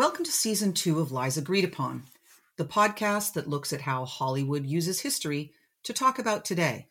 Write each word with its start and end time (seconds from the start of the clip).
Welcome 0.00 0.24
to 0.24 0.32
season 0.32 0.72
two 0.72 0.98
of 0.98 1.12
Lies 1.12 1.36
Agreed 1.36 1.62
Upon, 1.62 2.04
the 2.56 2.64
podcast 2.64 3.34
that 3.34 3.50
looks 3.50 3.70
at 3.70 3.82
how 3.82 4.06
Hollywood 4.06 4.64
uses 4.64 5.02
history 5.02 5.52
to 5.82 5.92
talk 5.92 6.18
about 6.18 6.42
today. 6.42 6.86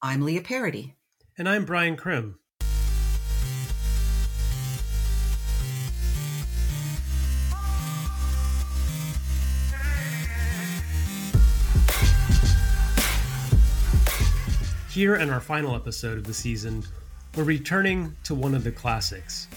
I'm 0.00 0.22
Leah 0.22 0.42
Parody. 0.42 0.94
And 1.36 1.48
I'm 1.48 1.64
Brian 1.64 1.96
Crim. 1.96 2.38
Here 14.88 15.16
in 15.16 15.30
our 15.30 15.40
final 15.40 15.74
episode 15.74 16.18
of 16.18 16.24
the 16.24 16.32
season, 16.32 16.84
we're 17.34 17.42
returning 17.42 18.14
to 18.22 18.36
one 18.36 18.54
of 18.54 18.62
the 18.62 18.70
classics 18.70 19.48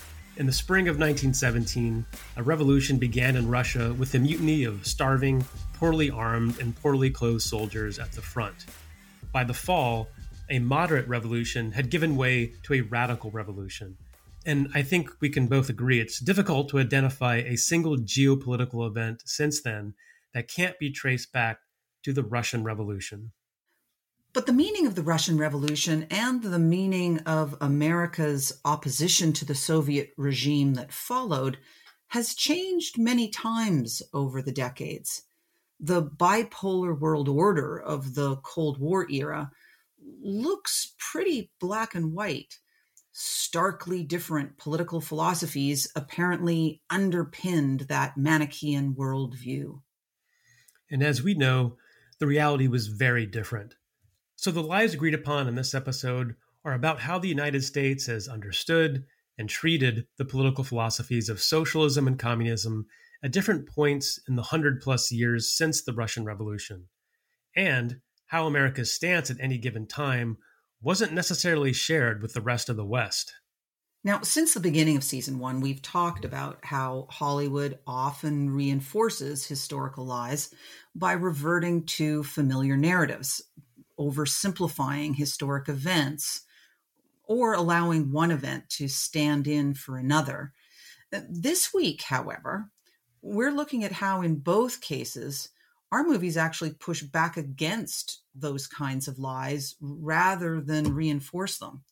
in 0.42 0.48
the 0.48 0.52
spring 0.52 0.88
of 0.88 0.96
1917, 0.96 2.04
a 2.36 2.42
revolution 2.42 2.98
began 2.98 3.36
in 3.36 3.48
Russia 3.48 3.94
with 3.94 4.12
the 4.12 4.18
mutiny 4.18 4.64
of 4.64 4.88
starving, 4.88 5.46
poorly 5.76 6.10
armed, 6.10 6.60
and 6.60 6.76
poorly 6.82 7.12
clothed 7.12 7.44
soldiers 7.44 8.00
at 8.00 8.12
the 8.14 8.24
front. 8.24 8.66
By 9.32 9.44
the 9.44 9.54
fall, 9.54 10.10
a 10.50 10.58
moderate 10.58 11.08
revolution 11.08 11.72
had 11.74 11.92
given 11.92 12.18
way 12.18 12.54
to 12.64 12.74
a 12.74 12.82
radical 12.82 13.30
revolution. 13.30 13.98
And 14.44 14.68
I 14.74 14.82
think 14.82 15.12
we 15.22 15.30
can 15.30 15.46
both 15.46 15.70
agree 15.70 16.00
it's 16.00 16.20
difficult 16.20 16.70
to 16.70 16.80
identify 16.80 17.36
a 17.36 17.56
single 17.56 17.98
geopolitical 17.98 18.88
event 18.88 19.22
since 19.26 19.62
then 19.62 19.94
that 20.34 20.48
can't 20.48 20.80
be 20.80 20.90
traced 20.90 21.32
back 21.32 21.60
to 22.02 22.14
the 22.14 22.24
Russian 22.24 22.64
Revolution. 22.64 23.32
But 24.34 24.46
the 24.46 24.54
meaning 24.54 24.88
of 24.88 24.96
the 24.96 25.04
Russian 25.04 25.38
Revolution 25.38 26.08
and 26.10 26.42
the 26.42 26.60
meaning 26.60 27.20
of 27.20 27.58
America's 27.60 28.62
opposition 28.64 29.34
to 29.34 29.46
the 29.46 29.56
Soviet 29.56 30.14
regime 30.16 30.76
that 30.76 30.94
followed 30.94 31.58
has 32.08 32.34
changed 32.34 32.98
many 32.98 33.30
times 33.30 34.02
over 34.14 34.42
the 34.42 34.54
decades. 34.54 35.24
The 35.82 36.02
bipolar 36.04 36.98
world 36.98 37.28
order 37.28 37.78
of 37.78 38.16
the 38.16 38.38
Cold 38.38 38.80
War 38.80 39.10
era 39.10 39.52
looks 40.22 40.94
pretty 40.98 41.52
black 41.60 41.94
and 41.94 42.14
white. 42.14 42.60
Starkly 43.12 44.04
different 44.04 44.58
political 44.58 45.02
philosophies 45.02 45.92
apparently 45.94 46.82
underpinned 46.90 47.82
that 47.82 48.16
Manichaean 48.16 48.94
worldview. 48.94 49.82
And 50.90 51.04
as 51.04 51.22
we 51.22 51.34
know, 51.34 51.76
the 52.20 52.28
reality 52.28 52.68
was 52.68 52.88
very 52.88 53.26
different. 53.26 53.76
So, 54.42 54.50
the 54.50 54.64
lies 54.64 54.96
agreed 54.96 55.14
upon 55.14 55.48
in 55.48 55.54
this 55.54 55.76
episode 55.76 56.36
are 56.66 56.74
about 56.74 57.02
how 57.02 57.20
the 57.20 57.28
United 57.28 57.64
States 57.64 58.08
has 58.08 58.28
understood 58.28 59.06
and 59.38 59.48
treated 59.48 60.08
the 60.18 60.26
political 60.26 60.64
philosophies 60.64 61.30
of 61.30 61.40
socialism 61.40 62.08
and 62.08 62.18
communism 62.18 62.88
at 63.22 63.34
different 63.34 63.70
points 63.70 64.20
in 64.28 64.36
the 64.36 64.42
hundred 64.42 64.82
plus 64.82 65.12
years 65.12 65.56
since 65.56 65.84
the 65.84 65.94
Russian 65.94 66.26
Revolution, 66.26 66.88
and 67.56 68.02
how 68.26 68.48
America's 68.48 68.92
stance 68.92 69.30
at 69.30 69.38
any 69.40 69.60
given 69.60 69.86
time 69.86 70.40
wasn't 70.82 71.14
necessarily 71.14 71.72
shared 71.72 72.24
with 72.24 72.34
the 72.34 72.42
rest 72.42 72.68
of 72.68 72.78
the 72.78 72.84
West. 72.84 73.36
Now, 74.04 74.22
since 74.24 74.56
the 74.56 74.60
beginning 74.60 74.98
of 74.98 75.04
season 75.04 75.38
one, 75.38 75.62
we've 75.62 75.84
talked 75.84 76.26
about 76.26 76.58
how 76.64 77.06
Hollywood 77.12 77.78
often 77.86 78.50
reinforces 78.50 79.46
historical 79.46 80.08
lies 80.08 80.52
by 80.96 81.12
reverting 81.12 81.86
to 81.86 82.24
familiar 82.24 82.76
narratives, 82.76 83.44
oversimplifying 84.02 85.16
historic 85.16 85.70
events 85.70 86.42
or 87.24 87.54
allowing 87.54 88.12
one 88.12 88.32
event 88.32 88.68
to 88.70 88.88
stand 88.88 89.48
in 89.48 89.74
for 89.74 89.98
another. 89.98 90.54
Uh, 91.14 91.22
this 91.30 91.74
week, 91.74 92.02
however, 92.02 92.70
we're 93.22 93.52
looking 93.52 93.84
at 93.84 93.92
how, 93.92 94.22
in 94.22 94.36
both 94.36 94.82
cases, 94.82 95.50
our 95.92 96.04
movies 96.04 96.38
actually 96.38 96.72
push 96.72 97.04
back 97.04 97.38
against 97.38 98.22
those 98.34 98.66
kinds 98.66 99.08
of 99.08 99.20
lies 99.20 99.76
rather 99.80 100.62
than 100.62 100.96
reinforce 100.96 101.58
them. 101.58 101.84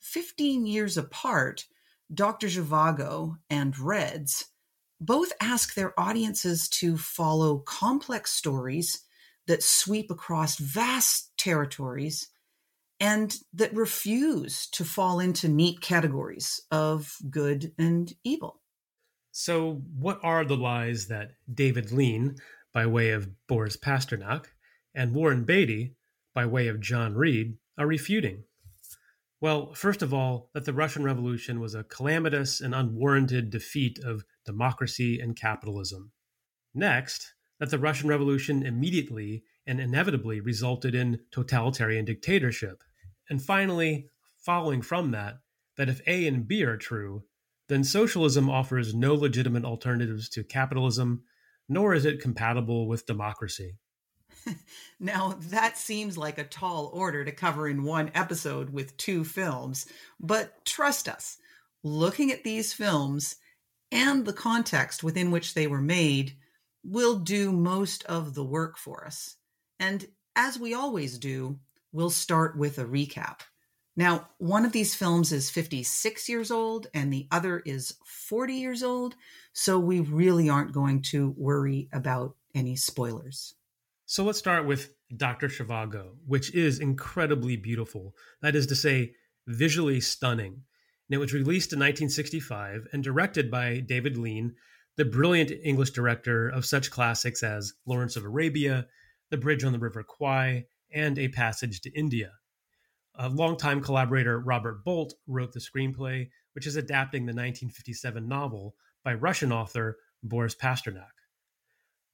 15 0.00 0.66
years 0.66 0.96
apart, 0.96 1.64
Dr. 2.12 2.48
Zhivago 2.48 3.38
and 3.48 3.78
Reds 3.78 4.46
both 5.00 5.32
ask 5.40 5.74
their 5.74 5.98
audiences 5.98 6.68
to 6.68 6.96
follow 6.96 7.58
complex 7.58 8.32
stories 8.32 9.04
that 9.48 9.62
sweep 9.62 10.10
across 10.10 10.58
vast 10.58 11.36
territories 11.36 12.28
and 13.00 13.36
that 13.52 13.74
refuse 13.74 14.68
to 14.68 14.84
fall 14.84 15.18
into 15.18 15.48
neat 15.48 15.80
categories 15.80 16.60
of 16.70 17.16
good 17.30 17.72
and 17.78 18.12
evil. 18.22 18.60
So, 19.32 19.82
what 19.96 20.20
are 20.22 20.44
the 20.44 20.56
lies 20.56 21.08
that 21.08 21.32
David 21.52 21.92
Lean, 21.92 22.36
by 22.72 22.86
way 22.86 23.10
of 23.10 23.30
Boris 23.46 23.76
Pasternak, 23.76 24.46
and 24.94 25.14
Warren 25.14 25.44
Beatty, 25.44 25.94
by 26.34 26.46
way 26.46 26.68
of 26.68 26.80
John 26.80 27.14
Reed, 27.14 27.56
are 27.78 27.86
refuting? 27.86 28.44
Well, 29.40 29.72
first 29.74 30.02
of 30.02 30.12
all, 30.12 30.50
that 30.54 30.64
the 30.64 30.72
Russian 30.72 31.04
Revolution 31.04 31.60
was 31.60 31.74
a 31.74 31.84
calamitous 31.84 32.60
and 32.60 32.74
unwarranted 32.74 33.50
defeat 33.50 34.00
of 34.00 34.24
democracy 34.44 35.20
and 35.20 35.36
capitalism. 35.36 36.10
Next, 36.74 37.34
that 37.58 37.70
the 37.70 37.78
Russian 37.78 38.08
Revolution 38.08 38.64
immediately 38.64 39.44
and 39.66 39.80
inevitably 39.80 40.40
resulted 40.40 40.94
in 40.94 41.20
totalitarian 41.30 42.04
dictatorship. 42.04 42.82
And 43.28 43.42
finally, 43.42 44.08
following 44.38 44.82
from 44.82 45.10
that, 45.10 45.40
that 45.76 45.88
if 45.88 46.00
A 46.06 46.26
and 46.26 46.46
B 46.46 46.64
are 46.64 46.76
true, 46.76 47.24
then 47.68 47.84
socialism 47.84 48.48
offers 48.48 48.94
no 48.94 49.14
legitimate 49.14 49.64
alternatives 49.64 50.28
to 50.30 50.42
capitalism, 50.42 51.22
nor 51.68 51.94
is 51.94 52.04
it 52.04 52.20
compatible 52.20 52.88
with 52.88 53.06
democracy. 53.06 53.76
now, 55.00 55.36
that 55.38 55.76
seems 55.76 56.16
like 56.16 56.38
a 56.38 56.44
tall 56.44 56.90
order 56.94 57.24
to 57.24 57.32
cover 57.32 57.68
in 57.68 57.82
one 57.82 58.10
episode 58.14 58.70
with 58.70 58.96
two 58.96 59.24
films, 59.24 59.86
but 60.18 60.64
trust 60.64 61.08
us, 61.08 61.38
looking 61.82 62.30
at 62.30 62.44
these 62.44 62.72
films 62.72 63.36
and 63.92 64.24
the 64.24 64.32
context 64.32 65.02
within 65.02 65.30
which 65.30 65.54
they 65.54 65.66
were 65.66 65.80
made 65.80 66.36
will 66.90 67.18
do 67.18 67.52
most 67.52 68.04
of 68.04 68.34
the 68.34 68.44
work 68.44 68.78
for 68.78 69.06
us. 69.06 69.36
And 69.78 70.06
as 70.34 70.58
we 70.58 70.74
always 70.74 71.18
do, 71.18 71.58
we'll 71.92 72.10
start 72.10 72.56
with 72.56 72.78
a 72.78 72.84
recap. 72.84 73.40
Now, 73.96 74.28
one 74.38 74.64
of 74.64 74.72
these 74.72 74.94
films 74.94 75.32
is 75.32 75.50
56 75.50 76.28
years 76.28 76.50
old 76.52 76.86
and 76.94 77.12
the 77.12 77.26
other 77.32 77.58
is 77.58 77.94
40 78.04 78.54
years 78.54 78.82
old, 78.84 79.16
so 79.52 79.78
we 79.78 80.00
really 80.00 80.48
aren't 80.48 80.72
going 80.72 81.02
to 81.10 81.34
worry 81.36 81.88
about 81.92 82.36
any 82.54 82.76
spoilers. 82.76 83.54
So 84.06 84.24
let's 84.24 84.38
start 84.38 84.66
with 84.66 84.94
Dr. 85.14 85.48
Zhivago, 85.48 86.12
which 86.26 86.54
is 86.54 86.78
incredibly 86.78 87.56
beautiful. 87.56 88.14
That 88.40 88.54
is 88.54 88.68
to 88.68 88.76
say, 88.76 89.14
visually 89.48 90.00
stunning. 90.00 90.62
And 91.08 91.16
it 91.16 91.18
was 91.18 91.32
released 91.32 91.72
in 91.72 91.78
1965 91.78 92.86
and 92.92 93.02
directed 93.02 93.50
by 93.50 93.80
David 93.80 94.16
Lean, 94.16 94.54
the 94.98 95.04
brilliant 95.04 95.52
English 95.62 95.92
director 95.92 96.48
of 96.48 96.66
such 96.66 96.90
classics 96.90 97.44
as 97.44 97.72
Lawrence 97.86 98.16
of 98.16 98.24
Arabia, 98.24 98.88
The 99.30 99.36
Bridge 99.36 99.62
on 99.62 99.72
the 99.72 99.78
River 99.78 100.02
Kwai, 100.02 100.66
and 100.92 101.16
A 101.20 101.28
Passage 101.28 101.80
to 101.82 101.96
India. 101.96 102.32
A 103.14 103.28
longtime 103.28 103.80
collaborator 103.80 104.40
Robert 104.40 104.84
Bolt 104.84 105.14
wrote 105.28 105.52
the 105.52 105.60
screenplay, 105.60 106.30
which 106.52 106.66
is 106.66 106.74
adapting 106.74 107.22
the 107.22 107.30
1957 107.30 108.26
novel 108.26 108.74
by 109.04 109.14
Russian 109.14 109.52
author 109.52 109.98
Boris 110.24 110.56
Pasternak. 110.56 111.14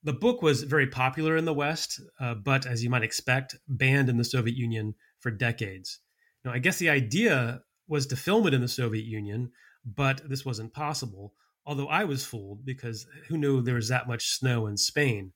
The 0.03 0.13
book 0.13 0.43
was 0.43 0.63
very 0.63 0.87
popular 0.87 1.39
in 1.39 1.47
the 1.47 1.55
West, 1.55 2.03
uh, 2.21 2.35
but 2.35 2.67
as 2.67 2.85
you 2.85 2.91
might 2.91 3.03
expect, 3.03 3.57
banned 3.67 4.11
in 4.11 4.19
the 4.19 4.25
Soviet 4.25 4.59
Union 4.59 4.95
for 5.21 5.31
decades. 5.31 6.01
Now, 6.45 6.53
I 6.53 6.59
guess 6.59 6.79
the 6.79 6.91
idea 6.91 7.63
was 7.89 8.07
to 8.09 8.17
film 8.17 8.47
it 8.47 8.53
in 8.53 8.61
the 8.61 8.69
Soviet 8.69 9.07
Union, 9.07 9.53
but 9.87 10.21
this 10.29 10.45
wasn't 10.45 10.75
possible 10.75 11.33
although 11.67 11.89
I 11.89 12.05
was 12.05 12.25
fooled 12.25 12.65
because 12.65 13.07
who 13.29 13.39
knew 13.39 13.61
there 13.61 13.75
was 13.75 13.89
that 13.89 14.09
much 14.09 14.29
snow 14.29 14.67
in 14.67 14.77
Spain. 14.77 15.33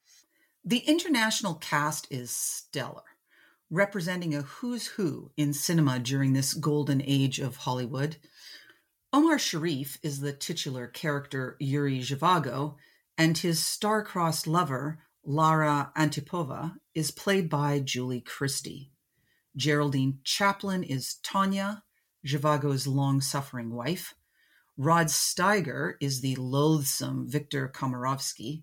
The 0.64 0.78
international 0.78 1.54
cast 1.54 2.06
is 2.10 2.30
stellar, 2.30 3.04
representing 3.70 4.34
a 4.34 4.42
who's 4.42 4.86
who 4.86 5.30
in 5.36 5.52
cinema 5.52 5.98
during 5.98 6.32
this 6.32 6.54
golden 6.54 7.02
age 7.02 7.38
of 7.38 7.56
Hollywood. 7.56 8.16
Omar 9.12 9.38
Sharif 9.38 9.98
is 10.02 10.20
the 10.20 10.32
titular 10.32 10.86
character 10.86 11.56
Yuri 11.58 12.00
Zhivago, 12.00 12.74
and 13.16 13.38
his 13.38 13.64
star-crossed 13.64 14.46
lover, 14.46 14.98
Lara 15.24 15.92
Antipova, 15.96 16.74
is 16.94 17.10
played 17.10 17.48
by 17.48 17.80
Julie 17.80 18.20
Christie. 18.20 18.92
Geraldine 19.56 20.18
Chaplin 20.24 20.82
is 20.82 21.16
Tanya, 21.22 21.82
Zhivago's 22.26 22.86
long-suffering 22.86 23.74
wife. 23.74 24.14
Rod 24.80 25.08
Steiger 25.08 25.94
is 26.00 26.20
the 26.20 26.36
loathsome 26.36 27.28
Victor 27.28 27.68
Komarovsky. 27.68 28.62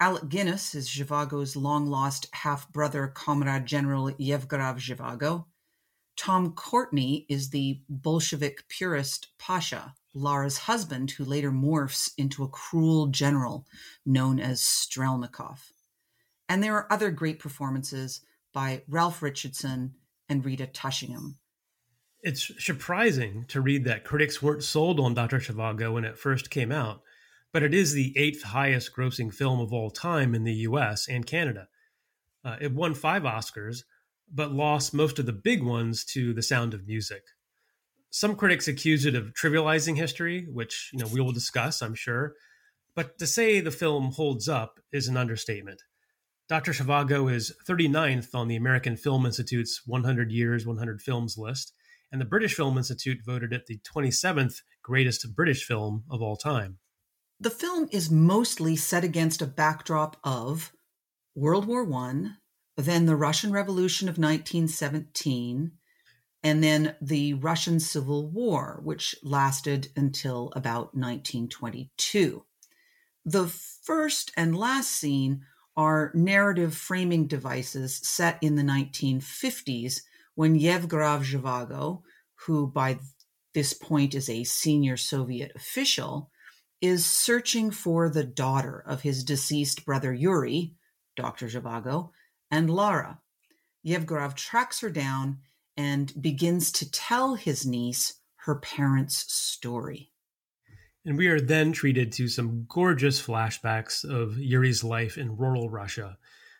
Alec 0.00 0.28
Guinness 0.28 0.74
is 0.74 0.88
Zhivago's 0.88 1.54
long-lost 1.54 2.26
half-brother, 2.32 3.12
Comrade 3.14 3.64
General 3.64 4.10
Yevgraf 4.14 4.80
Zhivago. 4.80 5.44
Tom 6.16 6.52
Courtenay 6.52 7.26
is 7.28 7.50
the 7.50 7.80
Bolshevik 7.88 8.66
purist 8.68 9.28
Pasha, 9.38 9.94
Lara's 10.14 10.58
husband, 10.58 11.12
who 11.12 11.24
later 11.24 11.52
morphs 11.52 12.10
into 12.18 12.42
a 12.42 12.48
cruel 12.48 13.06
general 13.06 13.66
known 14.04 14.40
as 14.40 14.60
Strelnikov. 14.60 15.60
And 16.48 16.60
there 16.60 16.74
are 16.74 16.92
other 16.92 17.12
great 17.12 17.38
performances 17.38 18.20
by 18.52 18.82
Ralph 18.88 19.22
Richardson 19.22 19.94
and 20.28 20.44
Rita 20.44 20.66
Tushingham. 20.66 21.38
It's 22.22 22.50
surprising 22.64 23.44
to 23.48 23.60
read 23.60 23.84
that 23.84 24.04
critics 24.04 24.42
weren't 24.42 24.64
sold 24.64 24.98
on 24.98 25.14
Dr. 25.14 25.38
Zhivago 25.38 25.92
when 25.92 26.04
it 26.04 26.18
first 26.18 26.50
came 26.50 26.72
out, 26.72 27.02
but 27.52 27.62
it 27.62 27.74
is 27.74 27.92
the 27.92 28.16
eighth 28.16 28.42
highest 28.42 28.94
grossing 28.94 29.32
film 29.32 29.60
of 29.60 29.72
all 29.72 29.90
time 29.90 30.34
in 30.34 30.44
the 30.44 30.54
US 30.54 31.08
and 31.08 31.26
Canada. 31.26 31.68
Uh, 32.44 32.56
it 32.60 32.72
won 32.72 32.94
five 32.94 33.22
Oscars, 33.22 33.82
but 34.32 34.52
lost 34.52 34.94
most 34.94 35.18
of 35.18 35.26
the 35.26 35.32
big 35.32 35.62
ones 35.62 36.04
to 36.04 36.32
The 36.32 36.42
Sound 36.42 36.74
of 36.74 36.86
Music. 36.86 37.22
Some 38.10 38.34
critics 38.34 38.66
accuse 38.66 39.04
it 39.04 39.14
of 39.14 39.34
trivializing 39.34 39.96
history, 39.96 40.46
which 40.50 40.90
you 40.92 40.98
know 40.98 41.06
we 41.12 41.20
will 41.20 41.32
discuss, 41.32 41.82
I'm 41.82 41.94
sure. 41.94 42.34
But 42.94 43.18
to 43.18 43.26
say 43.26 43.60
the 43.60 43.70
film 43.70 44.12
holds 44.12 44.48
up 44.48 44.80
is 44.90 45.06
an 45.06 45.16
understatement. 45.16 45.82
Dr. 46.48 46.72
Zhivago 46.72 47.30
is 47.30 47.52
39th 47.68 48.34
on 48.34 48.48
the 48.48 48.56
American 48.56 48.96
Film 48.96 49.26
Institute's 49.26 49.82
100 49.84 50.30
Years, 50.30 50.64
100 50.64 51.02
Films 51.02 51.36
list, 51.36 51.72
and 52.10 52.20
the 52.20 52.24
British 52.26 52.54
Film 52.54 52.76
Institute 52.76 53.24
voted 53.24 53.52
it 53.52 53.66
the 53.66 53.78
27th 53.78 54.62
greatest 54.82 55.34
British 55.34 55.64
film 55.64 56.04
of 56.10 56.22
all 56.22 56.36
time. 56.36 56.78
The 57.38 57.50
film 57.50 57.88
is 57.92 58.10
mostly 58.10 58.76
set 58.76 59.04
against 59.04 59.42
a 59.42 59.46
backdrop 59.46 60.16
of 60.24 60.72
World 61.34 61.66
War 61.66 61.92
I, 61.92 62.30
then 62.76 63.06
the 63.06 63.16
Russian 63.16 63.52
Revolution 63.52 64.08
of 64.08 64.18
1917, 64.18 65.72
and 66.42 66.62
then 66.62 66.94
the 67.00 67.34
Russian 67.34 67.80
Civil 67.80 68.30
War, 68.30 68.80
which 68.82 69.14
lasted 69.22 69.88
until 69.96 70.52
about 70.54 70.94
1922. 70.94 72.44
The 73.24 73.48
first 73.48 74.30
and 74.36 74.56
last 74.56 74.90
scene 74.90 75.42
are 75.76 76.12
narrative 76.14 76.74
framing 76.74 77.26
devices 77.26 77.96
set 77.96 78.38
in 78.40 78.54
the 78.54 78.62
1950s 78.62 80.02
when 80.36 80.58
Yevgraf 80.58 81.24
Zhivago, 81.24 82.02
who 82.46 82.68
by 82.68 82.98
this 83.54 83.72
point 83.72 84.14
is 84.14 84.28
a 84.28 84.44
senior 84.44 84.96
Soviet 84.96 85.50
official, 85.56 86.30
is 86.80 87.04
searching 87.04 87.70
for 87.70 88.08
the 88.08 88.22
daughter 88.22 88.84
of 88.86 89.00
his 89.00 89.24
deceased 89.24 89.84
brother 89.84 90.12
Yuri, 90.12 90.74
Dr. 91.16 91.46
Zhivago, 91.46 92.10
and 92.50 92.70
Lara. 92.70 93.20
Yevgraf 93.84 94.34
tracks 94.34 94.80
her 94.80 94.90
down 94.90 95.38
and 95.76 96.12
begins 96.20 96.70
to 96.72 96.90
tell 96.90 97.34
his 97.34 97.66
niece 97.66 98.20
her 98.44 98.56
parents' 98.56 99.32
story. 99.32 100.12
And 101.06 101.16
we 101.16 101.28
are 101.28 101.40
then 101.40 101.72
treated 101.72 102.12
to 102.12 102.28
some 102.28 102.66
gorgeous 102.68 103.24
flashbacks 103.24 104.04
of 104.04 104.38
Yuri's 104.38 104.84
life 104.84 105.16
in 105.16 105.36
rural 105.36 105.70
Russia, 105.70 106.18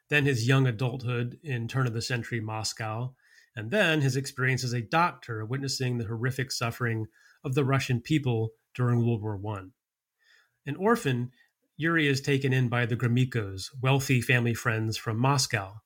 then 0.08 0.25
his 0.25 0.49
young 0.49 0.67
adulthood 0.67 1.38
in 1.43 1.69
turn 1.69 1.87
of 1.87 1.93
the 1.93 2.00
century 2.00 2.40
Moscow, 2.40 3.14
and 3.56 3.70
then 3.70 4.03
his 4.03 4.17
experience 4.17 4.62
as 4.62 4.75
a 4.75 4.82
doctor 4.82 5.44
witnessing 5.44 5.97
the 5.97 6.05
horrific 6.05 6.53
suffering 6.53 7.06
of 7.43 7.55
the 7.55 7.64
Russian 7.64 8.00
people 8.00 8.50
during 8.75 9.05
World 9.05 9.23
War 9.23 9.41
I. 9.56 9.62
An 10.67 10.76
orphan, 10.76 11.32
Yuri 11.79 12.06
is 12.06 12.20
taken 12.20 12.53
in 12.53 12.69
by 12.69 12.87
the 12.87 12.97
Gromekos, 12.97 13.70
wealthy 13.81 14.20
family 14.20 14.55
friends 14.55 14.97
from 14.97 15.19
Moscow. 15.19 15.81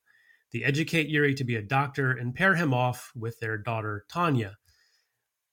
They 0.51 0.63
educate 0.63 1.07
Yuri 1.07 1.33
to 1.35 1.45
be 1.45 1.55
a 1.55 1.61
doctor 1.61 2.11
and 2.11 2.35
pair 2.35 2.55
him 2.55 2.73
off 2.73 3.11
with 3.15 3.39
their 3.39 3.57
daughter 3.57 4.05
Tanya. 4.11 4.57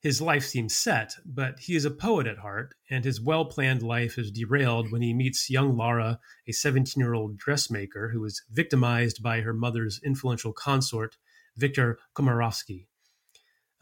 His 0.01 0.21
life 0.21 0.45
seems 0.45 0.77
set, 0.77 1.15
but 1.25 1.59
he 1.59 1.75
is 1.75 1.85
a 1.85 1.91
poet 1.91 2.29
at 2.29 2.39
heart, 2.39 2.75
and 2.89 3.05
his 3.05 3.21
well 3.21 3.45
planned 3.45 3.83
life 3.83 4.17
is 4.17 4.31
derailed 4.31 4.93
when 4.93 5.03
he 5.03 5.13
meets 5.13 5.51
young 5.51 5.77
Lara, 5.77 6.21
a 6.47 6.53
17 6.53 7.01
year 7.01 7.15
old 7.15 7.37
dressmaker 7.37 8.11
who 8.11 8.25
is 8.25 8.43
victimized 8.51 9.23
by 9.23 9.41
her 9.41 9.53
mother's 9.53 10.01
influential 10.05 10.53
consort, 10.53 11.17
Victor 11.59 11.99
Komarovsky. 12.15 12.87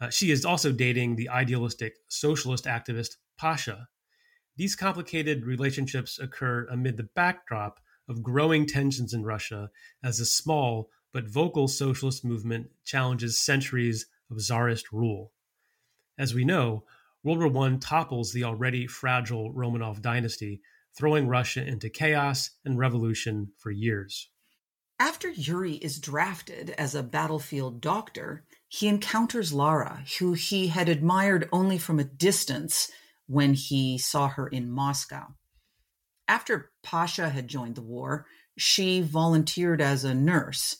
Uh, 0.01 0.09
she 0.09 0.29
is 0.29 0.43
also 0.43 0.73
dating 0.73 1.15
the 1.15 1.29
idealistic 1.29 1.95
socialist 2.09 2.65
activist 2.65 3.15
Pasha, 3.37 3.87
these 4.57 4.75
complicated 4.75 5.45
relationships 5.45 6.17
occur 6.17 6.65
amid 6.71 6.97
the 6.97 7.03
backdrop 7.03 7.79
of 8.09 8.23
growing 8.23 8.65
tensions 8.65 9.13
in 9.13 9.23
Russia 9.23 9.69
as 10.03 10.19
a 10.19 10.25
small 10.25 10.89
but 11.13 11.27
vocal 11.27 11.67
socialist 11.67 12.25
movement 12.25 12.71
challenges 12.83 13.37
centuries 13.37 14.07
of 14.31 14.41
czarist 14.41 14.91
rule. 14.91 15.31
As 16.17 16.33
we 16.33 16.43
know, 16.43 16.85
World 17.23 17.53
War 17.53 17.67
I 17.67 17.77
topples 17.77 18.33
the 18.33 18.45
already 18.45 18.87
fragile 18.87 19.53
Romanov 19.53 20.01
dynasty, 20.01 20.61
throwing 20.97 21.27
Russia 21.27 21.63
into 21.63 21.89
chaos 21.91 22.49
and 22.65 22.79
revolution 22.79 23.51
for 23.57 23.69
years. 23.69 24.29
After 24.99 25.29
Yuri 25.29 25.73
is 25.73 25.99
drafted 25.99 26.71
as 26.71 26.95
a 26.95 27.03
battlefield 27.03 27.81
doctor, 27.81 28.45
he 28.67 28.87
encounters 28.87 29.53
Lara, 29.53 30.03
who 30.17 30.33
he 30.33 30.67
had 30.67 30.89
admired 30.89 31.47
only 31.51 31.77
from 31.77 31.99
a 31.99 32.03
distance 32.03 32.91
when 33.27 33.53
he 33.53 33.99
saw 33.99 34.27
her 34.27 34.47
in 34.47 34.71
Moscow. 34.71 35.35
After 36.27 36.71
Pasha 36.81 37.29
had 37.29 37.47
joined 37.47 37.75
the 37.75 37.81
war, 37.81 38.25
she 38.57 39.01
volunteered 39.01 39.81
as 39.81 40.03
a 40.03 40.15
nurse. 40.15 40.77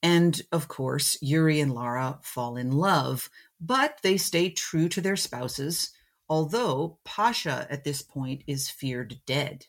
And 0.00 0.40
of 0.52 0.68
course, 0.68 1.18
Yuri 1.20 1.60
and 1.60 1.74
Lara 1.74 2.20
fall 2.22 2.56
in 2.56 2.70
love, 2.70 3.28
but 3.60 3.98
they 4.02 4.16
stay 4.16 4.50
true 4.50 4.88
to 4.90 5.00
their 5.00 5.16
spouses, 5.16 5.90
although 6.28 6.98
Pasha 7.04 7.66
at 7.68 7.82
this 7.82 8.00
point 8.00 8.42
is 8.46 8.70
feared 8.70 9.20
dead. 9.26 9.66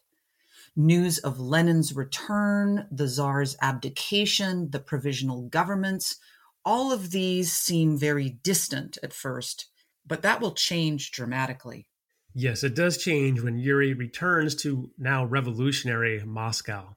News 0.79 1.17
of 1.17 1.39
Lenin's 1.39 1.95
return, 1.95 2.85
the 2.91 3.07
Tsar's 3.07 3.55
abdication, 3.63 4.69
the 4.69 4.79
provisional 4.79 5.49
governments, 5.49 6.17
all 6.63 6.91
of 6.91 7.09
these 7.09 7.51
seem 7.51 7.97
very 7.97 8.37
distant 8.43 8.99
at 9.01 9.11
first, 9.11 9.71
but 10.05 10.21
that 10.21 10.39
will 10.39 10.51
change 10.51 11.09
dramatically. 11.09 11.87
Yes, 12.35 12.63
it 12.63 12.75
does 12.75 12.99
change 12.99 13.41
when 13.41 13.57
Yuri 13.57 13.95
returns 13.95 14.53
to 14.57 14.91
now 14.99 15.25
revolutionary 15.25 16.23
Moscow. 16.23 16.95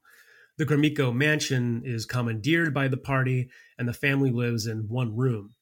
The 0.59 0.67
Gromeko 0.67 1.15
mansion 1.15 1.81
is 1.83 2.05
commandeered 2.05 2.75
by 2.75 2.89
the 2.89 2.99
party, 2.99 3.49
and 3.79 3.89
the 3.89 3.95
family 3.95 4.31
lives 4.31 4.67
in 4.67 4.89
one 4.89 5.17
room. 5.17 5.55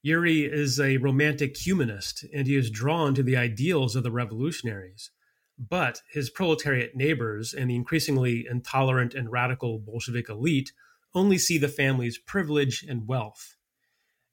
Yuri 0.00 0.44
is 0.44 0.80
a 0.80 0.96
romantic 0.96 1.54
humanist, 1.54 2.24
and 2.32 2.46
he 2.46 2.56
is 2.56 2.70
drawn 2.70 3.14
to 3.14 3.22
the 3.22 3.36
ideals 3.36 3.94
of 3.94 4.04
the 4.04 4.10
revolutionaries. 4.10 5.10
But 5.58 6.02
his 6.08 6.30
proletariat 6.30 6.94
neighbors 6.94 7.52
and 7.52 7.68
the 7.68 7.74
increasingly 7.74 8.46
intolerant 8.48 9.14
and 9.14 9.30
radical 9.30 9.78
Bolshevik 9.78 10.28
elite 10.28 10.72
only 11.14 11.38
see 11.38 11.58
the 11.58 11.68
family's 11.68 12.16
privilege 12.16 12.84
and 12.88 13.08
wealth. 13.08 13.56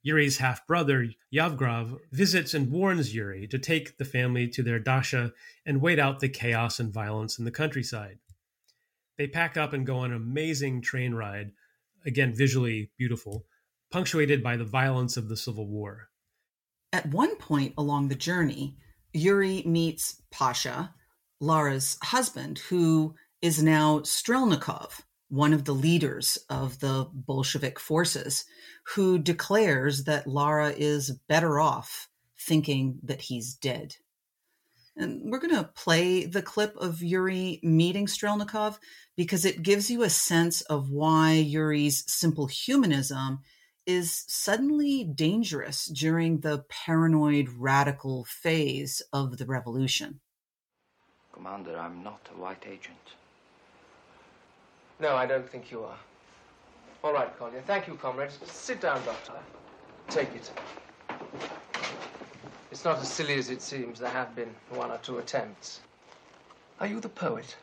Yuri's 0.03 0.38
half 0.38 0.67
brother, 0.67 1.08
Yevgraf, 1.34 1.98
visits 2.12 2.53
and 2.53 2.72
warns 2.72 3.15
Yuri 3.15 3.48
to 3.48 3.58
take 3.58 3.98
the 3.98 4.05
family 4.05 4.48
to 4.50 4.62
their 4.62 4.77
dacha 4.77 5.34
and 5.65 5.82
wait 5.82 5.98
out 5.98 6.20
the 6.20 6.29
chaos 6.29 6.79
and 6.79 6.94
violence 6.94 7.39
in 7.39 7.46
the 7.46 7.50
countryside. 7.50 8.20
They 9.17 9.25
pack 9.25 9.58
up 9.58 9.74
and 9.74 9.84
go 9.84 9.98
on 9.98 10.12
an 10.12 10.17
amazing 10.17 10.82
train 10.82 11.15
ride, 11.15 11.53
again, 12.05 12.36
visually 12.36 12.91
beautiful, 13.00 13.46
punctuated 13.89 14.44
by 14.44 14.58
the 14.58 14.63
violence 14.63 15.17
of 15.17 15.27
the 15.27 15.38
Civil 15.38 15.67
War. 15.67 16.10
At 16.94 17.08
one 17.08 17.36
point 17.38 17.74
along 17.75 18.10
the 18.10 18.15
journey, 18.15 18.77
Yuri 19.12 19.63
meets 19.65 20.22
Pasha, 20.29 20.94
Lara's 21.46 21.98
husband, 22.04 22.58
who 22.70 23.16
is 23.42 23.62
now 23.62 24.00
Strelnikov, 24.00 25.02
one 25.30 25.54
of 25.54 25.66
the 25.66 25.75
leaders 25.75 26.38
of 26.50 26.80
the 26.80 27.08
Bolshevik 27.14 27.80
forces, 27.80 28.46
who 28.96 29.20
declares 29.20 30.06
that 30.06 30.28
Lara 30.28 30.72
is 30.72 31.12
better 31.28 31.60
off 31.60 32.10
thinking 32.40 33.00
that 33.04 33.22
he's 33.22 33.54
dead. 33.54 33.96
And 34.98 35.30
we're 35.30 35.40
going 35.40 35.56
to 35.56 35.70
play 35.75 36.25
the 36.25 36.42
clip 36.42 36.75
of 36.78 37.04
Yuri 37.04 37.60
meeting 37.62 38.08
Strelnikov 38.08 38.80
because 39.16 39.46
it 39.46 39.62
gives 39.62 39.92
you 39.92 40.04
a 40.04 40.10
sense 40.10 40.62
of 40.62 40.90
why 40.90 41.34
Yuri's 41.34 42.04
simple 42.12 42.48
humanism 42.48 43.40
is 43.86 44.24
suddenly 44.28 45.04
dangerous 45.04 45.86
during 45.86 46.40
the 46.40 46.66
paranoid 46.70 47.50
radical 47.50 48.25
phase 48.25 49.02
of 49.14 49.38
the 49.38 49.46
revolution. 49.46 50.22
Commander, 51.36 51.77
I'm 51.77 52.01
not 52.01 52.22
a 52.34 52.39
white 52.39 52.65
agent. 52.65 53.13
No, 55.00 55.15
I 55.15 55.25
don't 55.25 55.48
think 55.48 55.70
you 55.70 55.84
are. 55.84 55.98
All 57.04 57.13
right, 57.13 57.38
Collier. 57.38 57.62
Thank 57.68 57.88
you, 57.88 57.96
comrades. 57.96 58.39
Sit 58.46 58.80
down, 58.80 59.04
Doctor. 59.06 59.34
Take 60.08 60.34
it. 60.34 60.50
It's 62.72 62.86
not 62.86 63.00
as 63.00 63.12
silly 63.12 63.36
as 63.36 63.50
it 63.50 63.62
seems. 63.62 64.00
There 64.00 64.10
have 64.10 64.34
been 64.34 64.56
one 64.70 64.92
or 64.92 64.98
two 65.00 65.18
attempts. 65.18 65.82
Are 66.80 66.88
you 66.88 67.01
the 67.01 67.10
poet? 67.10 67.56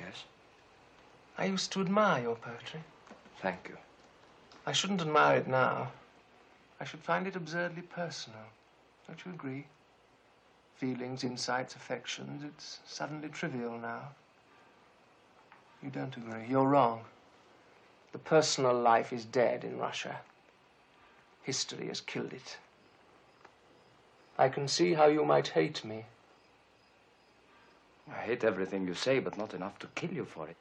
Yes? 0.00 0.24
I 1.38 1.44
used 1.44 1.72
to 1.72 1.80
admire 1.80 2.22
your 2.22 2.36
poetry. 2.36 2.80
Thank 3.40 3.68
you. 3.68 3.76
I 4.66 4.72
shouldn't 4.72 5.00
admire 5.00 5.38
it 5.38 5.46
now. 5.46 5.92
I 6.80 6.84
should 6.84 7.00
find 7.00 7.26
it 7.28 7.36
absurdly 7.36 7.82
personal. 7.82 8.46
Don't 9.06 9.24
you 9.24 9.32
agree? 9.32 9.64
Feelings, 10.82 11.22
insights, 11.22 11.76
affections, 11.76 12.42
it's 12.42 12.80
suddenly 12.84 13.28
trivial 13.28 13.78
now. 13.78 14.08
You 15.80 15.90
don't 15.90 16.16
agree. 16.16 16.44
You're 16.48 16.66
wrong. 16.66 17.02
The 18.10 18.18
personal 18.18 18.74
life 18.74 19.12
is 19.12 19.24
dead 19.24 19.62
in 19.62 19.78
Russia. 19.78 20.22
History 21.44 21.86
has 21.86 22.00
killed 22.00 22.32
it. 22.32 22.56
I 24.36 24.48
can 24.48 24.66
see 24.66 24.94
how 24.94 25.06
you 25.06 25.24
might 25.24 25.46
hate 25.46 25.84
me. 25.84 26.06
I 28.10 28.18
hate 28.22 28.42
everything 28.42 28.84
you 28.84 28.94
say, 28.94 29.20
but 29.20 29.38
not 29.38 29.54
enough 29.54 29.78
to 29.78 29.86
kill 29.94 30.10
you 30.10 30.24
for 30.24 30.48
it. 30.48 30.56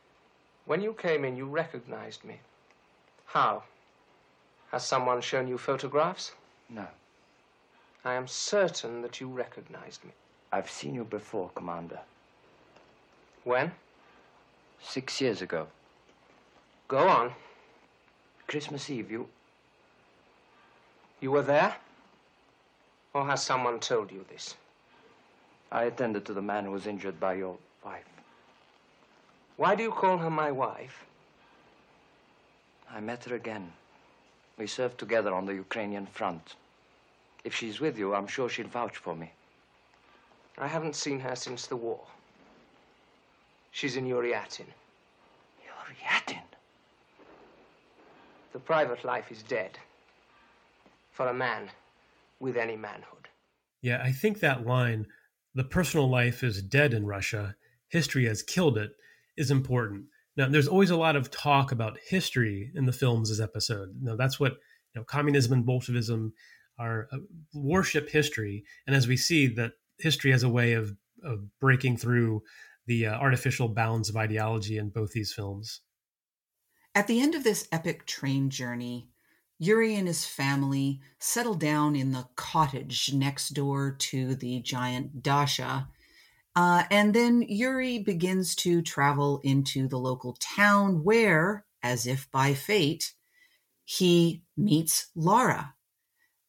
When 0.65 0.83
you 0.83 0.93
came 0.93 1.25
in, 1.25 1.35
you 1.35 1.47
recognized 1.47 2.23
me. 2.23 2.41
How? 3.25 3.63
Has 4.69 4.85
someone 4.85 5.21
shown 5.21 5.47
you 5.47 5.57
photographs? 5.57 6.33
No. 6.69 6.85
I 8.03 8.13
am 8.13 8.27
certain 8.27 9.01
that 9.03 9.21
you 9.21 9.27
recognized 9.27 10.03
me. 10.03 10.11
I've 10.51 10.69
seen 10.69 10.95
you 10.95 11.03
before, 11.03 11.49
Commander. 11.55 11.99
When? 13.43 13.71
Six 14.81 15.21
years 15.21 15.41
ago. 15.41 15.67
Go 16.87 17.07
on. 17.07 17.31
Christmas 18.47 18.89
Eve, 18.89 19.11
you. 19.11 19.27
You 21.19 21.31
were 21.31 21.43
there? 21.43 21.75
Or 23.13 23.25
has 23.27 23.43
someone 23.43 23.79
told 23.79 24.11
you 24.11 24.25
this? 24.29 24.55
I 25.71 25.83
attended 25.83 26.25
to 26.25 26.33
the 26.33 26.41
man 26.41 26.65
who 26.65 26.71
was 26.71 26.87
injured 26.87 27.19
by 27.19 27.35
your 27.35 27.57
wife. 27.85 28.03
Why 29.57 29.75
do 29.75 29.83
you 29.83 29.91
call 29.91 30.17
her 30.17 30.29
my 30.29 30.51
wife? 30.51 31.05
I 32.89 32.99
met 32.99 33.25
her 33.25 33.35
again. 33.35 33.71
We 34.57 34.67
served 34.67 34.97
together 34.97 35.33
on 35.33 35.45
the 35.45 35.53
Ukrainian 35.53 36.07
front. 36.07 36.55
If 37.43 37.55
she's 37.55 37.79
with 37.79 37.97
you, 37.97 38.13
I'm 38.13 38.27
sure 38.27 38.49
she'll 38.49 38.67
vouch 38.67 38.97
for 38.97 39.15
me. 39.15 39.31
I 40.57 40.67
haven't 40.67 40.95
seen 40.95 41.19
her 41.19 41.35
since 41.35 41.67
the 41.67 41.75
war. 41.75 42.01
She's 43.71 43.95
in 43.95 44.05
Yuriatin. 44.05 44.65
Yuriatin? 45.65 46.43
The 48.53 48.59
private 48.59 49.03
life 49.03 49.31
is 49.31 49.43
dead. 49.43 49.77
For 51.11 51.27
a 51.27 51.33
man 51.33 51.69
with 52.39 52.57
any 52.57 52.75
manhood. 52.75 53.27
Yeah, 53.81 54.01
I 54.03 54.11
think 54.11 54.39
that 54.39 54.65
line, 54.65 55.07
the 55.55 55.63
personal 55.63 56.09
life 56.09 56.43
is 56.43 56.61
dead 56.61 56.93
in 56.93 57.05
Russia, 57.05 57.55
history 57.87 58.25
has 58.25 58.43
killed 58.43 58.77
it, 58.77 58.91
is 59.37 59.51
important. 59.51 60.05
Now, 60.37 60.47
there's 60.47 60.67
always 60.67 60.91
a 60.91 60.97
lot 60.97 61.15
of 61.15 61.31
talk 61.31 61.71
about 61.71 61.97
history 62.07 62.71
in 62.75 62.85
the 62.85 62.93
films 62.93 63.31
as 63.31 63.41
episode. 63.41 63.95
Now, 64.01 64.15
that's 64.15 64.39
what 64.39 64.53
you 64.93 65.01
know, 65.01 65.03
communism 65.03 65.53
and 65.53 65.65
Bolshevism 65.65 66.33
are 66.81 67.07
uh, 67.13 67.17
worship 67.53 68.09
history, 68.09 68.63
and 68.87 68.95
as 68.95 69.07
we 69.07 69.17
see 69.17 69.47
that 69.47 69.73
history 69.99 70.31
has 70.31 70.43
a 70.43 70.49
way 70.49 70.73
of, 70.73 70.95
of 71.23 71.47
breaking 71.59 71.97
through 71.97 72.41
the 72.87 73.05
uh, 73.05 73.13
artificial 73.13 73.69
bounds 73.69 74.09
of 74.09 74.17
ideology 74.17 74.77
in 74.77 74.89
both 74.89 75.11
these 75.11 75.31
films. 75.31 75.81
At 76.95 77.07
the 77.07 77.21
end 77.21 77.35
of 77.35 77.43
this 77.43 77.67
epic 77.71 78.05
train 78.05 78.49
journey, 78.49 79.09
Yuri 79.59 79.95
and 79.95 80.07
his 80.07 80.25
family 80.25 80.99
settle 81.19 81.53
down 81.53 81.95
in 81.95 82.11
the 82.11 82.27
cottage 82.35 83.13
next 83.13 83.49
door 83.49 83.95
to 83.99 84.33
the 84.33 84.59
giant 84.61 85.21
dacha. 85.21 85.87
Uh, 86.55 86.83
and 86.89 87.13
then 87.13 87.43
Yuri 87.47 87.99
begins 87.99 88.55
to 88.55 88.81
travel 88.81 89.39
into 89.43 89.87
the 89.87 89.99
local 89.99 90.35
town 90.39 91.03
where, 91.03 91.63
as 91.83 92.07
if 92.07 92.29
by 92.31 92.55
fate, 92.55 93.13
he 93.85 94.41
meets 94.57 95.11
Lara. 95.15 95.75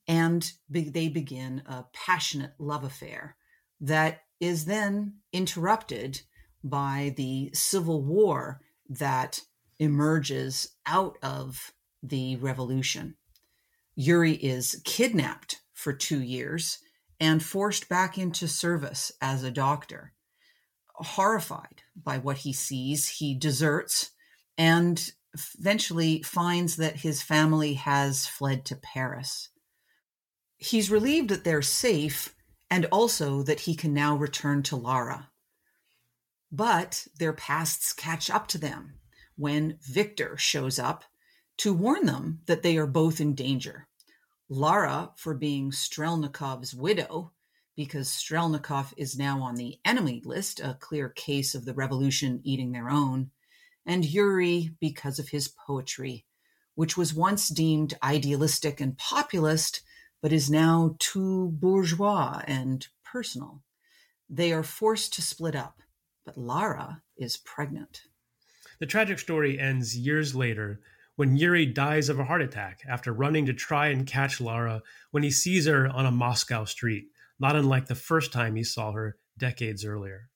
And 0.08 0.50
be- 0.70 0.88
they 0.88 1.08
begin 1.08 1.62
a 1.66 1.84
passionate 1.92 2.54
love 2.58 2.84
affair 2.84 3.36
that 3.80 4.22
is 4.40 4.64
then 4.64 5.14
interrupted 5.32 6.22
by 6.64 7.14
the 7.16 7.50
civil 7.54 8.02
war 8.02 8.60
that 8.88 9.40
emerges 9.78 10.68
out 10.86 11.18
of 11.22 11.72
the 12.02 12.36
revolution. 12.36 13.16
Yuri 13.94 14.34
is 14.34 14.80
kidnapped 14.84 15.60
for 15.72 15.92
two 15.92 16.20
years 16.20 16.78
and 17.20 17.42
forced 17.42 17.88
back 17.88 18.18
into 18.18 18.48
service 18.48 19.12
as 19.20 19.42
a 19.42 19.50
doctor. 19.50 20.12
Horrified 20.94 21.82
by 21.96 22.18
what 22.18 22.38
he 22.38 22.52
sees, 22.52 23.08
he 23.08 23.34
deserts 23.34 24.10
and 24.58 25.12
eventually 25.58 26.22
finds 26.22 26.76
that 26.76 26.96
his 26.96 27.22
family 27.22 27.74
has 27.74 28.26
fled 28.26 28.64
to 28.66 28.76
Paris. 28.76 29.48
He's 30.62 30.92
relieved 30.92 31.28
that 31.30 31.42
they're 31.42 31.60
safe 31.60 32.36
and 32.70 32.86
also 32.92 33.42
that 33.42 33.60
he 33.60 33.74
can 33.74 33.92
now 33.92 34.14
return 34.14 34.62
to 34.64 34.76
Lara. 34.76 35.28
But 36.52 37.08
their 37.18 37.32
pasts 37.32 37.92
catch 37.92 38.30
up 38.30 38.46
to 38.48 38.58
them 38.58 38.94
when 39.34 39.78
Victor 39.82 40.36
shows 40.38 40.78
up 40.78 41.02
to 41.58 41.74
warn 41.74 42.06
them 42.06 42.42
that 42.46 42.62
they 42.62 42.76
are 42.76 42.86
both 42.86 43.20
in 43.20 43.34
danger. 43.34 43.88
Lara 44.48 45.10
for 45.16 45.34
being 45.34 45.72
Strelnikov's 45.72 46.76
widow, 46.76 47.32
because 47.74 48.08
Strelnikov 48.08 48.94
is 48.96 49.18
now 49.18 49.42
on 49.42 49.56
the 49.56 49.80
enemy 49.84 50.22
list, 50.24 50.60
a 50.60 50.78
clear 50.78 51.08
case 51.08 51.56
of 51.56 51.64
the 51.64 51.74
revolution 51.74 52.40
eating 52.44 52.70
their 52.70 52.88
own, 52.88 53.32
and 53.84 54.04
Yuri 54.04 54.70
because 54.80 55.18
of 55.18 55.30
his 55.30 55.48
poetry, 55.48 56.24
which 56.76 56.96
was 56.96 57.12
once 57.12 57.48
deemed 57.48 57.94
idealistic 58.00 58.80
and 58.80 58.96
populist, 58.96 59.80
but 60.22 60.32
is 60.32 60.48
now 60.48 60.96
too 60.98 61.48
bourgeois 61.48 62.40
and 62.46 62.86
personal. 63.04 63.62
They 64.30 64.52
are 64.52 64.62
forced 64.62 65.12
to 65.14 65.22
split 65.22 65.54
up, 65.54 65.82
but 66.24 66.38
Lara 66.38 67.02
is 67.16 67.36
pregnant. 67.36 68.04
The 68.78 68.86
tragic 68.86 69.18
story 69.18 69.58
ends 69.58 69.96
years 69.96 70.34
later 70.34 70.80
when 71.16 71.36
Yuri 71.36 71.66
dies 71.66 72.08
of 72.08 72.18
a 72.18 72.24
heart 72.24 72.40
attack 72.40 72.80
after 72.88 73.12
running 73.12 73.44
to 73.46 73.52
try 73.52 73.88
and 73.88 74.06
catch 74.06 74.40
Lara 74.40 74.82
when 75.10 75.22
he 75.22 75.30
sees 75.30 75.66
her 75.66 75.88
on 75.88 76.06
a 76.06 76.10
Moscow 76.10 76.64
street, 76.64 77.04
not 77.38 77.56
unlike 77.56 77.86
the 77.86 77.94
first 77.94 78.32
time 78.32 78.56
he 78.56 78.64
saw 78.64 78.92
her 78.92 79.18
decades 79.36 79.84
earlier. 79.84 80.30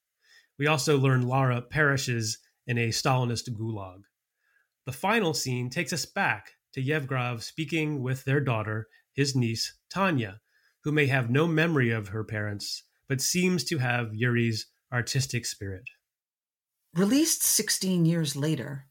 We 0.58 0.66
also 0.66 0.98
learn 0.98 1.26
Lara 1.26 1.62
perishes 1.62 2.38
in 2.66 2.76
a 2.78 2.88
Stalinist 2.88 3.48
gulag. 3.50 4.02
The 4.84 4.92
final 4.92 5.32
scene 5.32 5.70
takes 5.70 5.92
us 5.92 6.04
back 6.04 6.52
to 6.72 6.82
Yevgraf 6.82 7.42
speaking 7.42 8.02
with 8.02 8.24
their 8.24 8.40
daughter, 8.40 8.88
his 9.16 9.34
niece, 9.34 9.74
Tanya, 9.90 10.40
who 10.84 10.92
may 10.92 11.06
have 11.06 11.30
no 11.30 11.48
memory 11.48 11.90
of 11.90 12.08
her 12.08 12.22
parents, 12.22 12.84
but 13.08 13.20
seems 13.20 13.64
to 13.64 13.78
have 13.78 14.14
Yuri's 14.14 14.66
artistic 14.92 15.46
spirit. 15.46 15.88
Released 16.94 17.42
16 17.42 18.06
years 18.06 18.36
later, 18.36 18.86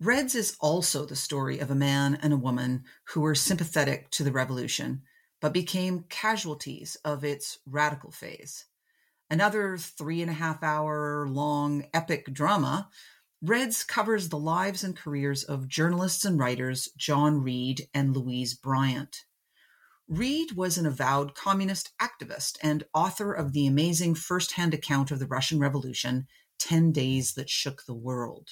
Reds 0.00 0.34
is 0.34 0.56
also 0.60 1.04
the 1.04 1.16
story 1.16 1.58
of 1.58 1.70
a 1.70 1.74
man 1.74 2.18
and 2.22 2.32
a 2.32 2.38
woman 2.38 2.84
who 3.08 3.20
were 3.20 3.34
sympathetic 3.34 4.10
to 4.10 4.24
the 4.24 4.32
revolution, 4.32 5.02
but 5.40 5.52
became 5.52 6.04
casualties 6.08 6.96
of 7.04 7.24
its 7.24 7.58
radical 7.66 8.10
phase. 8.10 8.66
Another 9.30 9.76
three 9.76 10.22
and 10.22 10.30
a 10.30 10.34
half 10.34 10.62
hour 10.62 11.28
long 11.28 11.86
epic 11.94 12.32
drama, 12.32 12.88
Reds 13.42 13.84
covers 13.84 14.28
the 14.28 14.38
lives 14.38 14.82
and 14.82 14.96
careers 14.96 15.44
of 15.44 15.68
journalists 15.68 16.24
and 16.24 16.38
writers 16.38 16.88
John 16.96 17.42
Reed 17.42 17.88
and 17.94 18.16
Louise 18.16 18.54
Bryant. 18.54 19.24
Reed 20.10 20.56
was 20.56 20.76
an 20.76 20.86
avowed 20.86 21.36
communist 21.36 21.92
activist 22.02 22.58
and 22.64 22.82
author 22.92 23.32
of 23.32 23.52
the 23.52 23.68
amazing 23.68 24.16
first 24.16 24.50
hand 24.54 24.74
account 24.74 25.12
of 25.12 25.20
the 25.20 25.26
Russian 25.28 25.60
Revolution, 25.60 26.26
10 26.58 26.90
Days 26.90 27.34
That 27.34 27.48
Shook 27.48 27.84
the 27.86 27.94
World. 27.94 28.48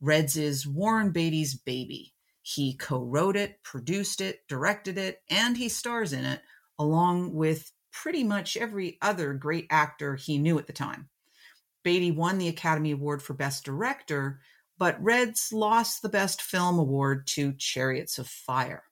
Reds 0.00 0.36
is 0.36 0.66
Warren 0.66 1.12
Beatty's 1.12 1.54
baby. 1.54 2.12
He 2.42 2.74
co 2.74 3.04
wrote 3.04 3.36
it, 3.36 3.62
produced 3.62 4.20
it, 4.20 4.40
directed 4.48 4.98
it, 4.98 5.22
and 5.30 5.56
he 5.56 5.68
stars 5.68 6.12
in 6.12 6.24
it, 6.24 6.42
along 6.76 7.34
with 7.34 7.70
pretty 7.92 8.24
much 8.24 8.56
every 8.56 8.98
other 9.00 9.32
great 9.32 9.68
actor 9.70 10.16
he 10.16 10.38
knew 10.38 10.58
at 10.58 10.66
the 10.66 10.72
time. 10.72 11.08
Beatty 11.84 12.10
won 12.10 12.38
the 12.38 12.48
Academy 12.48 12.90
Award 12.90 13.22
for 13.22 13.34
Best 13.34 13.64
Director, 13.64 14.40
but 14.76 15.00
Reds 15.00 15.52
lost 15.52 16.02
the 16.02 16.08
Best 16.08 16.42
Film 16.42 16.80
Award 16.80 17.28
to 17.28 17.52
Chariots 17.52 18.18
of 18.18 18.26
Fire. 18.26 18.82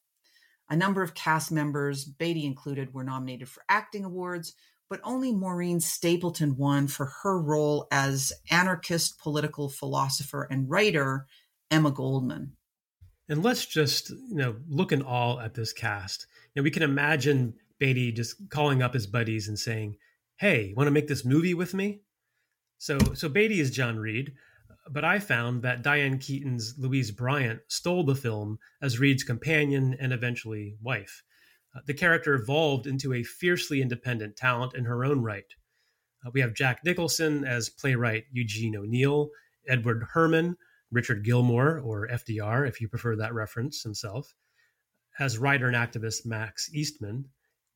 A 0.70 0.76
number 0.76 1.02
of 1.02 1.14
cast 1.14 1.50
members, 1.50 2.04
Beatty 2.04 2.44
included, 2.44 2.92
were 2.92 3.04
nominated 3.04 3.48
for 3.48 3.62
acting 3.68 4.04
awards, 4.04 4.54
but 4.90 5.00
only 5.02 5.32
Maureen 5.32 5.80
Stapleton 5.80 6.56
won 6.56 6.88
for 6.88 7.06
her 7.22 7.40
role 7.40 7.86
as 7.90 8.32
anarchist 8.50 9.18
political 9.18 9.68
philosopher 9.68 10.46
and 10.50 10.68
writer 10.68 11.26
Emma 11.70 11.90
Goldman. 11.90 12.52
And 13.28 13.42
let's 13.42 13.66
just, 13.66 14.10
you 14.10 14.36
know, 14.36 14.56
look 14.68 14.92
in 14.92 15.02
all 15.02 15.40
at 15.40 15.54
this 15.54 15.72
cast. 15.72 16.26
Know, 16.56 16.62
we 16.62 16.70
can 16.70 16.82
imagine 16.82 17.54
Beatty 17.78 18.10
just 18.12 18.50
calling 18.50 18.82
up 18.82 18.94
his 18.94 19.06
buddies 19.06 19.48
and 19.48 19.58
saying, 19.58 19.96
"Hey, 20.36 20.72
want 20.76 20.88
to 20.88 20.92
make 20.92 21.08
this 21.08 21.24
movie 21.24 21.54
with 21.54 21.72
me?" 21.72 22.00
So, 22.78 22.98
so 23.14 23.28
Beatty 23.28 23.60
is 23.60 23.70
John 23.70 23.98
Reed, 23.98 24.34
but 24.90 25.04
I 25.04 25.18
found 25.18 25.62
that 25.62 25.82
Diane 25.82 26.18
Keaton's 26.18 26.74
Louise 26.78 27.10
Bryant 27.10 27.60
stole 27.68 28.04
the 28.04 28.14
film 28.14 28.58
as 28.80 28.98
Reed's 28.98 29.24
companion 29.24 29.96
and 30.00 30.12
eventually 30.12 30.76
wife. 30.82 31.22
Uh, 31.74 31.80
the 31.86 31.94
character 31.94 32.34
evolved 32.34 32.86
into 32.86 33.12
a 33.12 33.22
fiercely 33.22 33.82
independent 33.82 34.36
talent 34.36 34.74
in 34.74 34.84
her 34.84 35.04
own 35.04 35.22
right. 35.22 35.54
Uh, 36.24 36.30
we 36.32 36.40
have 36.40 36.54
Jack 36.54 36.80
Nicholson 36.84 37.44
as 37.44 37.68
playwright 37.68 38.24
Eugene 38.32 38.76
O'Neill, 38.76 39.30
Edward 39.68 40.06
Herrmann, 40.14 40.56
Richard 40.90 41.24
Gilmore, 41.24 41.78
or 41.80 42.08
FDR, 42.08 42.66
if 42.66 42.80
you 42.80 42.88
prefer 42.88 43.14
that 43.16 43.34
reference 43.34 43.82
himself, 43.82 44.34
as 45.18 45.38
writer 45.38 45.68
and 45.68 45.76
activist 45.76 46.24
Max 46.24 46.72
Eastman. 46.74 47.26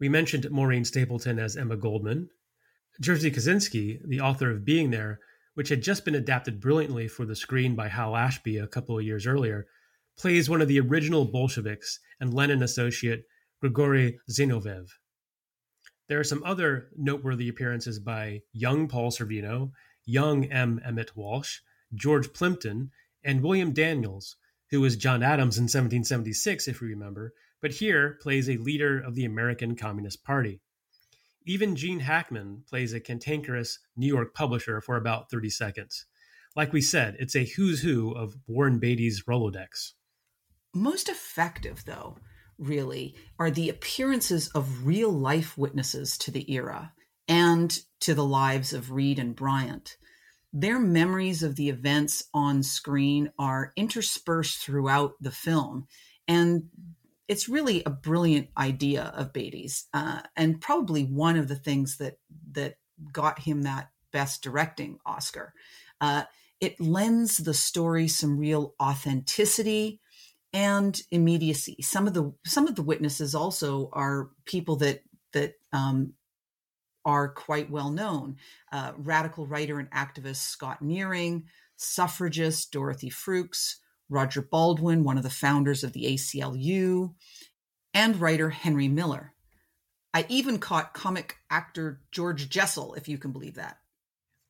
We 0.00 0.08
mentioned 0.08 0.50
Maureen 0.50 0.84
Stapleton 0.84 1.38
as 1.38 1.56
Emma 1.56 1.76
Goldman. 1.76 2.30
Jerzy 3.02 3.32
Kosinski, 3.32 4.00
the 4.06 4.20
author 4.20 4.50
of 4.50 4.64
Being 4.64 4.90
There, 4.90 5.20
which 5.54 5.68
had 5.68 5.82
just 5.82 6.04
been 6.04 6.14
adapted 6.14 6.60
brilliantly 6.60 7.08
for 7.08 7.24
the 7.26 7.36
screen 7.36 7.74
by 7.74 7.88
Hal 7.88 8.16
Ashby 8.16 8.58
a 8.58 8.66
couple 8.66 8.98
of 8.98 9.04
years 9.04 9.26
earlier, 9.26 9.66
plays 10.16 10.48
one 10.48 10.62
of 10.62 10.68
the 10.68 10.80
original 10.80 11.24
Bolsheviks 11.24 12.00
and 12.20 12.32
Lenin 12.32 12.62
associate 12.62 13.24
Grigory 13.60 14.18
Zinoviev. 14.30 14.88
There 16.08 16.20
are 16.20 16.24
some 16.24 16.42
other 16.44 16.88
noteworthy 16.96 17.48
appearances 17.48 17.98
by 17.98 18.42
young 18.52 18.88
Paul 18.88 19.10
Sorvino, 19.10 19.72
young 20.04 20.44
M. 20.46 20.80
Emmett 20.84 21.16
Walsh, 21.16 21.60
George 21.94 22.32
Plimpton, 22.32 22.90
and 23.24 23.42
William 23.42 23.72
Daniels, 23.72 24.36
who 24.70 24.80
was 24.80 24.96
John 24.96 25.22
Adams 25.22 25.58
in 25.58 25.64
1776, 25.64 26.66
if 26.66 26.80
you 26.80 26.88
remember, 26.88 27.34
but 27.60 27.70
here 27.72 28.18
plays 28.20 28.48
a 28.48 28.56
leader 28.56 28.98
of 28.98 29.14
the 29.14 29.24
American 29.24 29.76
Communist 29.76 30.24
Party. 30.24 30.60
Even 31.44 31.76
Gene 31.76 32.00
Hackman 32.00 32.64
plays 32.68 32.92
a 32.92 33.00
cantankerous 33.00 33.78
New 33.96 34.06
York 34.06 34.34
publisher 34.34 34.80
for 34.80 34.96
about 34.96 35.30
30 35.30 35.50
seconds. 35.50 36.06
Like 36.54 36.72
we 36.72 36.80
said, 36.80 37.16
it's 37.18 37.34
a 37.34 37.46
who's 37.56 37.82
who 37.82 38.12
of 38.12 38.36
Warren 38.46 38.78
Beatty's 38.78 39.24
Rolodex. 39.24 39.92
Most 40.74 41.08
effective, 41.08 41.84
though, 41.84 42.18
really, 42.58 43.14
are 43.38 43.50
the 43.50 43.68
appearances 43.68 44.48
of 44.48 44.86
real 44.86 45.10
life 45.10 45.58
witnesses 45.58 46.16
to 46.18 46.30
the 46.30 46.50
era 46.52 46.92
and 47.26 47.80
to 48.00 48.14
the 48.14 48.24
lives 48.24 48.72
of 48.72 48.90
Reed 48.92 49.18
and 49.18 49.34
Bryant. 49.34 49.96
Their 50.52 50.78
memories 50.78 51.42
of 51.42 51.56
the 51.56 51.70
events 51.70 52.24
on 52.34 52.62
screen 52.62 53.32
are 53.38 53.72
interspersed 53.76 54.58
throughout 54.58 55.14
the 55.20 55.30
film, 55.30 55.86
and 56.28 56.68
it's 57.28 57.48
really 57.48 57.82
a 57.84 57.90
brilliant 57.90 58.48
idea 58.56 59.12
of 59.14 59.32
Beatty's, 59.32 59.86
uh, 59.94 60.20
and 60.36 60.60
probably 60.60 61.04
one 61.04 61.36
of 61.36 61.48
the 61.48 61.56
things 61.56 61.96
that 61.98 62.18
that 62.52 62.76
got 63.12 63.38
him 63.38 63.62
that 63.62 63.90
Best 64.12 64.42
Directing 64.42 64.98
Oscar. 65.06 65.54
Uh, 66.00 66.24
it 66.60 66.80
lends 66.80 67.38
the 67.38 67.54
story 67.54 68.06
some 68.08 68.38
real 68.38 68.74
authenticity 68.80 70.00
and 70.52 71.00
immediacy. 71.10 71.76
Some 71.80 72.06
of 72.06 72.14
the 72.14 72.32
some 72.44 72.68
of 72.68 72.76
the 72.76 72.82
witnesses 72.82 73.34
also 73.34 73.90
are 73.92 74.30
people 74.44 74.76
that 74.76 75.02
that 75.32 75.54
um, 75.72 76.12
are 77.04 77.28
quite 77.28 77.70
well 77.70 77.90
known. 77.90 78.36
Uh, 78.70 78.92
radical 78.96 79.46
writer 79.46 79.78
and 79.78 79.90
activist 79.90 80.36
Scott 80.36 80.82
Nearing, 80.82 81.44
suffragist 81.76 82.70
Dorothy 82.72 83.10
Frooks, 83.10 83.76
Roger 84.12 84.42
Baldwin, 84.42 85.02
one 85.02 85.16
of 85.16 85.22
the 85.22 85.30
founders 85.30 85.82
of 85.82 85.92
the 85.92 86.04
ACLU, 86.04 87.14
and 87.94 88.20
writer 88.20 88.50
Henry 88.50 88.88
Miller. 88.88 89.34
I 90.14 90.26
even 90.28 90.58
caught 90.58 90.94
comic 90.94 91.38
actor 91.50 92.02
George 92.12 92.48
Jessel, 92.48 92.94
if 92.94 93.08
you 93.08 93.18
can 93.18 93.32
believe 93.32 93.54
that. 93.54 93.78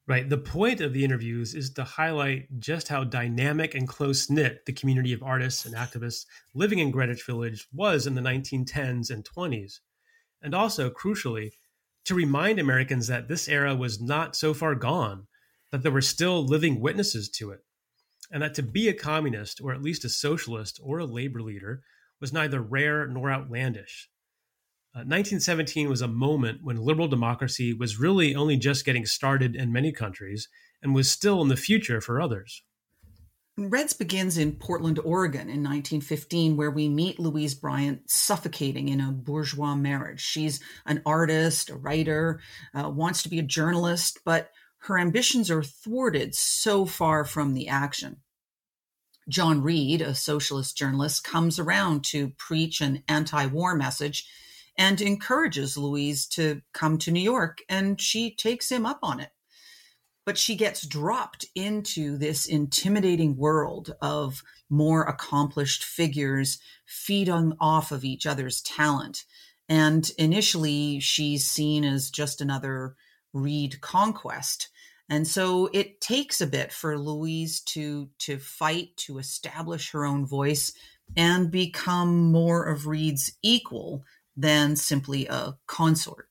Right. 0.08 0.28
The 0.28 0.38
point 0.38 0.80
of 0.80 0.92
the 0.92 1.04
interviews 1.04 1.54
is 1.54 1.70
to 1.74 1.84
highlight 1.84 2.58
just 2.58 2.88
how 2.88 3.04
dynamic 3.04 3.76
and 3.76 3.86
close 3.86 4.28
knit 4.28 4.66
the 4.66 4.72
community 4.72 5.12
of 5.12 5.22
artists 5.22 5.64
and 5.64 5.76
activists 5.76 6.26
living 6.54 6.80
in 6.80 6.90
Greenwich 6.90 7.24
Village 7.24 7.68
was 7.72 8.08
in 8.08 8.16
the 8.16 8.20
1910s 8.20 9.10
and 9.10 9.24
20s. 9.24 9.78
And 10.42 10.56
also, 10.56 10.90
crucially, 10.90 11.52
to 12.04 12.16
remind 12.16 12.58
Americans 12.58 13.06
that 13.06 13.28
this 13.28 13.48
era 13.48 13.76
was 13.76 14.00
not 14.00 14.34
so 14.34 14.52
far 14.52 14.74
gone, 14.74 15.28
that 15.70 15.84
there 15.84 15.92
were 15.92 16.00
still 16.02 16.44
living 16.44 16.80
witnesses 16.80 17.28
to 17.30 17.52
it 17.52 17.60
and 18.32 18.42
that 18.42 18.54
to 18.54 18.62
be 18.62 18.88
a 18.88 18.94
communist, 18.94 19.60
or 19.60 19.72
at 19.72 19.82
least 19.82 20.04
a 20.04 20.08
socialist 20.08 20.80
or 20.82 20.98
a 20.98 21.04
labor 21.04 21.42
leader, 21.42 21.82
was 22.20 22.32
neither 22.32 22.62
rare 22.62 23.06
nor 23.06 23.30
outlandish. 23.30 24.08
Uh, 24.94 25.04
1917 25.04 25.88
was 25.88 26.02
a 26.02 26.08
moment 26.08 26.60
when 26.62 26.76
liberal 26.76 27.08
democracy 27.08 27.72
was 27.72 27.98
really 27.98 28.34
only 28.34 28.56
just 28.56 28.84
getting 28.84 29.06
started 29.06 29.54
in 29.54 29.72
many 29.72 29.92
countries 29.92 30.48
and 30.82 30.94
was 30.94 31.10
still 31.10 31.40
in 31.42 31.48
the 31.48 31.56
future 31.56 32.00
for 32.00 32.20
others. 32.20 32.62
Reds 33.58 33.92
begins 33.92 34.38
in 34.38 34.52
Portland, 34.52 34.98
Oregon 34.98 35.42
in 35.42 35.62
1915, 35.62 36.56
where 36.56 36.70
we 36.70 36.88
meet 36.88 37.18
Louise 37.18 37.54
Bryant 37.54 38.10
suffocating 38.10 38.88
in 38.88 39.00
a 39.00 39.12
bourgeois 39.12 39.74
marriage. 39.74 40.20
She's 40.20 40.60
an 40.86 41.02
artist, 41.04 41.68
a 41.68 41.76
writer, 41.76 42.40
uh, 42.74 42.88
wants 42.88 43.22
to 43.22 43.28
be 43.28 43.38
a 43.38 43.42
journalist, 43.42 44.20
but 44.24 44.50
her 44.82 44.98
ambitions 44.98 45.50
are 45.50 45.62
thwarted 45.62 46.34
so 46.34 46.84
far 46.84 47.24
from 47.24 47.54
the 47.54 47.68
action. 47.68 48.16
John 49.28 49.62
Reed, 49.62 50.00
a 50.00 50.14
socialist 50.14 50.76
journalist, 50.76 51.22
comes 51.22 51.60
around 51.60 52.02
to 52.06 52.30
preach 52.30 52.80
an 52.80 53.04
anti 53.06 53.46
war 53.46 53.76
message 53.76 54.26
and 54.76 55.00
encourages 55.00 55.78
Louise 55.78 56.26
to 56.28 56.62
come 56.72 56.98
to 56.98 57.12
New 57.12 57.20
York, 57.20 57.58
and 57.68 58.00
she 58.00 58.34
takes 58.34 58.72
him 58.72 58.84
up 58.84 58.98
on 59.02 59.20
it. 59.20 59.30
But 60.26 60.38
she 60.38 60.56
gets 60.56 60.84
dropped 60.84 61.44
into 61.54 62.16
this 62.16 62.46
intimidating 62.46 63.36
world 63.36 63.94
of 64.00 64.42
more 64.68 65.02
accomplished 65.04 65.84
figures 65.84 66.58
feeding 66.86 67.52
off 67.60 67.92
of 67.92 68.04
each 68.04 68.26
other's 68.26 68.60
talent. 68.62 69.24
And 69.68 70.10
initially, 70.18 70.98
she's 70.98 71.48
seen 71.48 71.84
as 71.84 72.10
just 72.10 72.40
another 72.40 72.96
Reed 73.32 73.80
conquest. 73.80 74.68
And 75.12 75.28
so 75.28 75.68
it 75.74 76.00
takes 76.00 76.40
a 76.40 76.46
bit 76.46 76.72
for 76.72 76.98
Louise 76.98 77.60
to 77.74 78.08
to 78.20 78.38
fight 78.38 78.96
to 78.96 79.18
establish 79.18 79.90
her 79.90 80.06
own 80.06 80.24
voice 80.24 80.72
and 81.14 81.50
become 81.50 82.32
more 82.32 82.64
of 82.64 82.86
Reed's 82.86 83.30
equal 83.42 84.04
than 84.34 84.74
simply 84.74 85.26
a 85.26 85.58
consort. 85.66 86.30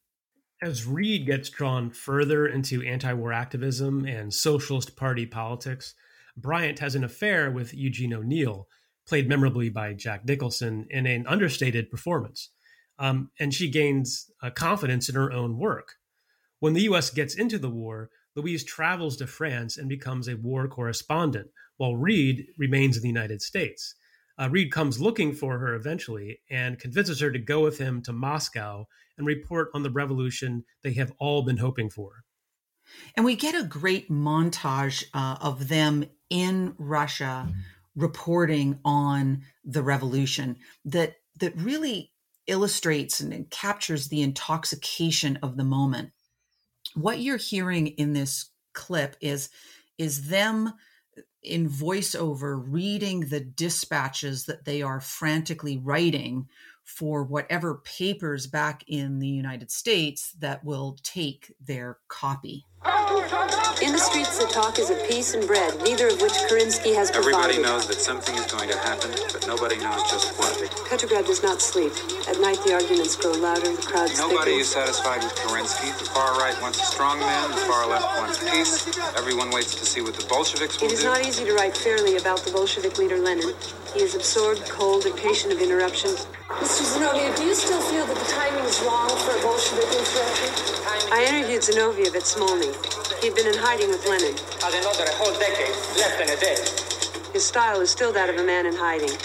As 0.63 0.87
Reed 0.87 1.27
gets 1.27 1.51
drawn 1.51 1.91
further 1.91 2.47
into 2.47 2.81
anti-war 2.81 3.31
activism 3.31 4.03
and 4.05 4.33
socialist 4.33 4.95
party 4.95 5.27
politics, 5.27 5.93
Bryant 6.35 6.79
has 6.79 6.95
an 6.95 7.03
affair 7.03 7.51
with 7.51 7.75
Eugene 7.75 8.15
O'Neill, 8.15 8.67
played 9.07 9.29
memorably 9.29 9.69
by 9.69 9.93
Jack 9.93 10.25
Nicholson 10.25 10.87
in 10.89 11.05
an 11.05 11.27
understated 11.27 11.91
performance. 11.91 12.49
Um, 12.97 13.29
and 13.39 13.53
she 13.53 13.69
gains 13.69 14.31
uh, 14.41 14.49
confidence 14.49 15.07
in 15.07 15.13
her 15.13 15.31
own 15.31 15.59
work. 15.59 15.97
When 16.59 16.73
the 16.73 16.83
U.S. 16.83 17.11
gets 17.11 17.35
into 17.35 17.59
the 17.59 17.69
war, 17.69 18.09
Louise 18.35 18.63
travels 18.63 19.17
to 19.17 19.27
France 19.27 19.77
and 19.77 19.89
becomes 19.89 20.27
a 20.27 20.37
war 20.37 20.67
correspondent, 20.67 21.49
while 21.77 21.95
Reed 21.95 22.47
remains 22.57 22.95
in 22.95 23.01
the 23.01 23.09
United 23.09 23.41
States. 23.41 23.95
Uh, 24.39 24.49
Reed 24.49 24.71
comes 24.71 25.01
looking 25.01 25.33
for 25.33 25.59
her 25.59 25.75
eventually 25.75 26.39
and 26.49 26.79
convinces 26.79 27.19
her 27.19 27.31
to 27.31 27.39
go 27.39 27.61
with 27.61 27.77
him 27.77 28.01
to 28.03 28.13
Moscow 28.13 28.87
and 29.17 29.27
report 29.27 29.69
on 29.73 29.83
the 29.83 29.91
revolution 29.91 30.63
they 30.81 30.93
have 30.93 31.11
all 31.19 31.43
been 31.43 31.57
hoping 31.57 31.89
for. 31.89 32.23
And 33.15 33.25
we 33.25 33.35
get 33.35 33.55
a 33.55 33.63
great 33.63 34.09
montage 34.09 35.03
uh, 35.13 35.37
of 35.41 35.67
them 35.67 36.05
in 36.29 36.73
Russia 36.77 37.49
reporting 37.95 38.79
on 38.85 39.43
the 39.63 39.83
revolution 39.83 40.57
that 40.85 41.17
that 41.37 41.55
really 41.57 42.11
illustrates 42.47 43.19
and 43.19 43.49
captures 43.49 44.07
the 44.07 44.21
intoxication 44.21 45.37
of 45.43 45.57
the 45.57 45.63
moment 45.63 46.11
what 46.95 47.19
you're 47.19 47.37
hearing 47.37 47.87
in 47.87 48.13
this 48.13 48.49
clip 48.73 49.15
is 49.21 49.49
is 49.97 50.29
them 50.29 50.67
uh, 50.67 51.21
in 51.43 51.69
voiceover 51.69 52.61
reading 52.65 53.21
the 53.21 53.39
dispatches 53.39 54.45
that 54.45 54.65
they 54.65 54.81
are 54.81 54.99
frantically 54.99 55.77
writing 55.77 56.47
for 56.83 57.23
whatever 57.23 57.75
papers 57.83 58.47
back 58.47 58.83
in 58.87 59.19
the 59.19 59.27
United 59.27 59.71
States 59.71 60.33
that 60.39 60.63
will 60.63 60.97
take 61.03 61.53
their 61.59 61.97
copy. 62.07 62.65
In 63.81 63.93
the 63.93 63.99
streets, 63.99 64.37
the 64.37 64.45
talk 64.45 64.79
is 64.79 64.89
of 64.89 64.97
peace 65.07 65.33
and 65.33 65.45
bread, 65.45 65.77
neither 65.83 66.07
of 66.07 66.21
which 66.21 66.33
Kerensky 66.49 66.95
has 66.95 67.11
provided. 67.11 67.37
Everybody 67.37 67.61
knows 67.61 67.87
that 67.87 68.01
something 68.01 68.33
is 68.35 68.45
going 68.51 68.69
to 68.69 68.77
happen, 68.77 69.11
but 69.33 69.45
nobody 69.45 69.77
knows 69.77 70.01
just 70.09 70.37
what. 70.37 70.53
Petrograd 70.89 71.25
does 71.25 71.43
not 71.43 71.61
sleep. 71.61 71.93
At 72.27 72.39
night, 72.39 72.57
the 72.65 72.73
arguments 72.73 73.15
grow 73.15 73.31
louder, 73.31 73.69
the 73.73 73.81
crowds 73.81 74.17
Nobody 74.17 74.51
thicker. 74.51 74.61
is 74.61 74.69
satisfied 74.69 75.23
with 75.23 75.33
Kerensky. 75.35 75.97
The 75.99 76.05
far 76.05 76.37
right 76.37 76.59
wants 76.61 76.81
a 76.81 76.85
strong 76.85 77.19
man, 77.19 77.51
the 77.51 77.57
far 77.69 77.87
left 77.87 78.05
wants 78.17 78.37
peace. 78.49 78.97
Everyone 79.17 79.49
waits 79.51 79.75
to 79.75 79.85
see 79.85 80.01
what 80.01 80.15
the 80.15 80.25
Bolsheviks 80.27 80.81
will 80.81 80.87
do. 80.89 80.93
It 80.93 80.97
is 80.97 81.01
do. 81.01 81.09
not 81.09 81.25
easy 81.25 81.45
to 81.45 81.53
write 81.53 81.77
fairly 81.77 82.17
about 82.17 82.39
the 82.39 82.51
Bolshevik 82.51 82.97
leader 82.97 83.17
Lenin. 83.17 83.53
He 83.93 84.01
is 84.01 84.15
absorbed, 84.15 84.69
cold, 84.69 85.05
impatient 85.05 85.53
of 85.53 85.61
interruption. 85.61 86.11
Mr. 86.49 86.83
Zinoviev, 86.97 87.35
do 87.37 87.43
you 87.45 87.55
still 87.55 87.81
feel 87.81 88.05
that 88.05 88.17
the 88.17 88.31
timing 88.31 88.63
is 88.65 88.79
wrong 88.81 89.09
for 89.09 89.37
a 89.37 89.41
Bolshevik 89.41 89.85
insurrection? 89.97 90.49
I 91.11 91.25
interviewed 91.27 91.61
Zinoviev 91.61 92.15
at 92.15 92.23
Smolny. 92.23 92.70
He'd 93.21 93.35
been 93.35 93.47
in 93.47 93.57
hiding 93.57 93.89
with 93.89 94.05
Lenin. 94.07 94.35
Has 94.61 94.73
another 94.73 95.05
whole 95.17 95.33
decade 95.39 95.75
less 95.97 96.17
than 96.17 96.29
a 96.29 96.39
day. 96.39 96.57
His 97.31 97.47
style 97.47 97.79
is 97.79 97.87
still 97.87 98.11
that 98.11 98.27
of 98.27 98.35
a 98.35 98.43
man 98.43 98.67
in 98.67 98.75
hiding. 98.75 99.15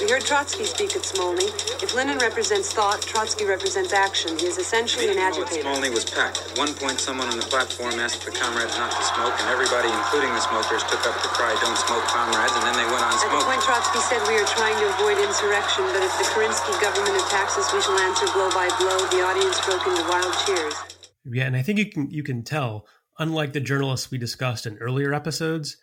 We 0.00 0.08
heard 0.08 0.24
Trotsky 0.24 0.64
speak 0.64 0.96
at 0.96 1.04
Smolny. 1.04 1.52
If 1.84 1.92
Lenin 1.92 2.16
represents 2.16 2.72
thought, 2.72 3.04
Trotsky 3.04 3.44
represents 3.44 3.92
action. 3.92 4.40
He 4.40 4.48
is 4.48 4.56
essentially 4.56 5.12
an 5.12 5.20
agitator. 5.20 5.68
Smolny 5.68 5.92
was 5.92 6.08
packed. 6.08 6.40
At 6.40 6.56
one 6.56 6.72
point, 6.72 6.96
someone 6.96 7.28
on 7.28 7.36
the 7.36 7.44
platform 7.52 8.00
asked 8.00 8.24
the 8.24 8.32
comrades 8.32 8.72
not 8.80 8.88
to 8.96 9.02
smoke, 9.04 9.36
and 9.36 9.52
everybody, 9.52 9.92
including 9.92 10.32
the 10.32 10.40
smokers, 10.40 10.80
took 10.88 11.04
up 11.04 11.12
the 11.20 11.28
cry, 11.36 11.52
don't 11.60 11.76
smoke, 11.76 12.08
comrades, 12.08 12.56
and 12.56 12.64
then 12.64 12.76
they 12.80 12.88
went 12.88 13.04
on 13.04 13.12
smoking. 13.20 13.36
At 13.36 13.44
the 13.44 13.44
smoking. 13.44 13.52
point, 13.52 13.62
Trotsky 13.68 14.00
said 14.00 14.20
we 14.32 14.40
are 14.40 14.48
trying 14.48 14.78
to 14.80 14.86
avoid 14.96 15.20
insurrection, 15.20 15.84
but 15.92 16.00
if 16.00 16.12
the 16.16 16.24
Kerensky 16.32 16.72
government 16.80 17.20
attacks 17.20 17.60
us, 17.60 17.68
we 17.76 17.84
shall 17.84 18.00
answer 18.00 18.32
blow 18.32 18.48
by 18.56 18.72
blow. 18.80 18.96
The 19.12 19.20
audience 19.28 19.60
broke 19.60 19.84
into 19.84 20.00
wild 20.08 20.32
cheers. 20.48 21.01
Yeah, 21.24 21.44
and 21.44 21.56
I 21.56 21.62
think 21.62 21.78
you 21.78 21.86
can 21.86 22.10
you 22.10 22.22
can 22.22 22.42
tell, 22.42 22.86
unlike 23.18 23.52
the 23.52 23.60
journalists 23.60 24.10
we 24.10 24.18
discussed 24.18 24.66
in 24.66 24.78
earlier 24.78 25.14
episodes, 25.14 25.76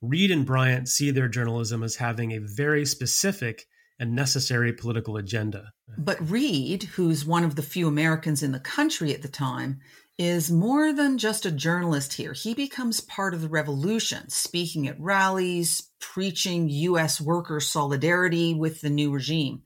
Reed 0.00 0.30
and 0.30 0.46
Bryant 0.46 0.88
see 0.88 1.10
their 1.10 1.28
journalism 1.28 1.82
as 1.82 1.96
having 1.96 2.32
a 2.32 2.40
very 2.40 2.86
specific 2.86 3.66
and 3.98 4.14
necessary 4.14 4.72
political 4.72 5.16
agenda. 5.16 5.72
But 5.96 6.30
Reed, 6.30 6.84
who's 6.84 7.24
one 7.24 7.44
of 7.44 7.56
the 7.56 7.62
few 7.62 7.88
Americans 7.88 8.42
in 8.42 8.52
the 8.52 8.60
country 8.60 9.14
at 9.14 9.22
the 9.22 9.28
time, 9.28 9.80
is 10.18 10.50
more 10.50 10.92
than 10.92 11.18
just 11.18 11.46
a 11.46 11.50
journalist 11.50 12.14
here. 12.14 12.32
He 12.32 12.54
becomes 12.54 13.00
part 13.00 13.34
of 13.34 13.42
the 13.42 13.48
revolution, 13.48 14.28
speaking 14.28 14.88
at 14.88 15.00
rallies, 15.00 15.90
preaching 16.00 16.68
U.S. 16.68 17.20
worker 17.20 17.60
solidarity 17.60 18.54
with 18.54 18.80
the 18.80 18.90
new 18.90 19.10
regime. 19.10 19.62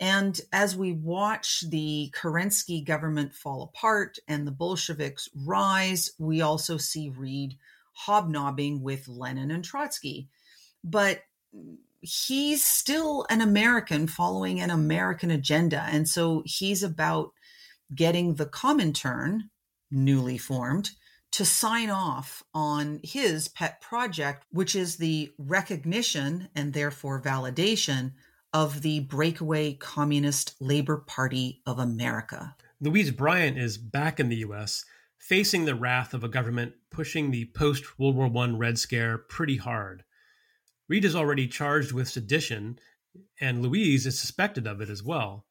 And 0.00 0.40
as 0.52 0.76
we 0.76 0.92
watch 0.92 1.64
the 1.68 2.12
Kerensky 2.14 2.84
government 2.84 3.34
fall 3.34 3.62
apart 3.62 4.18
and 4.26 4.46
the 4.46 4.52
Bolsheviks 4.52 5.28
rise, 5.34 6.10
we 6.18 6.40
also 6.40 6.76
see 6.76 7.10
Reed 7.10 7.56
hobnobbing 7.92 8.82
with 8.82 9.06
Lenin 9.06 9.50
and 9.50 9.64
Trotsky. 9.64 10.28
But 10.82 11.22
he's 12.00 12.64
still 12.64 13.24
an 13.30 13.40
American 13.40 14.06
following 14.06 14.60
an 14.60 14.70
American 14.70 15.30
agenda. 15.30 15.86
And 15.90 16.08
so 16.08 16.42
he's 16.44 16.82
about 16.82 17.32
getting 17.94 18.34
the 18.34 18.46
Comintern, 18.46 19.48
newly 19.90 20.38
formed, 20.38 20.90
to 21.30 21.44
sign 21.44 21.90
off 21.90 22.42
on 22.52 23.00
his 23.02 23.48
pet 23.48 23.80
project, 23.80 24.44
which 24.50 24.74
is 24.74 24.96
the 24.96 25.32
recognition 25.38 26.48
and 26.54 26.72
therefore 26.72 27.22
validation 27.22 28.12
of 28.54 28.82
the 28.82 29.00
breakaway 29.00 29.74
Communist 29.74 30.54
Labor 30.60 30.98
Party 30.98 31.60
of 31.66 31.80
America. 31.80 32.54
Louise 32.80 33.10
Bryant 33.10 33.58
is 33.58 33.76
back 33.76 34.20
in 34.20 34.28
the 34.28 34.36
US, 34.36 34.84
facing 35.18 35.64
the 35.64 35.74
wrath 35.74 36.14
of 36.14 36.22
a 36.22 36.28
government 36.28 36.72
pushing 36.88 37.30
the 37.30 37.50
post 37.56 37.98
World 37.98 38.14
War 38.14 38.30
I 38.44 38.50
Red 38.50 38.78
Scare 38.78 39.18
pretty 39.18 39.56
hard. 39.56 40.04
Reed 40.88 41.04
is 41.04 41.16
already 41.16 41.48
charged 41.48 41.90
with 41.90 42.08
sedition, 42.08 42.78
and 43.40 43.60
Louise 43.60 44.06
is 44.06 44.20
suspected 44.20 44.68
of 44.68 44.80
it 44.80 44.88
as 44.88 45.02
well. 45.02 45.46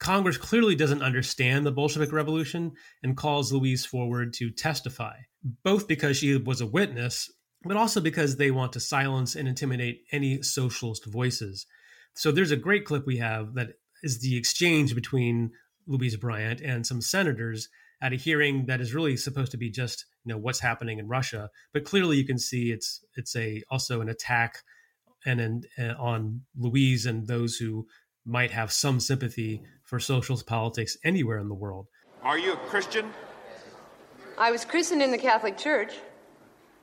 Congress 0.00 0.36
clearly 0.36 0.74
doesn't 0.74 1.02
understand 1.02 1.64
the 1.64 1.70
Bolshevik 1.70 2.12
Revolution 2.12 2.72
and 3.04 3.16
calls 3.16 3.52
Louise 3.52 3.86
forward 3.86 4.32
to 4.34 4.50
testify, 4.50 5.18
both 5.62 5.86
because 5.86 6.16
she 6.16 6.36
was 6.36 6.60
a 6.60 6.66
witness, 6.66 7.30
but 7.62 7.76
also 7.76 8.00
because 8.00 8.36
they 8.36 8.50
want 8.50 8.72
to 8.72 8.80
silence 8.80 9.36
and 9.36 9.46
intimidate 9.46 10.02
any 10.10 10.42
socialist 10.42 11.04
voices. 11.04 11.66
So 12.14 12.32
there's 12.32 12.50
a 12.50 12.56
great 12.56 12.84
clip 12.84 13.06
we 13.06 13.18
have 13.18 13.54
that 13.54 13.74
is 14.02 14.20
the 14.20 14.36
exchange 14.36 14.94
between 14.94 15.52
Louise 15.86 16.16
Bryant 16.16 16.60
and 16.60 16.86
some 16.86 17.00
senators 17.00 17.68
at 18.00 18.12
a 18.12 18.16
hearing 18.16 18.66
that 18.66 18.80
is 18.80 18.94
really 18.94 19.16
supposed 19.16 19.50
to 19.52 19.56
be 19.56 19.70
just 19.70 20.06
you 20.24 20.32
know 20.32 20.38
what's 20.38 20.60
happening 20.60 20.98
in 20.98 21.08
Russia, 21.08 21.50
but 21.72 21.84
clearly 21.84 22.16
you 22.16 22.24
can 22.24 22.38
see 22.38 22.70
it's 22.70 23.04
it's 23.16 23.36
a 23.36 23.62
also 23.70 24.00
an 24.00 24.08
attack 24.08 24.62
and 25.26 25.40
an, 25.40 25.62
uh, 25.78 25.94
on 25.98 26.42
Louise 26.56 27.06
and 27.06 27.26
those 27.26 27.56
who 27.56 27.86
might 28.26 28.50
have 28.50 28.72
some 28.72 29.00
sympathy 29.00 29.62
for 29.82 29.98
socialist 29.98 30.46
politics 30.46 30.96
anywhere 31.04 31.38
in 31.38 31.48
the 31.48 31.54
world. 31.54 31.86
Are 32.22 32.38
you 32.38 32.54
a 32.54 32.56
Christian? 32.56 33.10
I 34.38 34.50
was 34.50 34.64
christened 34.64 35.02
in 35.02 35.10
the 35.10 35.18
Catholic 35.18 35.56
Church. 35.56 35.94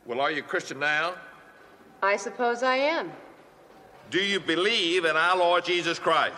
Well, 0.06 0.22
are 0.22 0.32
you 0.32 0.40
a 0.40 0.46
Christian 0.46 0.80
now? 0.80 1.16
I 2.02 2.16
suppose 2.16 2.64
I 2.64 2.78
am. 2.78 3.12
Do 4.12 4.20
you 4.20 4.42
believe 4.42 5.06
in 5.06 5.16
our 5.16 5.38
Lord 5.38 5.64
Jesus 5.64 5.98
Christ? 5.98 6.36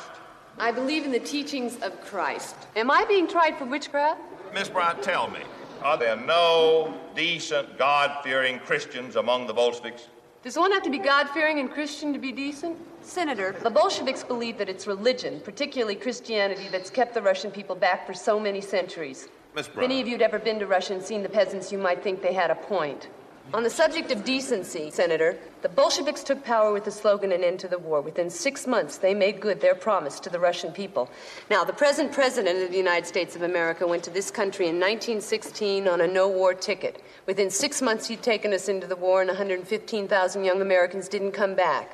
I 0.59 0.71
believe 0.71 1.05
in 1.05 1.11
the 1.11 1.19
teachings 1.19 1.79
of 1.81 1.99
Christ. 2.01 2.55
Am 2.75 2.91
I 2.91 3.03
being 3.05 3.27
tried 3.27 3.57
for 3.57 3.65
witchcraft? 3.65 4.21
Miss 4.53 4.69
Bryant, 4.69 5.01
tell 5.01 5.27
me, 5.31 5.39
are 5.81 5.97
there 5.97 6.15
no 6.15 6.93
decent, 7.15 7.79
God 7.79 8.23
fearing 8.23 8.59
Christians 8.59 9.15
among 9.15 9.47
the 9.47 9.55
Bolsheviks? 9.55 10.09
Does 10.43 10.55
one 10.55 10.71
have 10.71 10.83
to 10.83 10.91
be 10.91 10.99
God 10.99 11.27
fearing 11.29 11.57
and 11.57 11.71
Christian 11.71 12.13
to 12.13 12.19
be 12.19 12.31
decent? 12.31 12.77
Senator, 13.01 13.55
the 13.63 13.71
Bolsheviks 13.71 14.23
believe 14.23 14.59
that 14.59 14.69
it's 14.69 14.85
religion, 14.85 15.41
particularly 15.43 15.95
Christianity, 15.95 16.67
that's 16.71 16.91
kept 16.91 17.15
the 17.15 17.23
Russian 17.23 17.49
people 17.49 17.75
back 17.75 18.05
for 18.05 18.13
so 18.13 18.39
many 18.39 18.61
centuries. 18.61 19.29
Miss 19.55 19.67
If 19.67 19.79
any 19.79 19.99
of 19.99 20.07
you'd 20.07 20.21
ever 20.21 20.37
been 20.37 20.59
to 20.59 20.67
Russia 20.67 20.93
and 20.93 21.01
seen 21.01 21.23
the 21.23 21.29
peasants, 21.29 21.71
you 21.71 21.79
might 21.79 22.03
think 22.03 22.21
they 22.21 22.33
had 22.33 22.51
a 22.51 22.55
point. 22.55 23.07
On 23.51 23.61
the 23.61 23.69
subject 23.69 24.09
of 24.11 24.23
decency, 24.23 24.89
Senator, 24.89 25.37
the 25.61 25.69
Bolsheviks 25.69 26.23
took 26.23 26.43
power 26.43 26.71
with 26.71 26.85
the 26.85 26.91
slogan 26.91 27.31
An 27.31 27.43
End 27.43 27.59
to 27.59 27.67
the 27.67 27.77
War. 27.77 27.99
Within 28.01 28.29
six 28.29 28.65
months, 28.65 28.97
they 28.97 29.13
made 29.13 29.41
good 29.41 29.59
their 29.59 29.75
promise 29.75 30.19
to 30.21 30.29
the 30.29 30.39
Russian 30.39 30.71
people. 30.71 31.09
Now, 31.51 31.63
the 31.63 31.73
present 31.73 32.13
president 32.13 32.63
of 32.63 32.71
the 32.71 32.77
United 32.77 33.05
States 33.05 33.35
of 33.35 33.41
America 33.41 33.85
went 33.85 34.03
to 34.05 34.09
this 34.09 34.31
country 34.31 34.67
in 34.67 34.79
1916 34.79 35.87
on 35.87 36.01
a 36.01 36.07
no 36.07 36.27
war 36.29 36.53
ticket. 36.53 37.03
Within 37.25 37.49
six 37.49 37.81
months, 37.81 38.07
he'd 38.07 38.23
taken 38.23 38.53
us 38.53 38.69
into 38.69 38.87
the 38.87 38.95
war, 38.95 39.21
and 39.21 39.27
115,000 39.27 40.43
young 40.43 40.61
Americans 40.61 41.07
didn't 41.07 41.33
come 41.33 41.53
back. 41.53 41.91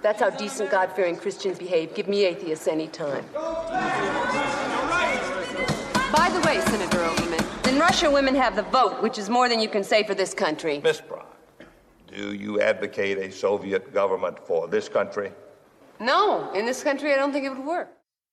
That's 0.00 0.20
how 0.20 0.30
decent, 0.30 0.70
God 0.70 0.92
fearing 0.92 1.16
Christians 1.16 1.58
behave. 1.58 1.94
Give 1.94 2.08
me 2.08 2.24
atheists 2.24 2.68
any 2.68 2.86
time. 2.88 3.24
By 6.12 6.28
the 6.30 6.40
way, 6.46 6.60
in 7.92 7.96
Russia, 7.96 8.10
women 8.10 8.34
have 8.34 8.56
the 8.56 8.62
vote, 8.62 9.02
which 9.02 9.18
is 9.18 9.28
more 9.28 9.50
than 9.50 9.60
you 9.60 9.68
can 9.68 9.84
say 9.84 10.02
for 10.02 10.14
this 10.14 10.32
country. 10.32 10.80
Miss 10.82 11.02
Bryant, 11.02 11.28
do 12.06 12.32
you 12.32 12.58
advocate 12.58 13.18
a 13.18 13.30
Soviet 13.30 13.92
government 13.92 14.38
for 14.46 14.66
this 14.66 14.88
country? 14.88 15.30
No, 16.00 16.50
in 16.52 16.64
this 16.64 16.82
country, 16.82 17.12
I 17.12 17.16
don't 17.16 17.32
think 17.32 17.44
it 17.44 17.50
would 17.50 17.66
work. 17.66 17.90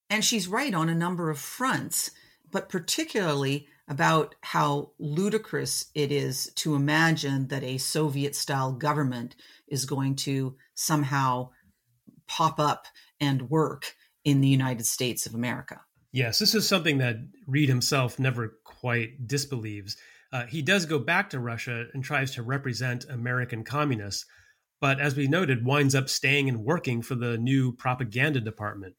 And 0.08 0.24
she's 0.24 0.48
right 0.48 0.72
on 0.72 0.88
a 0.88 0.94
number 0.94 1.28
of 1.28 1.38
fronts, 1.38 2.10
but 2.50 2.70
particularly 2.70 3.68
about 3.86 4.34
how 4.40 4.92
ludicrous 4.98 5.90
it 5.94 6.10
is 6.10 6.50
to 6.54 6.74
imagine 6.74 7.48
that 7.48 7.62
a 7.62 7.76
Soviet 7.76 8.34
style 8.34 8.72
government 8.72 9.36
is 9.68 9.84
going 9.84 10.16
to 10.16 10.56
somehow 10.74 11.50
pop 12.26 12.58
up 12.58 12.86
and 13.20 13.50
work 13.50 13.94
in 14.24 14.40
the 14.40 14.48
United 14.48 14.86
States 14.86 15.26
of 15.26 15.34
America. 15.34 15.82
Yes, 16.12 16.38
this 16.40 16.54
is 16.56 16.66
something 16.66 16.98
that 16.98 17.16
Reed 17.46 17.68
himself 17.68 18.18
never 18.18 18.58
quite 18.80 19.26
disbelieves. 19.26 19.96
Uh, 20.32 20.46
he 20.46 20.62
does 20.62 20.86
go 20.86 20.98
back 20.98 21.30
to 21.30 21.40
Russia 21.40 21.86
and 21.92 22.02
tries 22.02 22.32
to 22.32 22.42
represent 22.42 23.04
American 23.08 23.64
communists, 23.64 24.24
but 24.80 25.00
as 25.00 25.14
we 25.14 25.26
noted, 25.26 25.66
winds 25.66 25.94
up 25.94 26.08
staying 26.08 26.48
and 26.48 26.64
working 26.64 27.02
for 27.02 27.14
the 27.14 27.36
new 27.36 27.72
propaganda 27.72 28.40
department. 28.40 28.94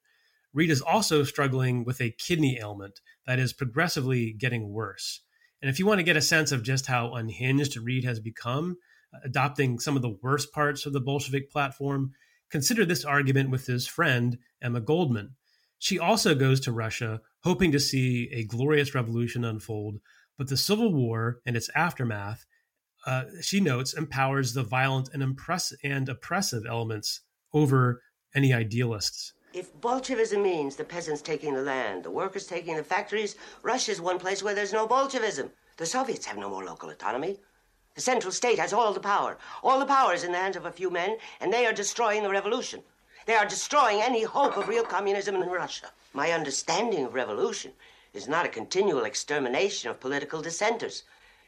Reed 0.53 0.69
is 0.69 0.81
also 0.81 1.23
struggling 1.23 1.85
with 1.85 2.01
a 2.01 2.11
kidney 2.11 2.59
ailment 2.59 2.99
that 3.25 3.39
is 3.39 3.53
progressively 3.53 4.33
getting 4.33 4.69
worse. 4.69 5.21
And 5.61 5.69
if 5.69 5.79
you 5.79 5.85
want 5.85 5.99
to 5.99 6.03
get 6.03 6.17
a 6.17 6.21
sense 6.21 6.51
of 6.51 6.63
just 6.63 6.87
how 6.87 7.13
unhinged 7.13 7.77
Reed 7.77 8.03
has 8.03 8.19
become, 8.19 8.77
adopting 9.23 9.79
some 9.79 9.95
of 9.95 10.01
the 10.01 10.17
worst 10.21 10.51
parts 10.51 10.85
of 10.85 10.93
the 10.93 10.99
Bolshevik 10.99 11.51
platform, 11.51 12.11
consider 12.49 12.85
this 12.85 13.05
argument 13.05 13.49
with 13.49 13.67
his 13.67 13.87
friend, 13.87 14.37
Emma 14.61 14.81
Goldman. 14.81 15.35
She 15.79 15.97
also 15.97 16.35
goes 16.35 16.59
to 16.61 16.71
Russia 16.71 17.21
hoping 17.43 17.71
to 17.71 17.79
see 17.79 18.29
a 18.31 18.43
glorious 18.43 18.93
revolution 18.93 19.43
unfold, 19.43 19.99
but 20.37 20.47
the 20.47 20.57
Civil 20.57 20.93
War 20.93 21.39
and 21.45 21.55
its 21.55 21.69
aftermath, 21.75 22.45
uh, 23.05 23.23
she 23.41 23.59
notes, 23.59 23.93
empowers 23.93 24.53
the 24.53 24.63
violent 24.63 25.09
and, 25.13 25.23
impress- 25.23 25.73
and 25.83 26.07
oppressive 26.07 26.65
elements 26.67 27.21
over 27.53 28.01
any 28.35 28.53
idealists. 28.53 29.33
If 29.53 29.79
Bolshevism 29.81 30.41
means 30.41 30.75
the 30.75 30.85
peasants 30.85 31.21
taking 31.21 31.53
the 31.53 31.61
land, 31.61 32.05
the 32.05 32.11
workers 32.11 32.47
taking 32.47 32.77
the 32.77 32.83
factories, 32.83 33.35
Russia's 33.63 33.99
one 33.99 34.17
place 34.17 34.41
where 34.41 34.55
there's 34.55 34.71
no 34.71 34.87
Bolshevism. 34.87 35.51
The 35.77 35.85
Soviets 35.85 36.25
have 36.27 36.37
no 36.37 36.49
more 36.49 36.63
local 36.63 36.89
autonomy. 36.89 37.39
The 37.95 38.01
central 38.01 38.31
state 38.31 38.59
has 38.59 38.71
all 38.71 38.93
the 38.93 39.01
power. 39.01 39.37
All 39.61 39.79
the 39.79 39.85
power 39.85 40.13
is 40.13 40.23
in 40.23 40.31
the 40.31 40.37
hands 40.37 40.55
of 40.55 40.65
a 40.65 40.71
few 40.71 40.89
men, 40.89 41.17
and 41.41 41.51
they 41.51 41.65
are 41.65 41.73
destroying 41.73 42.23
the 42.23 42.29
revolution. 42.29 42.83
They 43.25 43.35
are 43.35 43.45
destroying 43.45 44.01
any 44.01 44.23
hope 44.23 44.57
of 44.57 44.67
real 44.67 44.83
communism 44.83 45.35
in 45.35 45.47
Russia. 45.47 45.91
My 46.13 46.31
understanding 46.31 47.05
of 47.05 47.13
revolution 47.13 47.71
is 48.13 48.27
not 48.27 48.45
a 48.45 48.49
continual 48.49 49.05
extermination 49.05 49.91
of 49.91 49.99
political 49.99 50.41
dissenters. 50.41 51.03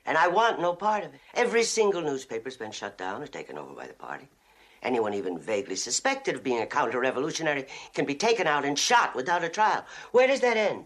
And 0.06 0.18
I 0.18 0.28
want 0.28 0.60
no 0.60 0.74
part 0.74 1.04
of 1.04 1.14
it. 1.14 1.20
Every 1.34 1.64
single 1.64 2.02
newspaper's 2.02 2.58
been 2.58 2.72
shut 2.72 2.98
down 2.98 3.24
or 3.24 3.28
taken 3.28 3.58
over 3.58 3.74
by 3.74 3.88
the 3.88 3.94
party. 3.94 4.28
Anyone 4.84 5.14
even 5.14 5.40
vaguely 5.40 5.76
suspected 5.76 6.36
of 6.36 6.44
being 6.44 6.62
a 6.62 6.68
counter 6.68 7.00
revolutionary 7.00 7.66
can 7.94 8.06
be 8.06 8.16
taken 8.16 8.46
out 8.46 8.66
and 8.66 8.78
shot 8.78 9.16
without 9.16 9.44
a 9.44 9.50
trial. 9.50 9.86
Where 10.12 10.28
does 10.28 10.42
that 10.42 10.58
end? 10.58 10.86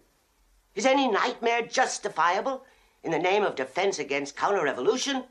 Is 0.75 0.85
any 0.85 1.07
nightmare 1.09 1.63
justifiable 1.63 2.63
in 3.03 3.11
the 3.11 3.19
name 3.19 3.43
of 3.43 3.55
defense 3.55 3.99
against 3.99 4.35
counter 4.35 4.63
revolution? 4.63 5.17
You 5.17 5.23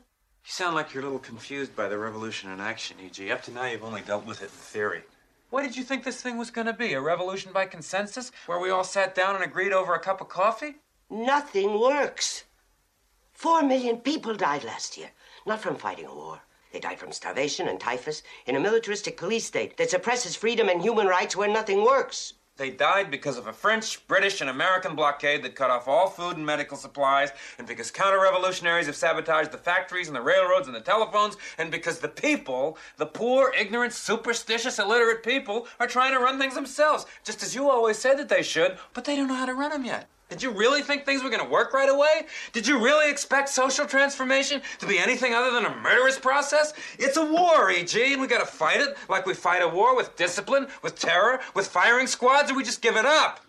sound 0.51 0.75
like 0.75 0.93
you're 0.93 1.01
a 1.01 1.05
little 1.05 1.19
confused 1.19 1.75
by 1.75 1.87
the 1.87 1.97
revolution 1.97 2.51
in 2.51 2.59
action, 2.59 2.97
E.G. 3.03 3.31
Up 3.31 3.41
to 3.43 3.51
now, 3.51 3.65
you've 3.65 3.83
only 3.83 4.01
dealt 4.01 4.25
with 4.25 4.41
it 4.41 4.45
in 4.45 4.49
theory. 4.49 5.03
What 5.49 5.63
did 5.63 5.77
you 5.77 5.83
think 5.83 6.03
this 6.03 6.21
thing 6.21 6.37
was 6.37 6.51
going 6.51 6.67
to 6.67 6.73
be? 6.73 6.91
A 6.93 6.99
revolution 6.99 7.53
by 7.53 7.67
consensus 7.67 8.33
where 8.47 8.59
we 8.59 8.69
all 8.69 8.83
sat 8.83 9.15
down 9.15 9.35
and 9.35 9.43
agreed 9.43 9.71
over 9.71 9.93
a 9.93 9.99
cup 9.99 10.19
of 10.19 10.27
coffee? 10.27 10.75
Nothing 11.09 11.79
works. 11.79 12.43
Four 13.31 13.63
million 13.63 13.99
people 13.99 14.35
died 14.35 14.65
last 14.65 14.97
year, 14.97 15.11
not 15.45 15.61
from 15.61 15.77
fighting 15.77 16.05
a 16.05 16.13
war. 16.13 16.41
They 16.73 16.81
died 16.81 16.99
from 16.99 17.13
starvation 17.13 17.69
and 17.69 17.79
typhus 17.79 18.23
in 18.45 18.57
a 18.57 18.59
militaristic 18.59 19.15
police 19.15 19.45
state 19.45 19.77
that 19.77 19.89
suppresses 19.89 20.35
freedom 20.35 20.67
and 20.67 20.81
human 20.81 21.07
rights 21.07 21.35
where 21.35 21.47
nothing 21.47 21.81
works. 21.81 22.33
They 22.57 22.71
died 22.71 23.11
because 23.11 23.37
of 23.37 23.45
a 23.45 23.53
French, 23.53 24.05
British, 24.07 24.41
and 24.41 24.49
American 24.49 24.95
blockade 24.95 25.43
that 25.43 25.55
cut 25.55 25.69
off 25.69 25.87
all 25.87 26.09
food 26.09 26.37
and 26.37 26.45
medical 26.45 26.75
supplies, 26.75 27.29
and 27.59 27.67
because 27.67 27.91
counter 27.91 28.19
revolutionaries 28.19 28.87
have 28.87 28.95
sabotaged 28.95 29.51
the 29.51 29.59
factories 29.59 30.07
and 30.07 30.15
the 30.15 30.21
railroads 30.21 30.65
and 30.65 30.75
the 30.75 30.81
telephones, 30.81 31.37
and 31.59 31.69
because 31.69 31.99
the 31.99 32.07
people, 32.07 32.75
the 32.97 33.05
poor, 33.05 33.53
ignorant, 33.55 33.93
superstitious, 33.93 34.79
illiterate 34.79 35.21
people, 35.21 35.67
are 35.79 35.85
trying 35.87 36.13
to 36.13 36.19
run 36.19 36.39
things 36.39 36.55
themselves, 36.55 37.05
just 37.23 37.43
as 37.43 37.53
you 37.53 37.69
always 37.69 37.99
said 37.99 38.17
that 38.17 38.27
they 38.27 38.41
should, 38.41 38.79
but 38.93 39.05
they 39.05 39.15
don't 39.15 39.27
know 39.27 39.35
how 39.35 39.45
to 39.45 39.53
run 39.53 39.69
them 39.69 39.85
yet. 39.85 40.09
Did 40.29 40.43
you 40.43 40.51
really 40.51 40.81
think 40.81 41.05
things 41.05 41.23
were 41.23 41.29
going 41.29 41.43
to 41.43 41.49
work 41.49 41.73
right 41.73 41.89
away? 41.89 42.27
Did 42.51 42.67
you 42.67 42.83
really 42.83 43.09
expect 43.09 43.47
social 43.47 43.85
transformation 43.85 44.61
to 44.79 44.87
be 44.87 44.99
anything 44.99 45.33
other 45.33 45.51
than 45.51 45.65
a 45.65 45.75
murderous 45.77 46.19
process? 46.19 46.73
It's 46.99 47.15
a 47.15 47.25
war, 47.25 47.71
E.G., 47.71 48.11
and 48.11 48.21
we 48.21 48.27
got 48.27 48.41
to 48.41 48.45
fight 48.45 48.81
it 48.81 48.97
like 49.07 49.25
we 49.25 49.33
fight 49.33 49.61
a 49.61 49.67
war 49.67 49.95
with 49.95 50.17
discipline, 50.17 50.67
with 50.83 50.99
terror, 50.99 51.39
with 51.53 51.67
firing 51.67 52.07
squads, 52.07 52.51
or 52.51 52.55
we 52.55 52.63
just 52.63 52.81
give 52.81 52.97
it 52.97 53.05
up. 53.05 53.39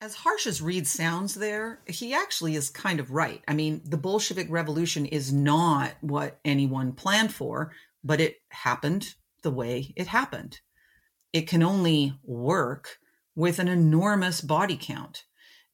As 0.00 0.14
harsh 0.14 0.46
as 0.46 0.62
Reed 0.62 0.86
sounds 0.86 1.34
there, 1.34 1.80
he 1.86 2.14
actually 2.14 2.54
is 2.54 2.70
kind 2.70 2.98
of 2.98 3.10
right. 3.10 3.42
I 3.46 3.54
mean, 3.54 3.82
the 3.84 3.96
Bolshevik 3.98 4.46
Revolution 4.50 5.04
is 5.04 5.32
not 5.32 5.94
what 6.00 6.38
anyone 6.44 6.92
planned 6.92 7.34
for, 7.34 7.72
but 8.02 8.20
it 8.20 8.36
happened 8.48 9.14
the 9.42 9.50
way 9.50 9.92
it 9.96 10.06
happened. 10.06 10.60
It 11.32 11.48
can 11.48 11.62
only 11.62 12.18
work 12.22 12.98
with 13.34 13.58
an 13.58 13.68
enormous 13.68 14.40
body 14.40 14.78
count. 14.80 15.24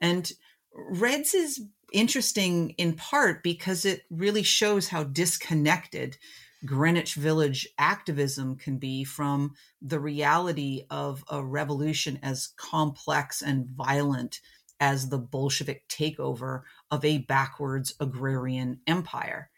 And 0.03 0.31
Reds 0.75 1.33
is 1.33 1.63
interesting 1.93 2.71
in 2.71 2.95
part 2.95 3.43
because 3.43 3.85
it 3.85 4.03
really 4.11 4.43
shows 4.43 4.89
how 4.89 5.05
disconnected 5.05 6.19
Greenwich 6.65 7.15
Village 7.15 7.69
activism 7.79 8.57
can 8.57 8.79
be 8.79 9.05
from 9.05 9.55
the 9.81 10.01
reality 10.01 10.85
of 10.91 11.25
a 11.31 11.43
revolution 11.43 12.19
as 12.23 12.51
complex 12.57 13.43
and 13.43 13.67
violent 13.67 14.41
as 14.81 15.09
the 15.09 15.19
Bolshevik 15.19 15.89
takeover 15.89 16.63
of 16.91 17.05
a 17.05 17.19
backwards 17.19 17.95
agrarian 18.01 18.81
empire. 18.87 19.51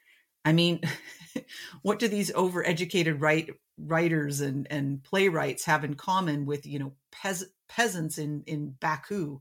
I 0.45 0.53
mean, 0.53 0.83
what 1.83 1.99
do 1.99 2.09
these 2.09 2.31
overeducated 2.33 3.21
write, 3.21 3.51
writers 3.79 4.41
and, 4.41 4.67
and 4.71 5.03
playwrights 5.03 5.65
have 5.65 5.85
in 5.85 5.95
common 5.95 6.45
with, 6.45 6.67
you 6.67 6.79
know, 6.79 6.93
peas, 7.11 7.45
peasants 7.69 8.19
in, 8.19 8.43
in 8.47 8.77
Baku? 8.81 9.41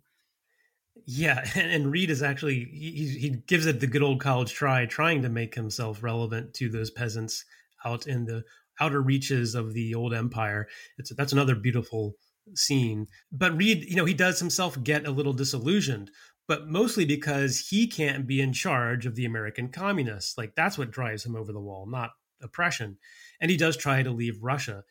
Yeah, 1.06 1.44
and, 1.56 1.92
Reed 1.92 2.10
is 2.10 2.24
actually 2.24 2.66
he, 2.66 3.18
he 3.20 3.30
gives 3.48 3.66
it 3.66 3.80
the 3.80 3.88
good 3.88 4.04
old 4.04 4.22
college 4.22 4.54
try, 4.54 4.86
trying 4.86 5.22
to 5.24 5.30
make 5.30 5.56
himself 5.56 6.04
relevant 6.04 6.54
to 6.56 6.70
those 6.70 6.92
peasants 6.92 7.46
out 7.86 8.08
in 8.08 8.26
the 8.26 8.44
outer 8.80 9.02
reaches 9.02 9.56
of 9.56 9.74
the 9.74 9.94
old 9.96 10.14
empire. 10.14 10.68
It's 10.98 11.14
that's 11.16 11.34
another 11.34 11.56
beautiful 11.56 12.16
scene. 12.56 13.08
But 13.32 13.58
Reed, 13.58 13.86
you 13.90 13.96
know, 13.96 14.06
he 14.06 14.14
does 14.14 14.40
himself 14.40 14.82
get 14.84 15.08
a 15.08 15.12
little 15.12 15.34
disillusioned, 15.34 16.12
but 16.48 16.68
mostly 16.68 17.06
because 17.06 17.68
he 17.70 17.88
can't 17.88 18.28
be 18.28 18.42
in 18.42 18.54
charge 18.54 19.06
of 19.06 19.16
the 19.16 19.26
American 19.26 19.70
communists. 19.70 20.38
Like 20.38 20.56
that's 20.56 20.78
what 20.78 20.92
drives 20.92 21.26
him 21.26 21.36
over 21.36 21.52
the 21.52 21.60
wall, 21.60 21.86
not 21.88 22.12
oppression. 22.42 22.98
And 23.42 23.52
he 23.52 23.58
does 23.58 23.78
try 23.78 24.04
to 24.04 24.12
leave 24.12 24.42
Russia. 24.42 24.84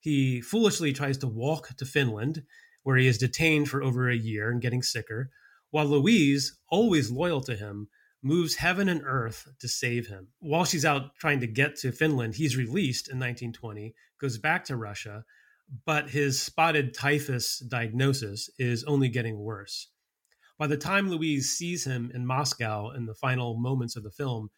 He 0.00 0.40
foolishly 0.40 0.92
tries 0.92 1.18
to 1.18 1.26
walk 1.26 1.76
to 1.76 1.84
Finland, 1.84 2.44
where 2.82 2.96
he 2.96 3.06
is 3.06 3.18
detained 3.18 3.68
for 3.68 3.82
over 3.82 4.08
a 4.08 4.16
year 4.16 4.50
and 4.50 4.62
getting 4.62 4.82
sicker 4.82 5.30
while 5.70 5.86
Louise, 5.86 6.58
always 6.68 7.10
loyal 7.10 7.40
to 7.42 7.56
him, 7.56 7.88
moves 8.22 8.56
heaven 8.56 8.88
and 8.88 9.02
earth 9.04 9.48
to 9.60 9.68
save 9.68 10.08
him. 10.08 10.28
While 10.40 10.64
she's 10.64 10.84
out 10.84 11.14
trying 11.16 11.40
to 11.40 11.46
get 11.46 11.76
to 11.76 11.92
Finland, 11.92 12.34
he's 12.34 12.56
released 12.56 13.08
in 13.08 13.18
1920, 13.18 13.94
goes 14.20 14.38
back 14.38 14.64
to 14.64 14.76
Russia, 14.76 15.24
but 15.86 16.10
his 16.10 16.40
spotted 16.40 16.92
typhus 16.92 17.60
diagnosis 17.60 18.50
is 18.58 18.84
only 18.84 19.08
getting 19.08 19.38
worse. 19.38 19.88
By 20.58 20.66
the 20.66 20.76
time 20.76 21.08
Louise 21.08 21.50
sees 21.50 21.86
him 21.86 22.10
in 22.12 22.26
Moscow 22.26 22.90
in 22.90 23.06
the 23.06 23.14
final 23.14 23.56
moments 23.56 23.96
of 23.96 24.02
the 24.02 24.10
film, 24.10 24.50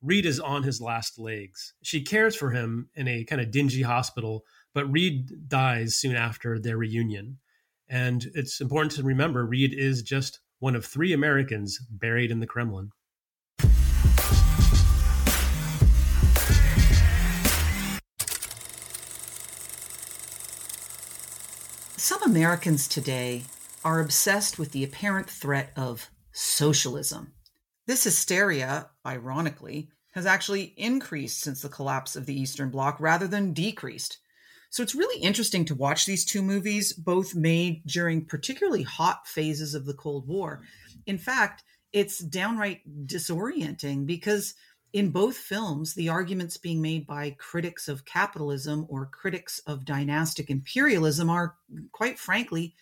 Reed 0.00 0.24
is 0.24 0.40
on 0.40 0.62
his 0.62 0.80
last 0.80 1.18
legs. 1.18 1.74
She 1.82 2.02
cares 2.02 2.34
for 2.34 2.52
him 2.52 2.88
in 2.94 3.06
a 3.06 3.24
kind 3.24 3.42
of 3.42 3.50
dingy 3.50 3.82
hospital, 3.82 4.44
but 4.72 4.90
Reed 4.90 5.48
dies 5.48 5.94
soon 5.94 6.16
after 6.16 6.58
their 6.58 6.78
reunion. 6.78 7.38
And 7.86 8.30
it's 8.34 8.60
important 8.62 8.92
to 8.92 9.02
remember 9.02 9.44
Reed 9.44 9.74
is 9.74 10.02
just 10.02 10.40
one 10.60 10.76
of 10.76 10.84
three 10.84 11.12
Americans 11.12 11.78
buried 11.90 12.30
in 12.30 12.38
the 12.38 12.46
Kremlin. 12.46 12.90
Some 21.96 22.22
Americans 22.22 22.86
today 22.86 23.44
are 23.84 24.00
obsessed 24.00 24.58
with 24.58 24.72
the 24.72 24.84
apparent 24.84 25.30
threat 25.30 25.72
of 25.76 26.10
socialism. 26.32 27.32
This 27.86 28.04
hysteria, 28.04 28.90
ironically, 29.06 29.88
has 30.12 30.26
actually 30.26 30.74
increased 30.76 31.40
since 31.40 31.62
the 31.62 31.68
collapse 31.70 32.16
of 32.16 32.26
the 32.26 32.38
Eastern 32.38 32.68
Bloc 32.68 33.00
rather 33.00 33.26
than 33.26 33.54
decreased. 33.54 34.18
So 34.70 34.84
it's 34.84 34.94
really 34.94 35.20
interesting 35.20 35.64
to 35.66 35.74
watch 35.74 36.06
these 36.06 36.24
two 36.24 36.42
movies, 36.42 36.92
both 36.92 37.34
made 37.34 37.84
during 37.86 38.24
particularly 38.24 38.84
hot 38.84 39.26
phases 39.26 39.74
of 39.74 39.84
the 39.84 39.94
Cold 39.94 40.28
War. 40.28 40.62
In 41.06 41.18
fact, 41.18 41.64
it's 41.92 42.20
downright 42.20 42.82
disorienting 43.06 44.06
because 44.06 44.54
in 44.92 45.10
both 45.10 45.36
films, 45.36 45.94
the 45.94 46.08
arguments 46.08 46.56
being 46.56 46.80
made 46.80 47.04
by 47.04 47.36
critics 47.38 47.88
of 47.88 48.04
capitalism 48.04 48.86
or 48.88 49.06
critics 49.06 49.60
of 49.66 49.84
dynastic 49.84 50.50
imperialism 50.50 51.28
are, 51.28 51.56
quite 51.90 52.18
frankly, 52.18 52.74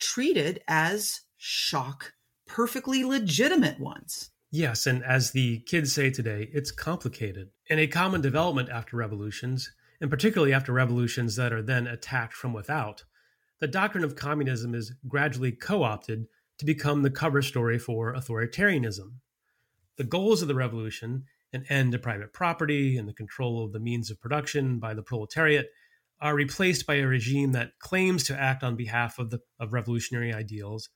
treated 0.00 0.62
as 0.66 1.20
shock, 1.36 2.12
perfectly 2.46 3.04
legitimate 3.04 3.78
ones. 3.78 4.30
Yes, 4.50 4.86
and 4.86 5.04
as 5.04 5.32
the 5.32 5.60
kids 5.60 5.92
say 5.92 6.10
today, 6.10 6.48
it's 6.52 6.70
complicated. 6.70 7.50
And 7.68 7.78
a 7.78 7.86
common 7.86 8.20
development 8.20 8.68
after 8.68 8.96
revolutions 8.96 9.70
and 10.00 10.10
particularly 10.10 10.52
after 10.52 10.72
revolutions 10.72 11.36
that 11.36 11.52
are 11.52 11.62
then 11.62 11.86
attacked 11.86 12.34
from 12.34 12.52
without, 12.52 13.04
the 13.60 13.66
doctrine 13.66 14.04
of 14.04 14.16
communism 14.16 14.74
is 14.74 14.92
gradually 15.08 15.52
co 15.52 15.82
opted 15.82 16.26
to 16.58 16.64
become 16.64 17.02
the 17.02 17.10
cover 17.10 17.42
story 17.42 17.78
for 17.78 18.14
authoritarianism. 18.14 19.14
The 19.96 20.04
goals 20.04 20.42
of 20.42 20.48
the 20.48 20.54
revolution, 20.54 21.24
an 21.52 21.64
end 21.68 21.92
to 21.92 21.98
private 21.98 22.32
property 22.32 22.98
and 22.98 23.08
the 23.08 23.14
control 23.14 23.64
of 23.64 23.72
the 23.72 23.80
means 23.80 24.10
of 24.10 24.20
production 24.20 24.78
by 24.78 24.94
the 24.94 25.02
proletariat, 25.02 25.70
are 26.20 26.34
replaced 26.34 26.86
by 26.86 26.94
a 26.96 27.06
regime 27.06 27.52
that 27.52 27.78
claims 27.78 28.24
to 28.24 28.38
act 28.38 28.62
on 28.62 28.76
behalf 28.76 29.18
of 29.18 29.30
the 29.30 29.40
of 29.60 29.72
revolutionary 29.72 30.32
ideals, 30.32 30.88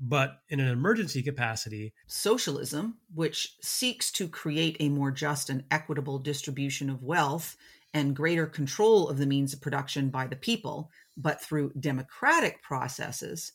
but 0.00 0.38
in 0.48 0.60
an 0.60 0.68
emergency 0.68 1.22
capacity. 1.22 1.94
Socialism, 2.06 2.98
which 3.12 3.56
seeks 3.60 4.10
to 4.12 4.28
create 4.28 4.76
a 4.80 4.88
more 4.88 5.10
just 5.10 5.48
and 5.48 5.64
equitable 5.70 6.18
distribution 6.18 6.90
of 6.90 7.02
wealth 7.02 7.56
and 7.94 8.16
greater 8.16 8.46
control 8.46 9.08
of 9.08 9.16
the 9.16 9.26
means 9.26 9.54
of 9.54 9.62
production 9.62 10.10
by 10.10 10.26
the 10.26 10.36
people, 10.36 10.90
but 11.16 11.40
through 11.40 11.72
democratic 11.78 12.60
processes, 12.60 13.52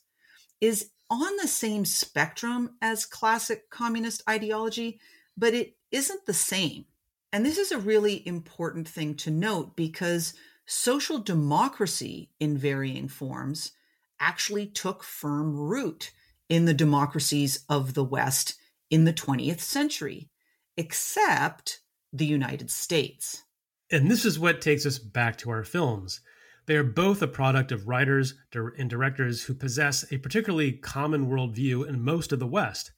is 0.60 0.90
on 1.10 1.36
the 1.36 1.48
same 1.48 1.84
spectrum 1.84 2.76
as 2.80 3.04
classic 3.04 3.68
communist 3.70 4.22
ideology, 4.28 4.98
but 5.36 5.54
it 5.54 5.76
isn't 5.92 6.24
the 6.26 6.34
same. 6.34 6.86
And 7.32 7.44
this 7.44 7.58
is 7.58 7.70
a 7.70 7.78
really 7.78 8.26
important 8.26 8.88
thing 8.88 9.14
to 9.16 9.30
note 9.30 9.76
because 9.76 10.34
social 10.66 11.18
democracy 11.18 12.30
in 12.40 12.56
varying 12.56 13.08
forms 13.08 13.72
actually 14.18 14.66
took 14.66 15.02
firm 15.02 15.56
root 15.56 16.12
in 16.48 16.64
the 16.64 16.74
democracies 16.74 17.64
of 17.68 17.94
the 17.94 18.04
West 18.04 18.54
in 18.90 19.04
the 19.04 19.12
20th 19.12 19.60
century 19.60 20.28
except 20.76 21.80
the 22.12 22.26
United 22.26 22.70
States. 22.70 23.44
And 23.90 24.10
this 24.10 24.24
is 24.24 24.38
what 24.38 24.60
takes 24.60 24.86
us 24.86 24.98
back 24.98 25.36
to 25.38 25.50
our 25.50 25.64
films. 25.64 26.20
They 26.66 26.76
are 26.76 26.84
both 26.84 27.22
a 27.22 27.26
product 27.26 27.72
of 27.72 27.88
writers 27.88 28.34
and 28.54 28.88
directors 28.88 29.42
who 29.42 29.54
possess 29.54 30.04
a 30.12 30.18
particularly 30.18 30.72
common 30.72 31.28
worldview 31.28 31.88
in 31.88 32.04
most 32.04 32.32
of 32.32 32.38
the 32.38 32.46
West 32.46 32.92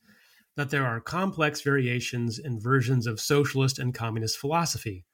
that 0.56 0.68
there 0.68 0.84
are 0.84 1.00
complex 1.00 1.62
variations 1.62 2.38
and 2.38 2.62
versions 2.62 3.06
of 3.06 3.20
socialist 3.20 3.78
and 3.78 3.94
communist 3.94 4.36
philosophy. 4.36 5.06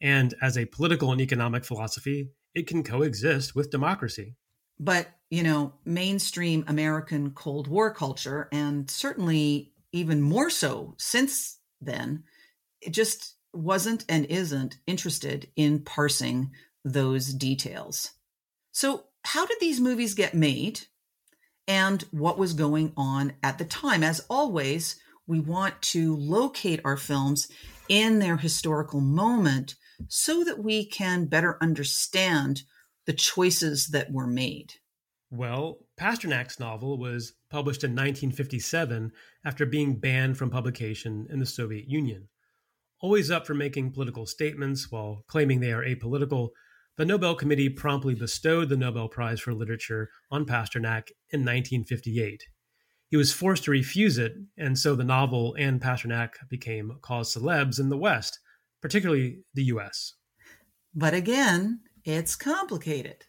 And 0.00 0.34
as 0.40 0.56
a 0.56 0.66
political 0.66 1.10
and 1.10 1.20
economic 1.20 1.64
philosophy, 1.64 2.30
it 2.54 2.66
can 2.68 2.84
coexist 2.84 3.56
with 3.56 3.70
democracy. 3.70 4.36
But, 4.78 5.08
you 5.30 5.42
know, 5.42 5.74
mainstream 5.84 6.64
American 6.68 7.30
Cold 7.30 7.66
War 7.66 7.92
culture, 7.92 8.48
and 8.52 8.88
certainly 8.88 9.72
even 9.90 10.20
more 10.20 10.50
so 10.50 10.94
since 10.98 11.58
then, 11.80 12.24
it 12.80 12.90
just 12.90 13.35
wasn't 13.52 14.04
and 14.08 14.26
isn't 14.26 14.76
interested 14.86 15.48
in 15.56 15.80
parsing 15.80 16.50
those 16.84 17.32
details. 17.32 18.12
So, 18.72 19.04
how 19.24 19.46
did 19.46 19.58
these 19.60 19.80
movies 19.80 20.14
get 20.14 20.34
made? 20.34 20.80
And 21.66 22.02
what 22.12 22.38
was 22.38 22.52
going 22.52 22.92
on 22.96 23.32
at 23.42 23.58
the 23.58 23.64
time? 23.64 24.04
As 24.04 24.24
always, 24.30 24.96
we 25.26 25.40
want 25.40 25.82
to 25.82 26.14
locate 26.16 26.80
our 26.84 26.96
films 26.96 27.48
in 27.88 28.20
their 28.20 28.36
historical 28.36 29.00
moment 29.00 29.74
so 30.08 30.44
that 30.44 30.62
we 30.62 30.84
can 30.84 31.26
better 31.26 31.58
understand 31.60 32.62
the 33.06 33.12
choices 33.12 33.88
that 33.88 34.12
were 34.12 34.26
made. 34.26 34.74
Well, 35.30 35.78
Pasternak's 35.98 36.60
novel 36.60 36.98
was 36.98 37.32
published 37.50 37.82
in 37.82 37.90
1957 37.90 39.10
after 39.44 39.66
being 39.66 39.96
banned 39.98 40.38
from 40.38 40.50
publication 40.50 41.26
in 41.30 41.40
the 41.40 41.46
Soviet 41.46 41.88
Union. 41.88 42.28
Always 43.06 43.30
up 43.30 43.46
for 43.46 43.54
making 43.54 43.92
political 43.92 44.26
statements 44.26 44.90
while 44.90 45.22
claiming 45.28 45.60
they 45.60 45.70
are 45.70 45.84
apolitical, 45.84 46.48
the 46.96 47.04
Nobel 47.04 47.36
Committee 47.36 47.68
promptly 47.68 48.16
bestowed 48.16 48.68
the 48.68 48.76
Nobel 48.76 49.08
Prize 49.08 49.38
for 49.38 49.54
Literature 49.54 50.10
on 50.28 50.44
Pasternak 50.44 51.10
in 51.30 51.42
1958. 51.42 52.42
He 53.08 53.16
was 53.16 53.32
forced 53.32 53.62
to 53.62 53.70
refuse 53.70 54.18
it, 54.18 54.34
and 54.58 54.76
so 54.76 54.96
the 54.96 55.04
novel 55.04 55.54
and 55.56 55.80
Pasternak 55.80 56.30
became 56.50 56.98
cause 57.00 57.32
celebs 57.32 57.78
in 57.78 57.90
the 57.90 57.96
West, 57.96 58.40
particularly 58.82 59.44
the 59.54 59.66
US. 59.66 60.14
But 60.92 61.14
again, 61.14 61.82
it's 62.04 62.34
complicated. 62.34 63.26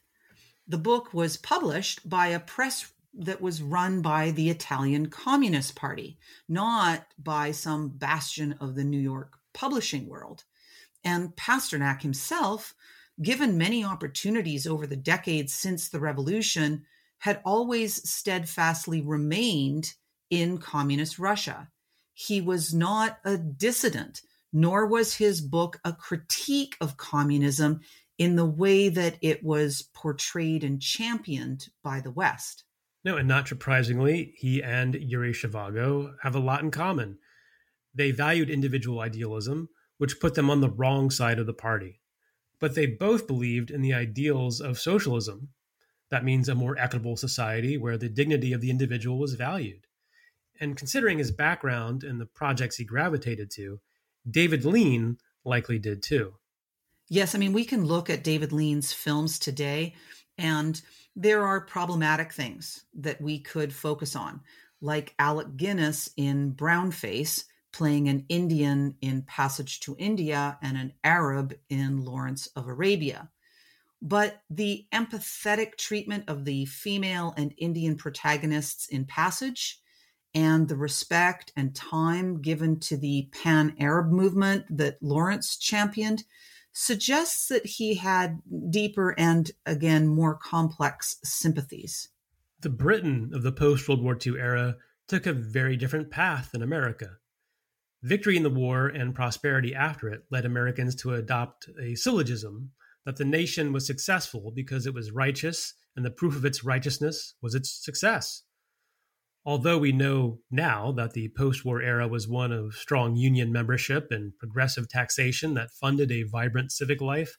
The 0.68 0.80
book 0.80 1.13
was 1.13 1.38
published 1.38 2.10
by 2.10 2.30
a 2.30 2.40
press 2.40 2.92
that 3.13 3.42
was 3.42 3.62
run 3.62 4.02
by 4.02 4.32
the 4.32 4.50
Italian 4.50 5.10
Communist 5.12 5.76
Party, 5.76 6.18
not 6.50 7.06
by 7.20 7.52
some 7.52 7.90
bastion 7.90 8.54
of 8.60 8.74
the 8.74 8.84
New 8.84 9.00
York 9.00 9.37
publishing 9.58 10.08
world. 10.08 10.43
And 11.04 11.36
Pasternak 11.36 12.02
himself 12.02 12.74
given 13.22 13.58
many 13.58 13.84
opportunities 13.84 14.67
over 14.67 14.86
the 14.86 14.96
decades 14.96 15.54
since 15.54 15.89
the 15.89 16.00
revolution, 16.00 16.84
had 17.20 17.41
always 17.43 18.08
steadfastly 18.08 19.02
remained 19.02 19.93
in 20.30 20.58
communist 20.58 21.17
Russia. 21.17 21.70
He 22.13 22.41
was 22.41 22.74
not 22.74 23.17
a 23.26 23.38
dissident, 23.38 24.22
nor 24.54 24.86
was 24.86 25.15
his 25.15 25.41
book 25.41 25.80
a 25.84 25.93
critique 25.93 26.76
of 26.80 26.98
communism 26.98 27.82
in 28.17 28.36
the 28.36 28.46
way 28.46 28.89
that 28.89 29.17
it 29.22 29.43
was 29.43 29.89
portrayed 29.93 30.63
and 30.63 30.82
championed 30.82 31.67
by 31.84 32.00
the 32.00 32.12
West. 32.12 32.63
No, 33.04 33.17
and 33.17 33.28
not 33.28 33.48
surprisingly, 33.48 34.34
he 34.38 34.62
and 34.62 34.96
Yuri 34.96 35.32
Zhivago 35.32 36.15
have 36.24 36.36
a 36.36 36.39
lot 36.39 36.62
in 36.62 36.72
common. 36.72 37.17
They 37.98 38.12
valued 38.12 38.50
individual 38.50 39.02
idealism, 39.02 39.70
which 39.98 40.20
put 40.22 40.36
them 40.36 40.50
on 40.50 40.62
the 40.62 40.70
wrong 40.70 41.10
side 41.10 41.40
of 41.40 41.48
the 41.48 41.54
party 41.54 42.00
but 42.60 42.76
they 42.76 42.86
both 42.86 43.28
believed 43.28 43.72
in 43.72 43.82
the 43.82 43.94
ideals 43.94 44.60
of 44.62 44.80
socialism. 44.80 45.50
That 46.10 46.24
means 46.24 46.50
a 46.50 46.56
more 46.56 46.78
equitable 46.78 47.18
society 47.18 47.78
where 47.78 47.98
the 47.98 48.10
dignity 48.10 48.54
of 48.54 48.62
the 48.62 48.70
individual 48.70 49.20
was 49.20 49.34
valued. 49.34 49.86
And 50.60 50.78
considering 50.78 51.20
his 51.20 51.32
background 51.32 52.04
and 52.04 52.20
the 52.20 52.26
projects 52.26 52.78
he 52.78 52.84
gravitated 52.84 53.52
to, 53.52 53.80
David 54.30 54.66
Lean 54.66 55.18
likely 55.46 55.78
did 55.78 56.02
too. 56.02 56.34
Yes, 57.10 57.36
I 57.36 57.38
mean, 57.38 57.54
we 57.54 57.64
can 57.64 57.86
look 57.86 58.10
at 58.10 58.24
David 58.24 58.52
Lean's 58.52 58.92
films 58.92 59.40
today, 59.40 59.96
and 60.38 60.82
there 61.16 61.44
are 61.44 61.62
problematic 61.62 62.34
things 62.34 62.86
that 62.96 63.22
we 63.22 63.40
could 63.40 63.72
focus 63.72 64.16
on, 64.16 64.42
like 64.82 65.14
Alec 65.20 65.56
Guinness 65.56 66.10
in 66.18 66.54
Brownface, 66.54 67.46
playing 67.78 68.10
an 68.10 68.26
Indian 68.28 68.96
in 69.02 69.22
Passage 69.22 69.80
to 69.82 69.96
India 70.00 70.58
and 70.63 70.76
an 70.76 70.92
Arab 71.04 71.54
in 71.70 72.04
Lawrence 72.04 72.48
of 72.56 72.68
Arabia. 72.68 73.30
But 74.02 74.42
the 74.50 74.88
empathetic 74.92 75.78
treatment 75.78 76.24
of 76.28 76.44
the 76.44 76.66
female 76.66 77.36
and 77.38 77.54
Indian 77.56 77.96
protagonists 77.96 78.88
in 78.88 79.06
Passage 79.06 79.80
and 80.34 80.68
the 80.68 80.76
respect 80.76 81.54
and 81.56 81.76
time 81.76 82.42
given 82.42 82.80
to 82.80 82.98
the 82.98 83.30
pan 83.32 83.76
Arab 83.80 84.08
movement 84.12 84.66
that 84.76 84.98
Lawrence 85.04 85.56
championed 85.56 86.24
suggests 86.74 87.48
that 87.50 87.68
he 87.68 87.94
had 87.94 88.40
deeper 88.72 89.13
and, 89.20 89.52
again, 89.68 90.08
more 90.08 90.34
complex 90.36 91.18
sympathies. 91.24 92.10
The 92.62 92.70
Britain 92.70 93.30
of 93.36 93.44
the 93.44 93.52
post 93.52 93.88
World 93.88 94.02
War 94.02 94.18
II 94.20 94.40
era 94.40 94.78
took 95.08 95.28
a 95.28 95.34
very 95.34 95.78
different 95.78 96.10
path 96.10 96.50
than 96.52 96.63
America. 96.63 97.18
Victory 98.08 98.38
in 98.38 98.43
the 98.43 98.50
war 98.50 98.88
and 98.88 99.13
prosperity 99.13 99.76
after 99.76 100.08
it 100.08 100.24
led 100.32 100.46
Americans 100.46 100.96
to 100.96 101.13
adopt 101.13 101.67
a 101.78 101.93
syllogism 101.96 102.72
that 103.06 103.17
the 103.17 103.26
nation 103.26 103.74
was 103.74 103.86
successful 103.86 104.50
because 104.56 104.88
it 104.88 104.93
was 104.93 105.12
righteous, 105.12 105.74
and 105.93 106.06
the 106.06 106.12
proof 106.12 106.34
of 106.34 106.46
its 106.46 106.63
righteousness 106.63 107.36
was 107.41 107.54
its 107.54 107.70
success. 107.70 108.43
Although 109.43 109.78
we 109.78 109.91
know 109.91 110.39
now 110.50 110.93
that 110.93 111.12
the 111.12 111.34
post 111.36 111.65
war 111.65 111.82
era 111.82 112.08
was 112.08 112.30
one 112.30 112.54
of 112.54 112.76
strong 112.76 113.17
union 113.17 113.52
membership 113.52 114.08
and 114.10 114.32
progressive 114.39 114.88
taxation 114.88 115.54
that 115.56 115.72
funded 115.72 116.10
a 116.10 116.24
vibrant 116.24 116.72
civic 116.72 117.02
life, 117.02 117.38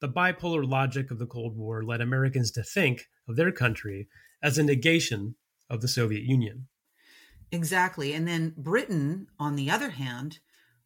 the 0.00 0.08
bipolar 0.08 0.64
logic 0.64 1.10
of 1.10 1.18
the 1.18 1.26
Cold 1.26 1.56
War 1.56 1.82
led 1.82 2.00
Americans 2.00 2.52
to 2.52 2.62
think 2.62 3.06
of 3.28 3.34
their 3.34 3.50
country 3.50 4.06
as 4.40 4.56
a 4.56 4.62
negation 4.62 5.34
of 5.68 5.80
the 5.80 5.88
Soviet 5.88 6.22
Union. 6.22 6.68
Exactly. 7.52 8.12
And 8.12 8.26
then 8.26 8.54
Britain, 8.56 9.28
on 9.38 9.56
the 9.56 9.70
other 9.70 9.90
hand, 9.90 10.38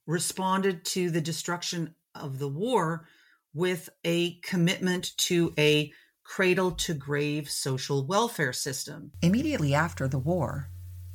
responded 0.07 0.85
to 0.85 1.11
the 1.11 1.21
destruction 1.21 1.95
of 2.15 2.39
the 2.39 2.49
war 2.49 3.07
with 3.55 3.89
a 4.05 4.35
commitment 4.41 5.17
to 5.17 5.53
a 5.59 5.93
cradle 6.25 6.71
to 6.73 6.95
grave 6.95 7.51
social 7.51 8.07
welfare 8.07 8.53
system. 8.53 9.13
Immediately 9.23 9.75
after 9.75 10.07
the 10.07 10.19
war, 10.19 10.69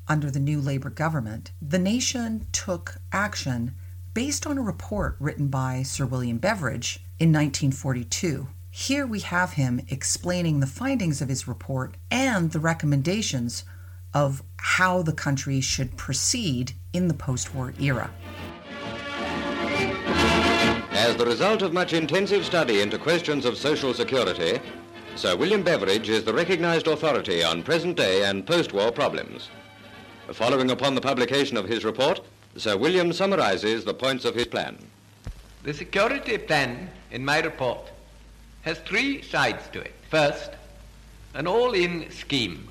under 0.08 0.30
the 0.30 0.40
new 0.40 0.60
Labor 0.60 0.90
government, 0.90 1.52
the 1.62 1.80
nation 1.80 2.48
took 2.52 2.98
action 3.12 3.76
based 4.14 4.46
on 4.46 4.58
a 4.58 4.62
report 4.62 5.16
written 5.20 5.48
by 5.48 5.84
Sir 5.84 6.06
William 6.06 6.38
Beveridge 6.38 7.00
in 7.20 7.30
1942. 7.30 8.48
Here 8.70 9.08
we 9.08 9.22
have 9.22 9.54
him 9.54 9.82
explaining 9.88 10.60
the 10.60 10.68
findings 10.68 11.22
of 11.22 11.30
his 11.30 11.48
report 11.48 11.96
and 12.12 12.52
the 12.52 12.60
recommendations 12.60 13.64
of 14.16 14.42
how 14.58 15.04
the 15.04 15.12
country 15.12 15.62
should 15.62 15.96
proceed 15.98 16.72
in 16.94 17.08
the 17.08 17.14
post 17.14 17.54
war 17.54 17.74
era. 17.80 18.10
As 20.92 21.16
the 21.18 21.26
result 21.26 21.62
of 21.62 21.74
much 21.74 21.94
intensive 21.94 22.46
study 22.46 22.82
into 22.82 22.98
questions 22.98 23.46
of 23.46 23.58
social 23.58 23.94
security, 23.94 24.60
Sir 25.16 25.36
William 25.36 25.62
Beveridge 25.62 26.10
is 26.10 26.24
the 26.24 26.34
recognized 26.34 26.88
authority 26.88 27.44
on 27.44 27.62
present 27.62 27.98
day 27.98 28.24
and 28.24 28.48
post 28.48 28.74
war 28.74 28.92
problems. 28.92 29.50
Following 30.32 30.72
upon 30.72 30.96
the 30.96 31.02
publication 31.02 31.58
of 31.58 31.68
his 31.68 31.86
report, 31.86 32.22
Sir 32.58 32.78
William 32.78 33.14
summarizes 33.14 33.84
the 33.84 33.94
points 33.94 34.26
of 34.26 34.34
his 34.34 34.48
plan. 34.48 34.78
The 35.64 35.74
security 35.74 36.38
plan 36.38 36.90
in 37.12 37.24
my 37.24 37.40
report 37.40 37.92
has 38.62 38.80
three 38.80 39.22
sides 39.22 39.68
to 39.74 39.82
it. 39.82 39.94
First, 40.10 40.52
an 41.34 41.48
all 41.48 41.74
in 41.74 42.10
scheme 42.10 42.70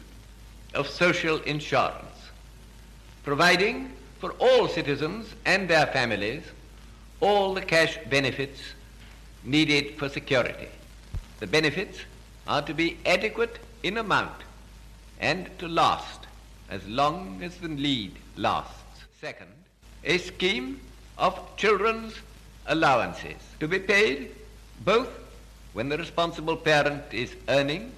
of 0.75 0.89
social 0.89 1.41
insurance, 1.43 2.31
providing 3.25 3.93
for 4.19 4.33
all 4.39 4.69
citizens 4.69 5.27
and 5.45 5.69
their 5.69 5.87
families 5.87 6.43
all 7.21 7.55
the 7.55 7.63
cash 7.63 7.99
benefits 8.11 8.61
needed 9.45 9.99
for 9.99 10.09
security. 10.09 10.69
The 11.41 11.47
benefits 11.47 12.01
are 12.47 12.63
to 12.63 12.75
be 12.75 12.99
adequate 13.07 13.59
in 13.83 13.99
amount 13.99 14.43
and 15.21 15.51
to 15.59 15.69
last 15.69 16.27
as 16.71 16.87
long 16.87 17.43
as 17.43 17.57
the 17.57 17.69
need 17.69 18.17
lasts. 18.37 19.05
Second, 19.21 19.51
a 20.05 20.19
scheme 20.19 20.81
of 21.19 21.39
children's 21.57 22.15
allowances 22.67 23.37
to 23.61 23.69
be 23.69 23.79
paid 23.79 24.35
both 24.85 25.09
when 25.73 25.89
the 25.89 25.99
responsible 25.99 26.57
parent 26.57 27.03
is 27.13 27.35
earning 27.49 27.93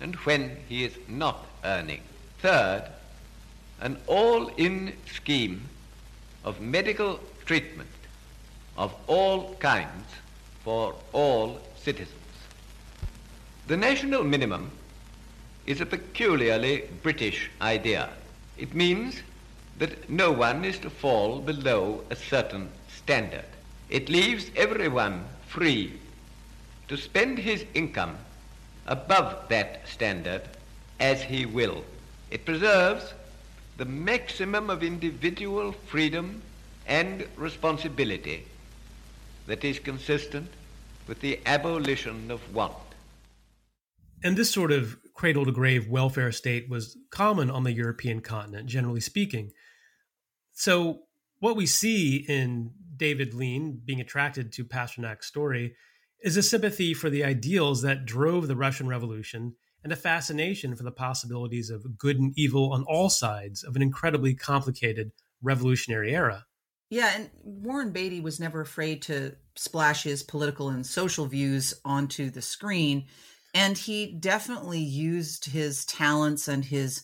and 0.00 0.14
when 0.16 0.56
he 0.68 0.84
is 0.84 0.96
not 1.08 1.44
earning. 1.64 2.02
Third, 2.42 2.84
an 3.80 3.98
all-in 4.06 4.94
scheme 5.12 5.68
of 6.44 6.60
medical 6.60 7.20
treatment 7.44 7.88
of 8.76 8.94
all 9.06 9.54
kinds 9.56 10.06
for 10.64 10.94
all 11.12 11.60
citizens. 11.76 12.14
The 13.66 13.76
national 13.76 14.24
minimum 14.24 14.70
is 15.66 15.80
a 15.80 15.86
peculiarly 15.86 16.84
British 17.02 17.50
idea. 17.60 18.08
It 18.56 18.74
means 18.74 19.22
that 19.78 20.08
no 20.08 20.32
one 20.32 20.64
is 20.64 20.78
to 20.78 20.90
fall 20.90 21.40
below 21.40 22.04
a 22.10 22.16
certain 22.16 22.70
standard. 22.88 23.44
It 23.88 24.08
leaves 24.08 24.50
everyone 24.56 25.24
free 25.46 25.92
to 26.88 26.96
spend 26.96 27.38
his 27.38 27.64
income 27.74 28.16
above 28.86 29.48
that 29.48 29.86
standard 29.86 30.42
as 30.98 31.22
he 31.22 31.44
will. 31.46 31.84
It 32.30 32.44
preserves 32.44 33.12
the 33.76 33.84
maximum 33.84 34.70
of 34.70 34.82
individual 34.82 35.72
freedom 35.72 36.42
and 36.86 37.26
responsibility 37.36 38.44
that 39.46 39.64
is 39.64 39.78
consistent 39.78 40.48
with 41.08 41.20
the 41.20 41.40
abolition 41.46 42.30
of 42.30 42.54
want. 42.54 42.74
And 44.22 44.36
this 44.36 44.50
sort 44.50 44.70
of 44.70 44.96
cradle 45.14 45.44
to 45.44 45.52
grave 45.52 45.88
welfare 45.88 46.30
state 46.30 46.68
was 46.68 46.96
common 47.10 47.50
on 47.50 47.64
the 47.64 47.72
European 47.72 48.20
continent, 48.20 48.68
generally 48.68 49.00
speaking. 49.00 49.50
So, 50.52 51.00
what 51.38 51.56
we 51.56 51.66
see 51.66 52.26
in 52.28 52.72
David 52.96 53.32
Lean 53.32 53.80
being 53.82 54.00
attracted 54.00 54.52
to 54.52 54.64
Pasternak's 54.64 55.26
story 55.26 55.74
is 56.22 56.36
a 56.36 56.42
sympathy 56.42 56.92
for 56.92 57.08
the 57.08 57.24
ideals 57.24 57.80
that 57.80 58.04
drove 58.04 58.46
the 58.46 58.56
Russian 58.56 58.86
Revolution 58.86 59.54
and 59.82 59.92
a 59.92 59.96
fascination 59.96 60.76
for 60.76 60.82
the 60.82 60.90
possibilities 60.90 61.70
of 61.70 61.98
good 61.98 62.18
and 62.18 62.32
evil 62.36 62.72
on 62.72 62.84
all 62.84 63.08
sides 63.08 63.64
of 63.64 63.76
an 63.76 63.82
incredibly 63.82 64.34
complicated 64.34 65.12
revolutionary 65.42 66.14
era. 66.14 66.46
Yeah, 66.90 67.12
and 67.14 67.30
Warren 67.44 67.92
Beatty 67.92 68.20
was 68.20 68.40
never 68.40 68.60
afraid 68.60 69.02
to 69.02 69.36
splash 69.54 70.02
his 70.02 70.22
political 70.22 70.68
and 70.68 70.84
social 70.84 71.26
views 71.26 71.72
onto 71.84 72.30
the 72.30 72.42
screen. 72.42 73.06
And 73.54 73.78
he 73.78 74.06
definitely 74.06 74.80
used 74.80 75.46
his 75.46 75.84
talents 75.84 76.48
and 76.48 76.64
his 76.64 77.02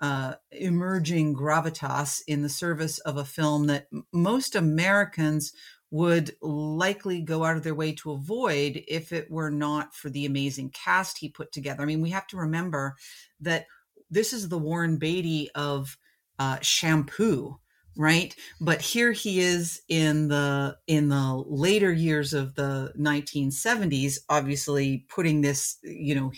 uh, 0.00 0.34
emerging 0.52 1.34
gravitas 1.34 2.20
in 2.26 2.42
the 2.42 2.48
service 2.48 2.98
of 2.98 3.16
a 3.16 3.24
film 3.24 3.66
that 3.68 3.86
most 4.12 4.54
Americans 4.54 5.52
would 5.94 6.34
likely 6.42 7.22
go 7.22 7.44
out 7.44 7.56
of 7.56 7.62
their 7.62 7.72
way 7.72 7.92
to 7.92 8.10
avoid 8.10 8.82
if 8.88 9.12
it 9.12 9.30
were 9.30 9.48
not 9.48 9.94
for 9.94 10.10
the 10.10 10.26
amazing 10.26 10.68
cast 10.70 11.18
he 11.18 11.28
put 11.28 11.52
together. 11.52 11.84
I 11.84 11.86
mean, 11.86 12.00
we 12.00 12.10
have 12.10 12.26
to 12.28 12.36
remember 12.36 12.96
that 13.40 13.66
this 14.10 14.32
is 14.32 14.48
the 14.48 14.58
Warren 14.58 14.96
Beatty 14.96 15.50
of 15.54 15.96
uh, 16.40 16.58
shampoo 16.60 17.60
right 17.96 18.34
but 18.60 18.80
here 18.80 19.12
he 19.12 19.38
is 19.38 19.82
in 19.88 20.26
the 20.26 20.76
in 20.88 21.10
the 21.10 21.44
later 21.46 21.92
years 21.92 22.34
of 22.34 22.56
the 22.56 22.92
1970s 22.98 24.18
obviously 24.28 25.06
putting 25.08 25.42
this 25.42 25.78
you 25.84 26.12
know 26.12 26.32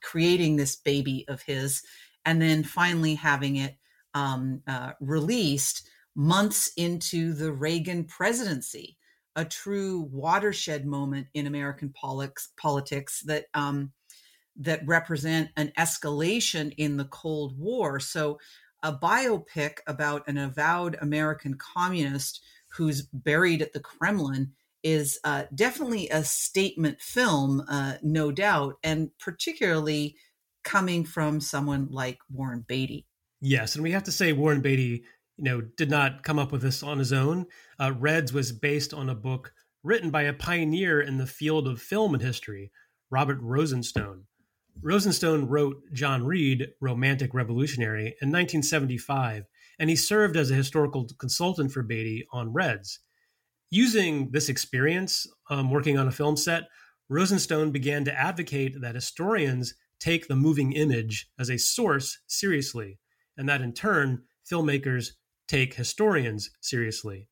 creating 0.00 0.56
this 0.56 0.76
baby 0.76 1.26
of 1.28 1.42
his 1.42 1.82
and 2.24 2.40
then 2.40 2.64
finally 2.64 3.14
having 3.14 3.56
it 3.56 3.76
um, 4.14 4.62
uh, 4.66 4.92
released 4.98 5.86
months 6.18 6.70
into 6.76 7.32
the 7.32 7.52
reagan 7.52 8.04
presidency 8.04 8.96
a 9.36 9.44
true 9.44 10.08
watershed 10.10 10.84
moment 10.84 11.28
in 11.32 11.46
american 11.46 11.90
politics 11.90 12.50
politics 12.60 13.22
that 13.24 13.46
um, 13.54 13.92
that 14.56 14.84
represent 14.84 15.48
an 15.56 15.72
escalation 15.78 16.74
in 16.76 16.96
the 16.96 17.04
cold 17.06 17.56
war 17.56 18.00
so 18.00 18.38
a 18.82 18.92
biopic 18.92 19.78
about 19.86 20.26
an 20.28 20.38
avowed 20.38 20.96
American 21.00 21.54
communist 21.54 22.40
who's 22.68 23.02
buried 23.02 23.62
at 23.62 23.72
the 23.72 23.80
Kremlin 23.80 24.52
is 24.82 25.18
uh, 25.24 25.44
definitely 25.54 26.08
a 26.10 26.22
statement 26.22 27.00
film, 27.00 27.62
uh, 27.68 27.94
no 28.02 28.30
doubt, 28.30 28.76
and 28.84 29.10
particularly 29.18 30.14
coming 30.62 31.04
from 31.04 31.40
someone 31.40 31.88
like 31.90 32.18
Warren 32.30 32.64
Beatty. 32.66 33.06
Yes, 33.40 33.74
and 33.74 33.82
we 33.82 33.92
have 33.92 34.04
to 34.04 34.12
say 34.12 34.32
Warren 34.32 34.60
Beatty, 34.60 35.04
you 35.38 35.44
know, 35.44 35.60
did 35.60 35.88
not 35.88 36.24
come 36.24 36.38
up 36.38 36.50
with 36.50 36.62
this 36.62 36.82
on 36.82 36.98
his 36.98 37.12
own. 37.12 37.46
Uh, 37.78 37.92
Reds 37.96 38.32
was 38.32 38.50
based 38.52 38.92
on 38.92 39.08
a 39.08 39.14
book 39.14 39.52
written 39.84 40.10
by 40.10 40.22
a 40.22 40.32
pioneer 40.32 41.00
in 41.00 41.18
the 41.18 41.26
field 41.26 41.68
of 41.68 41.80
film 41.80 42.12
and 42.12 42.22
history, 42.22 42.72
Robert 43.08 43.38
Rosenstone. 43.40 44.24
Rosenstone 44.80 45.46
wrote 45.46 45.76
John 45.92 46.24
Reed, 46.24 46.68
Romantic 46.80 47.32
Revolutionary, 47.34 48.16
in 48.20 48.30
1975, 48.30 49.44
and 49.78 49.88
he 49.88 49.96
served 49.96 50.36
as 50.36 50.50
a 50.50 50.56
historical 50.56 51.08
consultant 51.18 51.72
for 51.72 51.82
Beatty 51.82 52.26
on 52.32 52.52
Reds. 52.52 53.00
Using 53.70 54.30
this 54.32 54.48
experience 54.48 55.26
um, 55.50 55.70
working 55.70 55.98
on 55.98 56.08
a 56.08 56.12
film 56.12 56.36
set, 56.36 56.64
Rosenstone 57.08 57.70
began 57.70 58.04
to 58.04 58.18
advocate 58.18 58.80
that 58.80 58.94
historians 58.94 59.74
take 60.00 60.26
the 60.26 60.36
moving 60.36 60.72
image 60.72 61.30
as 61.38 61.48
a 61.48 61.58
source 61.58 62.18
seriously, 62.26 62.98
and 63.36 63.48
that 63.48 63.60
in 63.60 63.72
turn, 63.72 64.22
filmmakers 64.50 65.12
take 65.48 65.74
historians 65.74 66.50
seriously. 66.60 67.28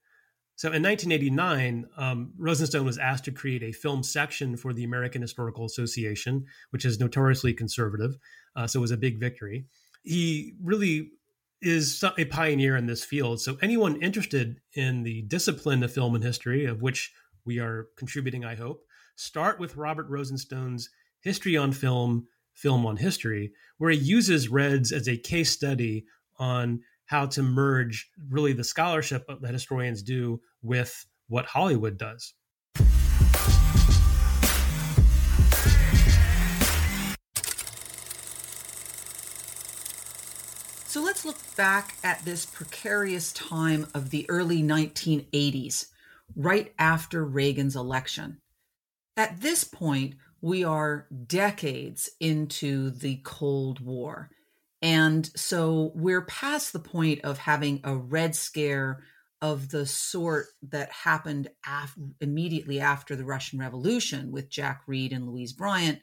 So 0.57 0.69
in 0.69 0.83
1989, 0.83 1.85
um, 1.99 2.33
Rosenstone 2.39 2.87
was 2.87 2.97
asked 2.97 3.27
to 3.27 3.31
create 3.31 3.63
a 3.63 3.73
film 3.73 4.03
section 4.03 4.57
for 4.57 4.73
the 4.73 4.85
American 4.85 5.21
Historical 5.21 5.67
Association, 5.67 6.47
which 6.71 6.87
is 6.87 6.99
notoriously 6.99 7.53
conservative. 7.53 8.17
Uh, 8.57 8.67
so 8.67 8.81
it 8.81 8.81
was 8.81 8.91
a 8.91 8.97
big 8.97 9.21
victory. 9.21 9.67
He 10.03 10.55
really 10.63 11.11
is 11.61 12.03
a 12.17 12.25
pioneer 12.25 12.77
in 12.77 12.87
this 12.87 13.05
field. 13.05 13.41
So 13.41 13.59
anyone 13.61 14.01
interested 14.03 14.61
in 14.73 15.03
the 15.03 15.23
discipline 15.23 15.83
of 15.83 15.93
film 15.93 16.15
and 16.15 16.25
history, 16.25 16.65
of 16.65 16.81
which 16.81 17.13
we 17.45 17.59
are 17.59 17.89
contributing, 17.97 18.45
I 18.45 18.55
hope, 18.55 18.83
start 19.15 19.61
with 19.61 19.77
Robert 19.77 20.09
Rosenstone's 20.09 20.89
History 21.21 21.57
on 21.57 21.73
Film, 21.73 22.29
Film 22.55 22.87
on 22.87 22.97
History, 22.97 23.53
where 23.79 23.91
he 23.91 23.99
uses 23.99 24.49
Reds 24.49 24.91
as 24.93 25.09
a 25.09 25.17
case 25.17 25.51
study 25.51 26.07
on 26.39 26.81
how 27.07 27.27
to 27.27 27.43
merge 27.43 28.11
really 28.29 28.53
the 28.53 28.65
scholarship 28.65 29.25
that 29.41 29.53
historians 29.53 30.03
do 30.03 30.41
with 30.63 31.07
what 31.29 31.47
Hollywood 31.47 31.99
does. 31.99 32.35
So 40.89 41.03
let's 41.03 41.27
look 41.27 41.37
back 41.57 41.97
at 42.03 42.25
this 42.25 42.47
precarious 42.47 43.33
time 43.33 43.87
of 43.93 44.09
the 44.11 44.25
early 44.31 44.63
1980s, 44.63 45.89
right 46.35 46.73
after 46.79 47.23
Reagan's 47.25 47.77
election. 47.77 48.39
At 49.17 49.43
this 49.43 49.63
point, 49.63 50.15
we 50.41 50.65
are 50.65 51.07
decades 51.27 52.09
into 52.19 52.91
the 52.91 53.21
Cold 53.25 53.81
War. 53.81 54.31
And 54.87 55.29
so 55.35 55.91
we're 55.97 56.27
past 56.27 56.73
the 56.73 56.79
point 56.79 57.23
of 57.25 57.39
having 57.39 57.81
a 57.83 57.97
red 57.97 58.37
scare 58.37 59.03
of 59.43 59.71
the 59.71 59.85
sort 59.85 60.47
that 60.63 60.93
happened 60.93 61.49
af- 61.67 61.99
immediately 62.21 62.79
after 62.79 63.17
the 63.17 63.25
Russian 63.25 63.59
Revolution 63.59 64.31
with 64.31 64.49
Jack 64.49 64.83
Reed 64.87 65.13
and 65.13 65.27
Louise 65.27 65.53
Bryant, 65.53 65.99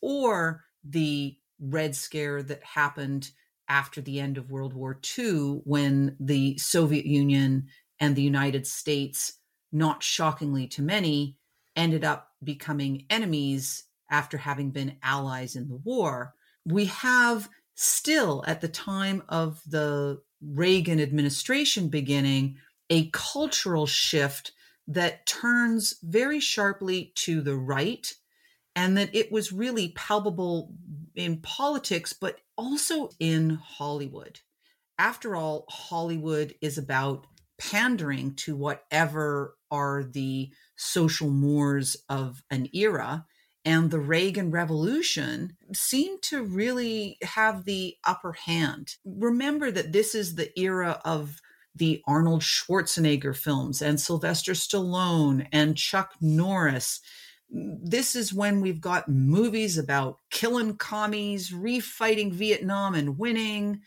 or 0.00 0.64
the 0.82 1.36
red 1.60 1.94
scare 1.94 2.42
that 2.42 2.64
happened 2.64 3.30
after 3.68 4.00
the 4.00 4.18
end 4.18 4.36
of 4.36 4.50
World 4.50 4.74
War 4.74 4.98
II 5.16 5.60
when 5.62 6.16
the 6.18 6.58
Soviet 6.58 7.06
Union 7.06 7.68
and 8.00 8.16
the 8.16 8.22
United 8.22 8.66
States, 8.66 9.34
not 9.70 10.02
shockingly 10.02 10.66
to 10.66 10.82
many, 10.82 11.36
ended 11.76 12.02
up 12.02 12.32
becoming 12.42 13.06
enemies 13.10 13.84
after 14.10 14.38
having 14.38 14.72
been 14.72 14.96
allies 15.04 15.54
in 15.54 15.68
the 15.68 15.76
war. 15.76 16.34
We 16.64 16.86
have 16.86 17.48
still 17.80 18.42
at 18.44 18.60
the 18.60 18.68
time 18.68 19.22
of 19.28 19.62
the 19.64 20.20
Reagan 20.40 21.00
administration 21.00 21.88
beginning 21.88 22.56
a 22.90 23.08
cultural 23.10 23.86
shift 23.86 24.50
that 24.88 25.26
turns 25.26 25.94
very 26.02 26.40
sharply 26.40 27.12
to 27.14 27.40
the 27.40 27.54
right 27.54 28.12
and 28.74 28.96
that 28.96 29.14
it 29.14 29.30
was 29.30 29.52
really 29.52 29.90
palpable 29.90 30.72
in 31.14 31.40
politics 31.40 32.12
but 32.12 32.40
also 32.56 33.10
in 33.20 33.50
Hollywood. 33.50 34.40
After 34.98 35.36
all, 35.36 35.64
Hollywood 35.68 36.56
is 36.60 36.78
about 36.78 37.28
pandering 37.58 38.34
to 38.34 38.56
whatever 38.56 39.54
are 39.70 40.02
the 40.02 40.50
social 40.74 41.30
mores 41.30 41.96
of 42.08 42.42
an 42.50 42.68
era 42.72 43.24
and 43.68 43.90
the 43.90 44.00
Reagan 44.00 44.50
Revolution 44.50 45.54
seemed 45.74 46.22
to 46.22 46.42
really 46.42 47.18
have 47.22 47.66
the 47.66 47.96
upper 48.02 48.32
hand. 48.32 48.94
Remember 49.04 49.70
that 49.70 49.92
this 49.92 50.14
is 50.14 50.36
the 50.36 50.58
era 50.58 51.02
of 51.04 51.42
the 51.74 52.02
Arnold 52.06 52.40
Schwarzenegger 52.40 53.36
films 53.36 53.82
and 53.82 54.00
Sylvester 54.00 54.52
Stallone 54.52 55.48
and 55.52 55.76
Chuck 55.76 56.14
Norris. 56.18 57.02
This 57.50 58.16
is 58.16 58.32
when 58.32 58.62
we've 58.62 58.80
got 58.80 59.06
movies 59.06 59.76
about 59.76 60.16
killing 60.30 60.78
commies, 60.78 61.50
refighting 61.50 62.32
Vietnam 62.32 62.94
and 62.94 63.18
winning, 63.18 63.82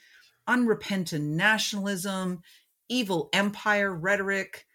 unrepentant 0.45 1.25
nationalism, 1.25 2.43
evil 2.87 3.29
empire 3.33 3.91
rhetoric, 3.91 4.67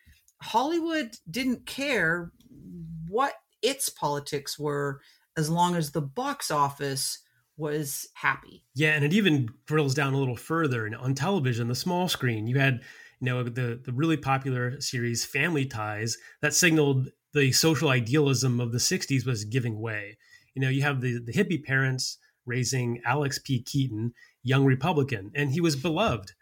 Hollywood 0.43 1.13
didn't 1.31 1.65
care 1.65 2.33
what 3.09 3.35
its 3.63 3.89
politics 3.89 4.59
were 4.59 5.01
as 5.37 5.51
long 5.51 5.77
as 5.77 5.91
the 5.91 6.03
box 6.03 6.51
office 6.51 7.19
was 7.57 8.09
happy. 8.15 8.65
Yeah, 8.75 8.93
and 8.93 9.05
it 9.05 9.13
even 9.13 9.49
drills 9.67 9.95
down 9.95 10.15
a 10.15 10.19
little 10.19 10.37
further. 10.37 10.87
And 10.87 10.95
on 10.95 11.15
television, 11.15 11.69
the 11.69 11.75
small 11.75 12.09
screen, 12.09 12.47
you 12.47 12.59
had 12.59 12.83
you 13.21 13.27
know 13.27 13.43
the 13.43 13.81
the 13.83 13.93
really 13.93 14.17
popular 14.17 14.81
series 14.81 15.25
Family 15.25 15.65
Ties 15.65 16.19
that 16.43 16.55
signaled 16.55 17.09
the 17.33 17.53
social 17.53 17.89
idealism 17.91 18.61
of 18.61 18.73
the 18.73 18.79
60s 18.79 19.27
was 19.27 19.45
giving 19.45 19.81
way. 19.81 20.17
You 20.55 20.63
know, 20.63 20.69
you 20.69 20.83
have 20.83 21.01
the 21.01 21.19
the 21.19 21.33
hippie 21.33 21.63
parents 21.63 22.19
raising 22.45 23.01
Alex 23.05 23.39
P. 23.39 23.63
Keaton, 23.63 24.13
young 24.43 24.65
Republican, 24.65 25.31
and 25.35 25.51
he 25.53 25.61
was 25.61 25.77
beloved. 25.77 26.33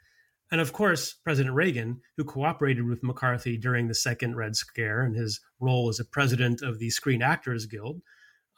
And 0.51 0.61
of 0.61 0.72
course, 0.72 1.14
President 1.24 1.55
Reagan, 1.55 2.01
who 2.16 2.24
cooperated 2.24 2.84
with 2.84 3.03
McCarthy 3.03 3.57
during 3.57 3.88
the 3.88 3.95
second 3.95 4.36
Red 4.36 4.57
Scare 4.57 5.03
and 5.03 5.16
his 5.16 5.40
role 5.61 5.88
as 5.88 6.01
a 6.01 6.05
president 6.05 6.62
of 6.62 6.78
the 6.78 6.90
Screen 6.90 7.22
Actors 7.22 7.66
Guild, 7.66 8.01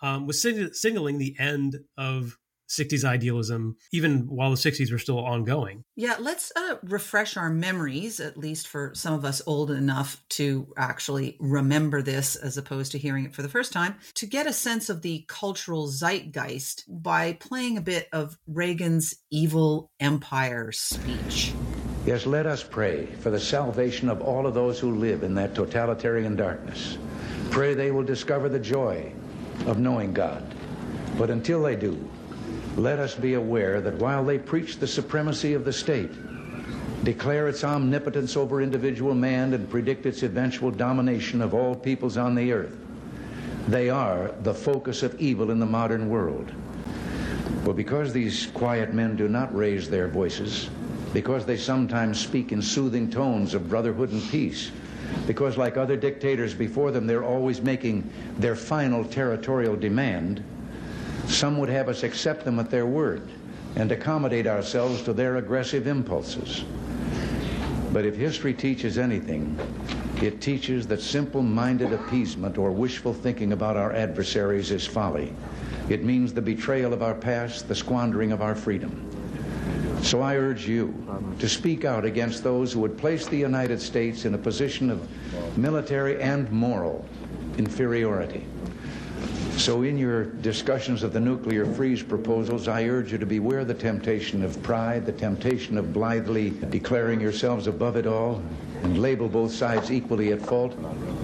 um, 0.03 0.27
was 0.27 0.43
signaling 0.43 1.19
the 1.19 1.37
end 1.39 1.79
of 1.97 2.37
60s 2.69 3.05
idealism, 3.05 3.77
even 3.93 4.27
while 4.27 4.51
the 4.51 4.57
60s 4.57 4.91
were 4.91 4.99
still 4.99 5.25
ongoing. 5.25 5.85
Yeah, 5.95 6.17
let's 6.19 6.53
uh, 6.57 6.77
refresh 6.83 7.37
our 7.37 7.51
memories, 7.51 8.21
at 8.21 8.37
least 8.37 8.69
for 8.69 8.93
some 8.95 9.15
of 9.15 9.25
us 9.25 9.41
old 9.47 9.71
enough 9.71 10.23
to 10.31 10.73
actually 10.77 11.37
remember 11.41 12.03
this 12.03 12.37
as 12.37 12.59
opposed 12.59 12.93
to 12.93 12.99
hearing 12.99 13.25
it 13.25 13.35
for 13.35 13.43
the 13.43 13.49
first 13.49 13.73
time, 13.73 13.97
to 14.15 14.27
get 14.27 14.47
a 14.47 14.53
sense 14.53 14.89
of 14.89 15.03
the 15.03 15.25
cultural 15.29 15.89
zeitgeist 15.89 16.85
by 16.89 17.35
playing 17.35 17.79
a 17.79 17.83
bit 17.83 18.09
of 18.13 18.37
Reagan's 18.47 19.15
Evil 19.31 19.91
Empire 20.01 20.73
speech. 20.73 21.53
Yes, 22.07 22.25
let 22.25 22.47
us 22.47 22.63
pray 22.63 23.07
for 23.19 23.31
the 23.31 23.41
salvation 23.41 24.09
of 24.09 24.23
all 24.23 24.47
of 24.47 24.55
those 24.55 24.79
who 24.79 24.95
live 24.95 25.25
in 25.25 25.35
that 25.35 25.57
totalitarian 25.57 26.37
darkness. 26.37 26.99
Pray 27.51 27.75
they 27.75 27.91
will 27.91 28.05
discover 28.05 28.49
the 28.49 28.61
joy 28.61 29.13
of 29.67 29.81
knowing 29.81 30.13
God. 30.13 30.55
But 31.19 31.31
until 31.31 31.65
they 31.65 31.75
do, 31.75 32.09
let 32.77 33.01
us 33.01 33.17
be 33.17 33.35
aware 33.35 33.81
that 33.81 33.97
while 33.97 34.25
they 34.25 34.39
preach 34.39 34.79
the 34.79 34.87
supremacy 34.87 35.55
of 35.55 35.65
the 35.65 35.73
state, 35.73 36.13
declare 37.03 37.49
its 37.49 37.65
omnipotence 37.65 38.37
over 38.37 38.63
individual 38.63 39.15
man, 39.15 39.53
and 39.53 39.69
predict 39.69 40.07
its 40.07 40.23
eventual 40.23 40.71
domination 40.71 41.43
of 41.43 41.55
all 41.55 41.75
peoples 41.75 42.17
on 42.17 42.37
the 42.37 42.53
earth, 42.53 42.77
they 43.67 43.91
are 43.91 44.31
the 44.45 44.55
focus 44.55 45.03
of 45.03 45.21
evil 45.21 45.51
in 45.51 45.59
the 45.59 45.67
modern 45.67 46.09
world. 46.09 46.53
Well, 47.65 47.75
because 47.75 48.13
these 48.13 48.47
quiet 48.47 48.95
men 48.95 49.17
do 49.17 49.27
not 49.27 49.53
raise 49.53 49.91
their 49.91 50.07
voices, 50.07 50.71
because 51.13 51.45
they 51.45 51.57
sometimes 51.57 52.21
speak 52.21 52.53
in 52.53 52.61
soothing 52.61 53.11
tones 53.11 53.55
of 53.55 53.69
brotherhood 53.69 54.11
and 54.11 54.23
peace, 54.31 54.71
because 55.27 55.57
like 55.57 55.77
other 55.77 55.97
dictators 55.97 56.55
before 56.55 56.91
them, 56.91 57.07
they're 57.07 57.25
always 57.25 57.61
making 57.61 58.09
their 58.39 58.57
final 58.57 59.05
territorial 59.05 59.77
demand, 59.77 60.43
some 61.27 61.59
would 61.59 61.69
have 61.69 61.89
us 61.89 62.03
accept 62.03 62.45
them 62.45 62.59
at 62.59 62.71
their 62.71 62.87
word 62.87 63.29
and 63.77 63.93
accommodate 63.93 64.47
ourselves 64.47 65.03
to 65.03 65.13
their 65.13 65.37
aggressive 65.37 65.87
impulses. 65.87 66.65
But 67.93 68.05
if 68.05 68.17
history 68.17 68.55
teaches 68.55 68.99
anything, 68.99 69.59
it 70.23 70.41
teaches 70.41 70.87
that 70.87 71.01
simple 71.01 71.43
minded 71.43 71.93
appeasement 71.93 72.59
or 72.59 72.71
wishful 72.71 73.13
thinking 73.13 73.53
about 73.53 73.77
our 73.77 73.93
adversaries 73.93 74.71
is 74.71 74.87
folly. 74.87 75.33
It 75.89 76.05
means 76.05 76.33
the 76.33 76.43
betrayal 76.43 76.93
of 76.93 77.03
our 77.03 77.15
past, 77.15 77.69
the 77.69 77.75
squandering 77.75 78.33
of 78.33 78.43
our 78.43 78.55
freedom. 78.55 79.16
So 80.03 80.23
I 80.23 80.37
urge 80.37 80.69
you 80.69 80.95
to 81.39 81.49
speak 81.49 81.85
out 81.85 82.05
against 82.05 82.45
those 82.45 82.73
who 82.73 82.81
would 82.81 82.97
place 82.97 83.27
the 83.27 83.37
United 83.37 83.81
States 83.81 84.25
in 84.25 84.35
a 84.35 84.39
position 84.39 84.91
of 84.91 85.09
military 85.59 86.21
and 86.23 86.51
moral 86.53 87.05
inferiority. 87.59 88.45
So, 89.57 89.83
in 89.83 89.97
your 89.97 90.25
discussions 90.25 91.03
of 91.03 91.15
the 91.15 91.21
nuclear 91.21 91.65
freeze 91.65 92.03
proposals, 92.03 92.69
I 92.69 92.85
urge 92.85 93.11
you 93.11 93.19
to 93.19 93.25
beware 93.25 93.65
the 93.65 93.73
temptation 93.73 94.45
of 94.45 94.63
pride, 94.63 95.07
the 95.07 95.13
temptation 95.13 95.79
of 95.79 95.95
blithely 95.95 96.51
declaring 96.69 97.23
yourselves 97.23 97.67
above 97.67 97.97
it 97.97 98.07
all, 98.07 98.43
and 98.83 98.99
label 98.99 99.29
both 99.29 99.53
sides 99.53 99.91
equally 99.91 100.31
at 100.33 100.43
fault, 100.43 100.77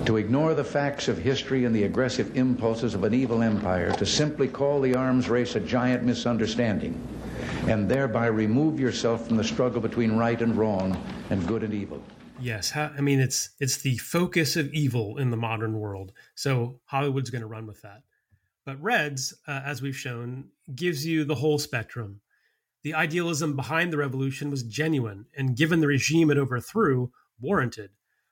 to 0.07 0.17
ignore 0.17 0.55
the 0.55 0.65
facts 0.65 1.09
of 1.09 1.19
history 1.19 1.67
and 1.67 1.75
the 1.75 1.85
aggressive 1.85 2.35
impulses 2.35 2.95
of 2.95 3.05
an 3.05 3.13
evil 3.13 3.43
empire, 3.43 3.93
to 3.93 4.07
simply 4.07 4.49
call 4.49 4.81
the 4.81 4.95
arms 4.95 5.29
race 5.29 5.55
a 5.55 5.61
giant 5.61 6.03
misunderstanding, 6.03 6.99
and 7.69 7.89
thereby 7.89 8.27
remove 8.27 8.81
yourself 8.81 9.27
from 9.27 9.37
the 9.37 9.45
struggle 9.45 9.81
between 9.81 10.17
right 10.17 10.41
and 10.43 10.57
wrong 10.57 10.97
and 11.31 11.47
good 11.47 11.63
and 11.63 11.73
evil. 11.73 12.03
Yes, 12.41 12.75
I 12.75 13.01
mean 13.01 13.21
it's 13.21 13.51
it's 13.61 13.77
the 13.79 13.99
focus 13.99 14.57
of 14.57 14.73
evil 14.75 15.19
in 15.19 15.31
the 15.31 15.37
modern 15.37 15.79
world. 15.79 16.13
So 16.35 16.81
Hollywood's 16.87 17.31
going 17.31 17.43
to 17.43 17.47
run 17.47 17.67
with 17.67 17.83
that. 17.83 18.03
But 18.65 18.81
Reds, 18.83 19.35
uh, 19.47 19.61
as 19.65 19.83
we've 19.83 19.97
shown, 19.97 20.49
gives 20.75 21.07
you 21.07 21.25
the 21.25 21.37
whole 21.37 21.59
spectrum. 21.59 22.21
The 22.83 22.95
idealism 22.95 23.55
behind 23.55 23.93
the 23.93 23.97
revolution 23.97 24.51
was 24.51 24.65
genuine 24.65 25.27
and, 25.37 25.57
given 25.57 25.81
the 25.81 25.87
regime 25.87 26.31
it 26.31 26.39
overthrew, 26.39 27.13
warranted. 27.41 27.91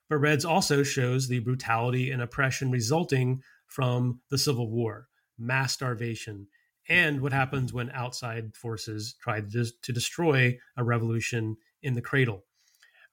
But 0.08 0.18
Reds 0.18 0.44
also 0.44 0.82
shows 0.82 1.28
the 1.28 1.38
brutality 1.38 2.10
and 2.10 2.20
oppression 2.20 2.70
resulting 2.70 3.42
from 3.66 4.20
the 4.28 4.38
Civil 4.38 4.68
War, 4.70 5.08
mass 5.38 5.72
starvation, 5.72 6.48
and 6.90 7.22
what 7.22 7.32
happens 7.32 7.72
when 7.72 7.90
outside 7.92 8.54
forces 8.54 9.14
try 9.22 9.40
to 9.40 9.92
destroy 9.92 10.58
a 10.76 10.84
revolution 10.84 11.56
in 11.82 11.94
the 11.94 12.02
cradle. 12.02 12.44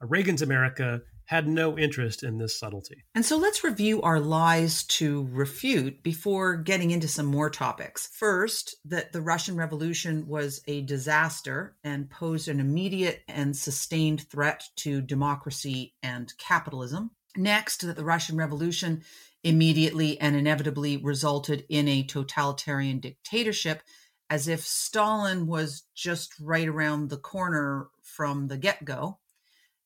Reagan's 0.01 0.41
America 0.41 1.01
had 1.25 1.47
no 1.47 1.77
interest 1.77 2.23
in 2.23 2.37
this 2.37 2.57
subtlety. 2.57 3.03
And 3.13 3.25
so 3.25 3.37
let's 3.37 3.63
review 3.63 4.01
our 4.01 4.19
lies 4.19 4.85
to 4.85 5.27
refute 5.31 6.01
before 6.01 6.55
getting 6.55 6.91
into 6.91 7.07
some 7.07 7.25
more 7.25 7.49
topics. 7.49 8.07
First, 8.07 8.75
that 8.85 9.11
the 9.11 9.21
Russian 9.21 9.57
Revolution 9.57 10.25
was 10.27 10.61
a 10.67 10.81
disaster 10.83 11.75
and 11.83 12.09
posed 12.09 12.47
an 12.47 12.59
immediate 12.59 13.23
and 13.27 13.55
sustained 13.55 14.21
threat 14.29 14.63
to 14.77 15.01
democracy 15.01 15.95
and 16.01 16.33
capitalism. 16.37 17.11
Next, 17.35 17.85
that 17.85 17.97
the 17.97 18.05
Russian 18.05 18.37
Revolution 18.37 19.03
immediately 19.47 20.19
and 20.19 20.35
inevitably 20.35 20.97
resulted 20.97 21.63
in 21.69 21.87
a 21.87 22.03
totalitarian 22.03 22.99
dictatorship, 22.99 23.81
as 24.29 24.49
if 24.49 24.59
Stalin 24.59 25.47
was 25.47 25.83
just 25.95 26.33
right 26.41 26.67
around 26.67 27.09
the 27.09 27.17
corner 27.17 27.87
from 28.03 28.47
the 28.47 28.57
get 28.57 28.83
go. 28.83 29.19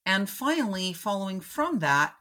And 0.04 0.28
finally, 0.28 0.94
following 0.94 1.42
from 1.42 1.78
that, 1.80 2.16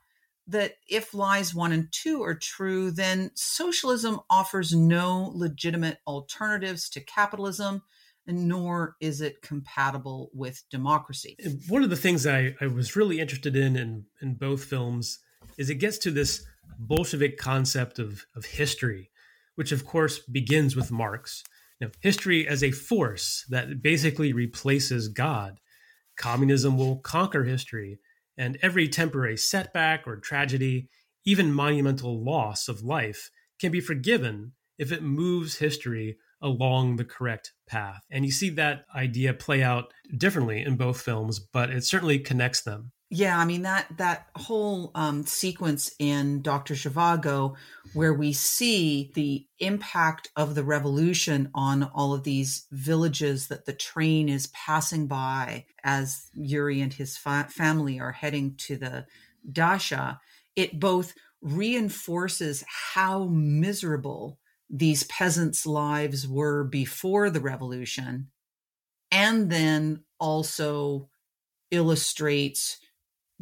that 0.49 0.75
if 0.87 1.15
lies 1.15 1.55
one 1.55 1.73
and 1.73 1.89
two 1.91 2.23
are 2.23 2.35
true, 2.35 2.91
then 2.91 3.31
socialism 3.35 4.21
offers 4.29 4.75
no 4.75 5.33
legitimate 5.35 5.97
alternatives 6.07 6.91
to 6.91 7.01
capitalism, 7.01 7.83
nor 8.27 8.97
is 9.01 9.23
it 9.23 9.41
compatible 9.41 10.29
with 10.35 10.63
democracy. 10.71 11.39
One 11.69 11.83
of 11.83 11.89
the 11.89 11.97
things 11.97 12.27
I, 12.27 12.55
I 12.61 12.67
was 12.67 12.97
really 12.97 13.19
interested 13.19 13.57
in, 13.57 13.77
in 13.77 14.05
in 14.21 14.35
both 14.35 14.65
films 14.65 15.21
is 15.57 15.71
it 15.71 15.77
gets 15.77 15.97
to 15.99 16.11
this 16.11 16.45
Bolshevik 16.79 17.37
concept 17.39 17.99
of, 17.99 18.25
of 18.35 18.45
history, 18.45 19.11
which 19.55 19.73
of 19.73 19.85
course 19.85 20.19
begins 20.19 20.77
with 20.77 20.91
Marx. 20.91 21.45
Now, 21.81 21.89
history 22.01 22.47
as 22.47 22.63
a 22.63 22.71
force 22.71 23.45
that 23.49 23.83
basically 23.83 24.33
replaces 24.33 25.09
God 25.09 25.59
Communism 26.21 26.77
will 26.77 26.97
conquer 26.97 27.45
history, 27.45 27.99
and 28.37 28.59
every 28.61 28.89
temporary 28.89 29.39
setback 29.39 30.07
or 30.07 30.17
tragedy, 30.17 30.91
even 31.25 31.51
monumental 31.51 32.23
loss 32.23 32.69
of 32.69 32.83
life, 32.83 33.31
can 33.59 33.73
be 33.73 33.81
forgiven 33.81 34.53
if 34.79 34.93
it 34.93 35.03
moves 35.03 35.57
history 35.57 36.19
along 36.43 36.97
the 36.97 37.07
correct 37.07 37.55
path. 37.67 38.03
And 38.11 38.27
you 38.27 38.33
see 38.33 38.51
that 38.51 38.85
idea 38.95 39.33
play 39.33 39.63
out 39.63 39.95
differently 40.15 40.61
in 40.61 40.77
both 40.77 41.01
films, 41.01 41.39
but 41.39 41.71
it 41.71 41.85
certainly 41.85 42.19
connects 42.19 42.61
them. 42.61 42.93
Yeah, 43.13 43.37
I 43.37 43.45
mean 43.45 43.63
that 43.63 43.87
that 43.97 44.29
whole 44.37 44.93
um, 44.95 45.27
sequence 45.27 45.93
in 45.99 46.43
Doctor 46.43 46.75
Zhivago, 46.75 47.57
where 47.93 48.15
we 48.15 48.33
see 48.33 49.11
the 49.15 49.49
impact 49.59 50.29
of 50.37 50.55
the 50.55 50.63
revolution 50.63 51.51
on 51.53 51.83
all 51.83 52.15
of 52.15 52.23
these 52.23 52.67
villages 52.71 53.49
that 53.49 53.65
the 53.67 53.73
train 53.73 54.29
is 54.29 54.47
passing 54.49 55.09
by 55.09 55.67
as 55.83 56.31
Yuri 56.35 56.81
and 56.81 56.93
his 56.93 57.17
fa- 57.17 57.49
family 57.51 57.99
are 57.99 58.13
heading 58.13 58.55
to 58.59 58.77
the 58.77 59.07
dacha, 59.51 60.21
it 60.55 60.79
both 60.79 61.13
reinforces 61.43 62.63
how 62.69 63.25
miserable 63.25 64.39
these 64.69 65.03
peasants' 65.05 65.67
lives 65.67 66.29
were 66.29 66.63
before 66.63 67.29
the 67.29 67.41
revolution, 67.41 68.29
and 69.11 69.51
then 69.51 70.05
also 70.21 71.09
illustrates 71.73 72.79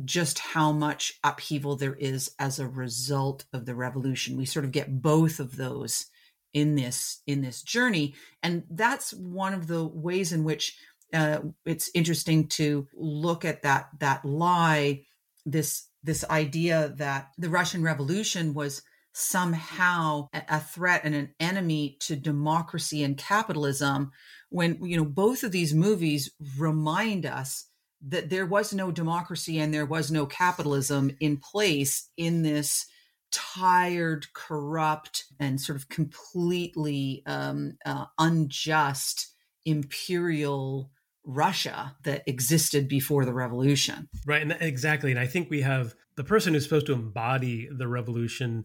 just 0.05 0.39
how 0.39 0.73
much 0.73 1.15
upheaval 1.25 1.77
there 1.77 1.95
is 1.95 2.31
as 2.39 2.59
a 2.59 2.69
result 2.69 3.45
of 3.53 3.67
the 3.67 3.75
revolution. 3.75 4.37
We 4.37 4.47
sort 4.47 4.65
of 4.65 4.73
get 4.73 5.03
both 5.03 5.41
of 5.41 5.57
those 5.57 6.07
in 6.53 6.77
this 6.77 7.21
in 7.27 7.43
this 7.43 7.63
journey, 7.63 8.15
and 8.43 8.65
that's 8.71 9.13
one 9.13 9.55
of 9.55 9.67
the 9.67 9.85
ways 9.85 10.33
in 10.33 10.45
which 10.45 10.77
uh, 11.13 11.41
it's 11.65 11.91
interesting 11.95 12.49
to 12.49 12.87
look 12.95 13.45
at 13.45 13.63
that 13.63 13.89
that 14.01 14.25
lie, 14.25 15.03
this 15.45 15.89
this 16.03 16.25
idea 16.31 16.95
that 16.97 17.29
the 17.39 17.51
Russian 17.51 17.83
Revolution 17.83 18.55
was 18.55 18.83
somehow 19.13 20.29
a 20.33 20.61
threat 20.61 21.01
and 21.03 21.15
an 21.15 21.35
enemy 21.41 21.97
to 22.01 22.15
democracy 22.15 23.03
and 23.03 23.17
capitalism 23.17 24.13
when 24.51 24.79
you 24.85 24.97
know 24.97 25.05
both 25.05 25.43
of 25.43 25.51
these 25.51 25.75
movies 25.75 26.31
remind 26.57 27.27
us 27.27 27.68
that 28.07 28.31
there 28.31 28.47
was 28.47 28.73
no 28.73 28.91
democracy 28.91 29.59
and 29.59 29.75
there 29.75 29.87
was 29.87 30.11
no 30.11 30.27
capitalism 30.27 31.11
in 31.21 31.37
place 31.37 32.09
in 32.17 32.43
this 32.43 32.87
tired 33.31 34.27
corrupt 34.33 35.25
and 35.39 35.61
sort 35.61 35.77
of 35.77 35.89
completely 35.89 37.23
um, 37.27 37.77
uh, 37.85 38.07
unjust 38.19 39.29
imperial 39.65 40.91
Russia 41.25 41.95
that 42.05 42.23
existed 42.27 42.89
before 42.89 43.25
the 43.25 43.35
revolution. 43.35 44.09
Right, 44.25 44.41
and 44.41 44.57
exactly. 44.61 45.11
And 45.11 45.21
I 45.21 45.27
think 45.27 45.51
we 45.51 45.61
have 45.61 45.95
the 46.17 46.25
person 46.25 46.55
who's 46.55 46.65
supposed 46.65 46.87
to 46.87 46.95
embody 46.95 47.69
the 47.71 47.87
revolution 47.87 48.65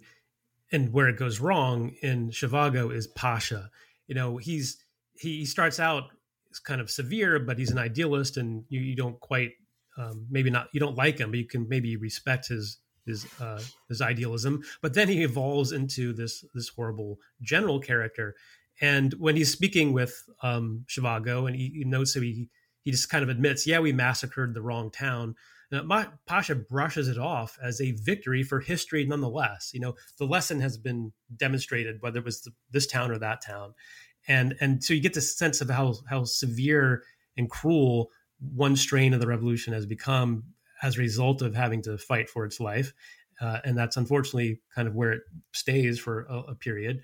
and 0.72 0.94
where 0.94 1.10
it 1.10 1.18
goes 1.18 1.40
wrong 1.40 1.94
in 2.02 2.30
Zhivago 2.30 2.94
is 2.94 3.06
Pasha. 3.08 3.70
You 4.08 4.16
know, 4.16 4.38
he's 4.38 4.78
he 5.14 5.46
starts 5.46 5.80
out 5.80 6.06
kind 6.60 6.82
of 6.82 6.90
severe, 6.90 7.40
but 7.40 7.58
he's 7.58 7.72
an 7.72 7.78
idealist, 7.78 8.38
and 8.38 8.64
you, 8.70 8.80
you 8.80 8.96
don't 8.96 9.20
quite 9.20 9.52
um, 9.98 10.26
maybe 10.30 10.50
not 10.50 10.68
you 10.74 10.80
don't 10.80 10.98
like 10.98 11.20
him, 11.20 11.32
but 11.32 11.40
you 11.40 11.48
can 11.48 11.68
maybe 11.70 11.96
respect 11.96 12.48
his 12.48 12.80
his 13.06 13.26
uh, 13.40 13.62
his 13.90 14.02
idealism. 14.02 14.62
But 14.82 14.94
then 14.94 15.08
he 15.08 15.24
evolves 15.24 15.72
into 15.72 16.14
this 16.14 16.44
this 16.54 16.70
horrible 16.70 17.20
general 17.42 17.80
character, 17.80 18.36
and 18.82 19.14
when 19.20 19.36
he's 19.36 19.52
speaking 19.52 19.94
with 19.94 20.14
um, 20.42 20.86
Zhivago, 20.90 21.48
and 21.48 21.56
he, 21.56 21.72
he 21.76 21.84
notes 21.84 22.14
that 22.14 22.24
he 22.24 22.50
he 22.84 22.92
just 22.92 23.10
kind 23.10 23.24
of 23.24 23.30
admits, 23.30 23.66
yeah, 23.66 23.80
we 23.80 23.94
massacred 23.94 24.54
the 24.54 24.62
wrong 24.62 24.92
town. 24.92 25.36
Now, 25.72 26.06
Pasha 26.28 26.54
brushes 26.54 27.08
it 27.08 27.18
off 27.18 27.58
as 27.64 27.82
a 27.82 27.94
victory 27.94 28.44
for 28.44 28.60
history, 28.60 29.06
nonetheless. 29.06 29.72
You 29.74 29.80
know, 29.80 29.96
the 30.20 30.26
lesson 30.26 30.60
has 30.60 30.78
been 30.78 31.14
demonstrated, 31.36 32.02
whether 32.02 32.20
it 32.20 32.26
was 32.26 32.42
the, 32.42 32.52
this 32.70 32.86
town 32.86 33.10
or 33.10 33.18
that 33.18 33.44
town, 33.44 33.74
and 34.28 34.56
and 34.62 34.84
so 34.84 34.94
you 34.94 35.02
get 35.02 35.14
the 35.14 35.22
sense 35.22 35.62
of 35.62 35.70
how 35.70 35.96
how 36.10 36.24
severe 36.24 37.04
and 37.38 37.50
cruel 37.50 38.10
one 38.40 38.76
strain 38.76 39.14
of 39.14 39.20
the 39.20 39.28
revolution 39.28 39.74
has 39.74 39.86
become 39.86 40.44
as 40.82 40.98
a 40.98 41.02
result 41.02 41.42
of 41.42 41.56
having 41.56 41.82
to 41.82 41.98
fight 41.98 42.30
for 42.30 42.46
its 42.46 42.60
life, 42.60 42.94
uh, 43.42 43.60
and 43.64 43.78
that's 43.78 43.98
unfortunately 43.98 44.60
kind 44.76 44.88
of 44.88 44.96
where 44.96 45.14
it 45.14 45.22
stays 45.54 46.00
for 46.00 46.26
a, 46.30 46.40
a 46.52 46.56
period. 46.56 47.02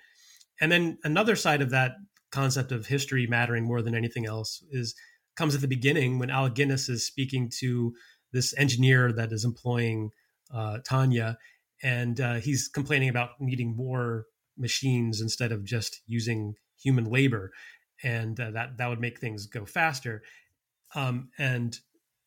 And 0.62 0.72
then 0.72 0.98
another 1.04 1.36
side 1.36 1.62
of 1.62 1.70
that 1.70 1.94
concept 2.32 2.72
of 2.72 2.86
history 2.86 3.26
mattering 3.26 3.66
more 3.66 3.82
than 3.82 3.96
anything 3.96 4.26
else 4.26 4.64
is 4.72 4.96
comes 5.36 5.56
at 5.56 5.62
the 5.62 5.68
beginning 5.68 6.20
when 6.20 6.30
Alec 6.30 6.54
Guinness 6.54 6.90
is 6.90 7.06
speaking 7.06 7.50
to 7.60 7.94
this 8.34 8.54
engineer 8.58 9.12
that 9.14 9.32
is 9.32 9.46
employing 9.46 10.12
uh, 10.54 10.80
Tanya, 10.86 11.38
and 11.82 12.20
uh, 12.20 12.36
he's 12.36 12.68
complaining 12.68 13.10
about 13.10 13.30
needing 13.40 13.76
more 13.76 14.26
machines 14.58 15.22
instead 15.22 15.52
of 15.52 15.64
just 15.64 16.02
using 16.06 16.56
human 16.82 17.06
labor, 17.06 17.52
and 18.04 18.40
uh, 18.40 18.52
that 18.52 18.78
that 18.78 18.88
would 18.88 19.00
make 19.00 19.20
things 19.20 19.46
go 19.46 19.66
faster. 19.66 20.24
Um, 20.96 21.30
and 21.38 21.78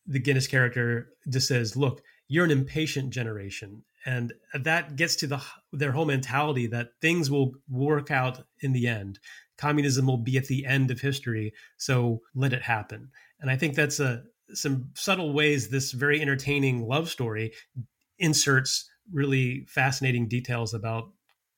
the 0.06 0.20
Guinness 0.20 0.46
character 0.46 1.08
just 1.28 1.48
says, 1.48 1.76
"Look, 1.76 2.02
you're 2.28 2.44
an 2.44 2.50
impatient 2.50 3.10
generation, 3.10 3.84
and 4.04 4.32
that 4.54 4.96
gets 4.96 5.16
to 5.16 5.26
the 5.26 5.42
their 5.72 5.92
whole 5.92 6.06
mentality 6.06 6.66
that 6.68 6.90
things 7.00 7.30
will 7.30 7.52
work 7.68 8.10
out 8.10 8.44
in 8.60 8.72
the 8.72 8.86
end. 8.86 9.18
Communism 9.56 10.06
will 10.06 10.18
be 10.18 10.36
at 10.36 10.46
the 10.46 10.66
end 10.66 10.90
of 10.90 11.00
history, 11.00 11.52
so 11.76 12.20
let 12.34 12.52
it 12.52 12.62
happen. 12.62 13.10
And 13.40 13.50
I 13.50 13.56
think 13.56 13.74
that's 13.74 14.00
a 14.00 14.22
some 14.54 14.90
subtle 14.94 15.32
ways 15.32 15.68
this 15.68 15.92
very 15.92 16.20
entertaining 16.20 16.86
love 16.86 17.08
story 17.08 17.52
inserts 18.18 18.88
really 19.12 19.66
fascinating 19.68 20.28
details 20.28 20.74
about 20.74 21.10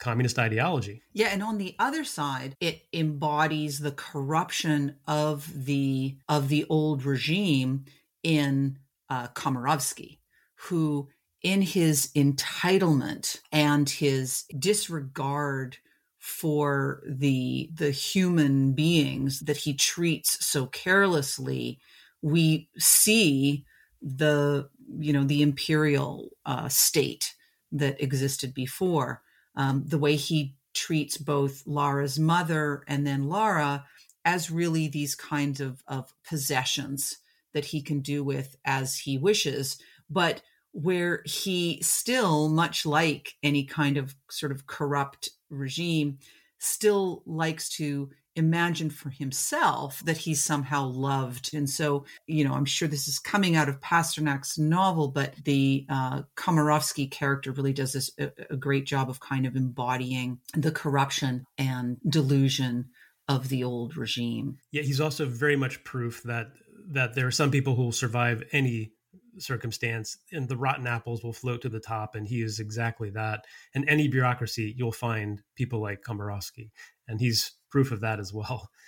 communist 0.04 0.38
ideology. 0.38 1.02
Yeah, 1.14 1.28
and 1.28 1.42
on 1.42 1.56
the 1.56 1.74
other 1.78 2.04
side, 2.04 2.54
it 2.60 2.82
embodies 2.92 3.80
the 3.80 3.92
corruption 3.92 4.96
of 5.08 5.64
the 5.64 6.16
of 6.28 6.48
the 6.48 6.66
old 6.68 7.04
regime 7.04 7.86
in 8.22 8.78
uh, 9.08 9.28
Komarovsky, 9.28 10.18
who 10.56 11.08
in 11.42 11.62
his 11.62 12.10
entitlement 12.14 13.40
and 13.50 13.88
his 13.88 14.44
disregard 14.58 15.78
for 16.18 17.02
the 17.06 17.70
the 17.74 17.90
human 17.90 18.72
beings 18.72 19.40
that 19.40 19.58
he 19.58 19.74
treats 19.74 20.44
so 20.44 20.66
carelessly 20.66 21.78
we 22.22 22.68
see 22.78 23.64
the 24.00 24.68
you 24.98 25.12
know 25.12 25.24
the 25.24 25.42
imperial 25.42 26.30
uh, 26.46 26.68
state 26.68 27.34
that 27.72 28.02
existed 28.02 28.54
before 28.54 29.22
um, 29.56 29.84
the 29.86 29.98
way 29.98 30.16
he 30.16 30.56
treats 30.74 31.16
both 31.16 31.62
lara's 31.66 32.18
mother 32.18 32.82
and 32.88 33.06
then 33.06 33.28
lara 33.28 33.84
as 34.24 34.50
really 34.50 34.88
these 34.88 35.14
kinds 35.14 35.60
of, 35.60 35.82
of 35.86 36.12
possessions 36.26 37.18
that 37.52 37.66
he 37.66 37.80
can 37.80 38.00
do 38.00 38.24
with 38.24 38.56
as 38.64 38.98
he 38.98 39.16
wishes 39.16 39.78
but 40.10 40.42
where 40.74 41.22
he 41.24 41.78
still, 41.82 42.48
much 42.48 42.84
like 42.84 43.34
any 43.44 43.64
kind 43.64 43.96
of 43.96 44.16
sort 44.28 44.50
of 44.50 44.66
corrupt 44.66 45.30
regime, 45.48 46.18
still 46.58 47.22
likes 47.26 47.68
to 47.68 48.10
imagine 48.36 48.90
for 48.90 49.10
himself 49.10 50.00
that 50.04 50.16
he's 50.16 50.42
somehow 50.42 50.86
loved. 50.86 51.54
And 51.54 51.68
so, 51.68 52.04
you 52.26 52.44
know, 52.44 52.54
I'm 52.54 52.64
sure 52.64 52.88
this 52.88 53.08
is 53.08 53.18
coming 53.18 53.56
out 53.56 53.68
of 53.68 53.80
Pasternak's 53.80 54.58
novel, 54.58 55.08
but 55.08 55.34
the 55.44 55.86
uh, 55.88 56.22
Komarovsky 56.36 57.10
character 57.10 57.52
really 57.52 57.72
does 57.72 57.92
this 57.92 58.10
a, 58.18 58.32
a 58.50 58.56
great 58.56 58.86
job 58.86 59.08
of 59.08 59.20
kind 59.20 59.46
of 59.46 59.56
embodying 59.56 60.38
the 60.54 60.72
corruption 60.72 61.44
and 61.58 61.98
delusion 62.08 62.86
of 63.28 63.48
the 63.48 63.64
old 63.64 63.96
regime. 63.96 64.58
Yeah, 64.70 64.82
he's 64.82 65.00
also 65.00 65.26
very 65.26 65.56
much 65.56 65.84
proof 65.84 66.22
that 66.24 66.48
that 66.86 67.14
there 67.14 67.26
are 67.26 67.30
some 67.32 67.50
people 67.50 67.74
who 67.74 67.84
will 67.84 67.92
survive 67.92 68.42
any 68.52 68.92
circumstance 69.38 70.16
and 70.32 70.48
the 70.48 70.56
rotten 70.56 70.86
apples 70.86 71.22
will 71.22 71.32
float 71.32 71.62
to 71.62 71.68
the 71.68 71.80
top 71.80 72.14
and 72.14 72.26
he 72.26 72.42
is 72.42 72.60
exactly 72.60 73.10
that. 73.10 73.44
And 73.74 73.88
any 73.88 74.08
bureaucracy 74.08 74.74
you'll 74.76 74.92
find 74.92 75.42
people 75.54 75.80
like 75.80 76.02
Komarovsky 76.02 76.70
and 77.08 77.20
he's 77.20 77.52
proof 77.70 77.92
of 77.92 78.00
that 78.00 78.20
as 78.20 78.32
well. 78.32 78.70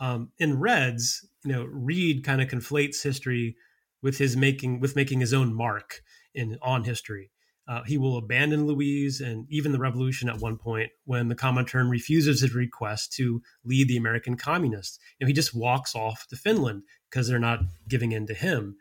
Um, 0.00 0.32
in 0.38 0.58
reds 0.58 1.24
you 1.44 1.52
know 1.52 1.66
reed 1.66 2.24
kind 2.24 2.42
of 2.42 2.48
conflates 2.48 3.00
history 3.00 3.54
with 4.02 4.18
his 4.18 4.36
making 4.36 4.80
with 4.80 4.96
making 4.96 5.20
his 5.20 5.32
own 5.32 5.54
mark 5.54 6.02
in 6.34 6.58
on 6.60 6.82
history. 6.82 7.30
Uh, 7.66 7.82
he 7.84 7.96
will 7.96 8.18
abandon 8.18 8.66
Louise 8.66 9.20
and 9.20 9.46
even 9.48 9.72
the 9.72 9.78
revolution 9.78 10.28
at 10.28 10.40
one 10.40 10.58
point 10.58 10.90
when 11.04 11.28
the 11.28 11.34
Comintern 11.34 11.90
refuses 11.90 12.42
his 12.42 12.54
request 12.54 13.14
to 13.14 13.40
lead 13.64 13.88
the 13.88 13.96
American 13.96 14.36
communists. 14.36 14.98
And 15.18 15.28
he 15.28 15.32
just 15.32 15.54
walks 15.54 15.94
off 15.94 16.26
to 16.28 16.36
Finland 16.36 16.82
because 17.08 17.26
they're 17.26 17.38
not 17.38 17.60
giving 17.88 18.12
in 18.12 18.26
to 18.26 18.34
him 18.34 18.76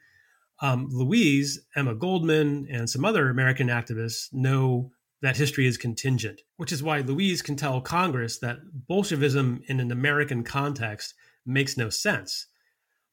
um, 0.63 0.87
Louise, 0.89 1.59
Emma 1.75 1.93
Goldman, 1.93 2.67
and 2.71 2.89
some 2.89 3.03
other 3.03 3.29
American 3.29 3.67
activists 3.67 4.31
know 4.31 4.91
that 5.21 5.35
history 5.35 5.67
is 5.67 5.77
contingent, 5.77 6.41
which 6.55 6.71
is 6.71 6.81
why 6.81 7.01
Louise 7.01 7.41
can 7.41 7.57
tell 7.57 7.81
Congress 7.81 8.39
that 8.39 8.59
Bolshevism 8.87 9.61
in 9.67 9.81
an 9.81 9.91
American 9.91 10.43
context 10.43 11.15
makes 11.45 11.75
no 11.75 11.89
sense. 11.89 12.47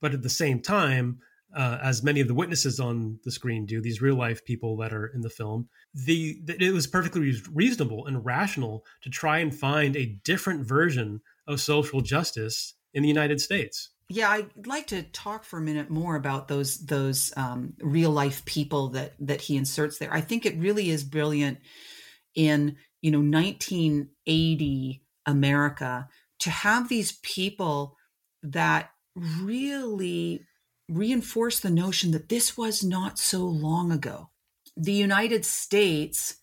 But 0.01 0.15
at 0.15 0.23
the 0.23 0.29
same 0.29 0.61
time, 0.61 1.19
uh, 1.55 1.79
as 1.83 2.05
many 2.05 2.21
of 2.21 2.29
the 2.29 2.35
witnesses 2.35 2.79
on 2.79 3.19
the 3.25 3.33
screen 3.33 3.67
do, 3.67 3.81
these 3.81 4.01
real 4.01 4.15
life 4.15 4.45
people 4.45 4.77
that 4.77 4.93
are 4.93 5.09
in 5.09 5.23
the 5.23 5.29
film, 5.29 5.69
the, 5.93 6.41
it 6.47 6.73
was 6.73 6.87
perfectly 6.87 7.33
reasonable 7.53 8.07
and 8.07 8.25
rational 8.25 8.85
to 9.03 9.11
try 9.11 9.39
and 9.39 9.53
find 9.53 9.97
a 9.97 10.19
different 10.25 10.65
version 10.65 11.21
of 11.49 11.61
social 11.61 12.01
justice 12.01 12.75
in 12.95 13.03
the 13.03 13.09
United 13.09 13.41
States. 13.41 13.91
Yeah, 14.13 14.29
I'd 14.29 14.67
like 14.67 14.89
to 14.89 15.05
talk 15.05 15.45
for 15.45 15.59
a 15.59 15.63
minute 15.63 15.89
more 15.89 16.17
about 16.17 16.49
those 16.49 16.85
those 16.85 17.33
um, 17.37 17.75
real 17.81 18.11
life 18.11 18.45
people 18.45 18.89
that 18.89 19.15
that 19.21 19.41
he 19.41 19.57
inserts 19.57 19.99
there. 19.99 20.13
I 20.13 20.21
think 20.21 20.45
it 20.45 20.59
really 20.59 20.91
is 20.91 21.05
brilliant 21.05 21.59
in 22.35 22.77
you 23.03 23.13
know 23.13 23.21
1980 23.21 25.05
America 25.27 26.09
to 26.41 26.51
have 26.51 26.89
these 26.89 27.21
people 27.23 27.97
that 28.43 28.91
really 29.15 30.45
reinforce 30.89 31.61
the 31.61 31.71
notion 31.71 32.11
that 32.11 32.29
this 32.29 32.57
was 32.57 32.83
not 32.83 33.17
so 33.17 33.45
long 33.45 33.93
ago. 33.93 34.31
The 34.77 34.93
United 34.93 35.45
States 35.45 36.35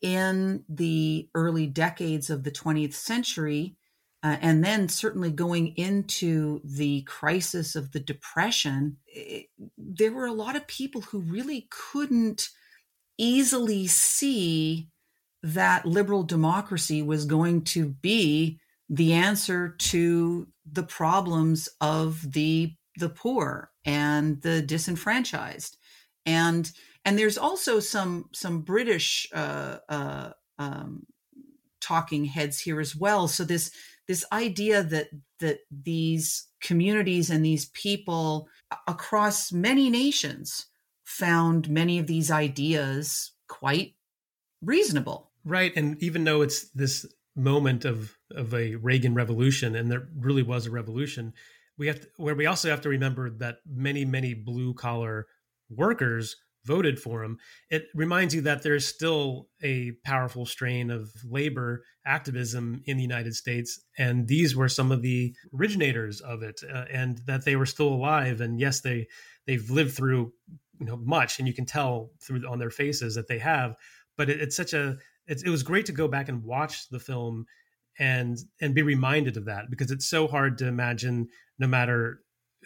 in 0.00 0.62
the 0.68 1.28
early 1.34 1.66
decades 1.66 2.30
of 2.30 2.44
the 2.44 2.52
20th 2.52 2.94
century 2.94 3.76
uh, 4.22 4.36
and 4.40 4.62
then 4.62 4.88
certainly 4.88 5.30
going 5.30 5.68
into 5.76 6.60
the 6.64 7.02
crisis 7.02 7.74
of 7.74 7.92
the 7.92 8.00
depression 8.00 8.96
it, 9.06 9.46
there 9.78 10.12
were 10.12 10.26
a 10.26 10.32
lot 10.32 10.56
of 10.56 10.66
people 10.66 11.00
who 11.00 11.20
really 11.20 11.68
couldn't 11.70 12.48
easily 13.18 13.86
see 13.86 14.88
that 15.42 15.86
liberal 15.86 16.22
democracy 16.22 17.02
was 17.02 17.24
going 17.24 17.62
to 17.62 17.86
be 17.86 18.58
the 18.88 19.12
answer 19.12 19.74
to 19.78 20.46
the 20.70 20.82
problems 20.82 21.68
of 21.80 22.32
the 22.32 22.74
the 22.98 23.08
poor 23.08 23.70
and 23.84 24.42
the 24.42 24.60
disenfranchised 24.60 25.76
and 26.26 26.72
and 27.04 27.18
there's 27.18 27.38
also 27.38 27.80
some 27.80 28.28
some 28.32 28.60
British 28.60 29.28
uh, 29.32 29.78
uh, 29.88 30.30
um, 30.58 31.06
talking 31.80 32.24
heads 32.24 32.60
here 32.60 32.80
as 32.80 32.94
well. 32.94 33.26
So 33.28 33.44
this 33.44 33.70
this 34.10 34.24
idea 34.32 34.82
that 34.82 35.06
that 35.38 35.60
these 35.70 36.48
communities 36.60 37.30
and 37.30 37.44
these 37.44 37.66
people 37.66 38.48
across 38.88 39.52
many 39.52 39.88
nations 39.88 40.66
found 41.04 41.70
many 41.70 41.96
of 42.00 42.08
these 42.08 42.28
ideas 42.28 43.30
quite 43.46 43.94
reasonable. 44.60 45.30
Right, 45.44 45.72
and 45.76 45.96
even 46.02 46.24
though 46.24 46.42
it's 46.42 46.70
this 46.70 47.06
moment 47.36 47.84
of 47.84 48.18
of 48.32 48.52
a 48.52 48.74
Reagan 48.74 49.14
revolution, 49.14 49.76
and 49.76 49.88
there 49.88 50.08
really 50.16 50.42
was 50.42 50.66
a 50.66 50.72
revolution, 50.72 51.32
we 51.78 51.86
have 51.86 52.00
to, 52.00 52.08
where 52.16 52.34
we 52.34 52.46
also 52.46 52.68
have 52.68 52.80
to 52.80 52.88
remember 52.88 53.30
that 53.30 53.58
many 53.64 54.04
many 54.04 54.34
blue 54.34 54.74
collar 54.74 55.28
workers 55.68 56.34
voted 56.64 57.00
for 57.00 57.24
him, 57.24 57.38
it 57.70 57.86
reminds 57.94 58.34
you 58.34 58.40
that 58.42 58.62
there's 58.62 58.86
still 58.86 59.48
a 59.62 59.92
powerful 60.04 60.44
strain 60.46 60.90
of 60.90 61.10
labor 61.24 61.82
activism 62.04 62.82
in 62.86 62.96
the 62.96 63.02
United 63.02 63.34
States. 63.34 63.80
And 63.98 64.28
these 64.28 64.54
were 64.54 64.68
some 64.68 64.92
of 64.92 65.02
the 65.02 65.34
originators 65.58 66.20
of 66.20 66.42
it, 66.42 66.60
uh, 66.72 66.84
and 66.92 67.18
that 67.26 67.44
they 67.44 67.56
were 67.56 67.66
still 67.66 67.88
alive. 67.88 68.40
And 68.40 68.60
yes, 68.60 68.80
they 68.80 69.06
they've 69.46 69.68
lived 69.70 69.94
through 69.94 70.32
you 70.78 70.86
know 70.86 70.96
much, 70.96 71.38
and 71.38 71.48
you 71.48 71.54
can 71.54 71.66
tell 71.66 72.10
through 72.22 72.46
on 72.46 72.58
their 72.58 72.70
faces 72.70 73.14
that 73.14 73.28
they 73.28 73.38
have. 73.38 73.76
But 74.16 74.30
it, 74.30 74.40
it's 74.40 74.56
such 74.56 74.72
a 74.72 74.96
it, 75.26 75.42
it 75.44 75.50
was 75.50 75.62
great 75.62 75.86
to 75.86 75.92
go 75.92 76.08
back 76.08 76.28
and 76.28 76.44
watch 76.44 76.88
the 76.88 77.00
film 77.00 77.46
and 77.98 78.38
and 78.60 78.74
be 78.74 78.82
reminded 78.82 79.36
of 79.36 79.44
that 79.46 79.70
because 79.70 79.90
it's 79.90 80.08
so 80.08 80.26
hard 80.26 80.58
to 80.58 80.66
imagine 80.66 81.28
no 81.58 81.66
matter 81.66 82.22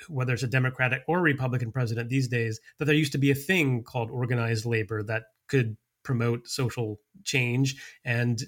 whether 0.08 0.34
it's 0.34 0.42
a 0.42 0.48
Democratic 0.48 1.02
or 1.06 1.20
Republican 1.20 1.72
president 1.72 2.08
these 2.08 2.28
days, 2.28 2.60
that 2.78 2.86
there 2.86 2.94
used 2.94 3.12
to 3.12 3.18
be 3.18 3.30
a 3.30 3.34
thing 3.34 3.82
called 3.82 4.10
organized 4.10 4.66
labor 4.66 5.02
that 5.02 5.24
could 5.48 5.76
promote 6.02 6.46
social 6.48 7.00
change 7.24 7.76
and 8.04 8.42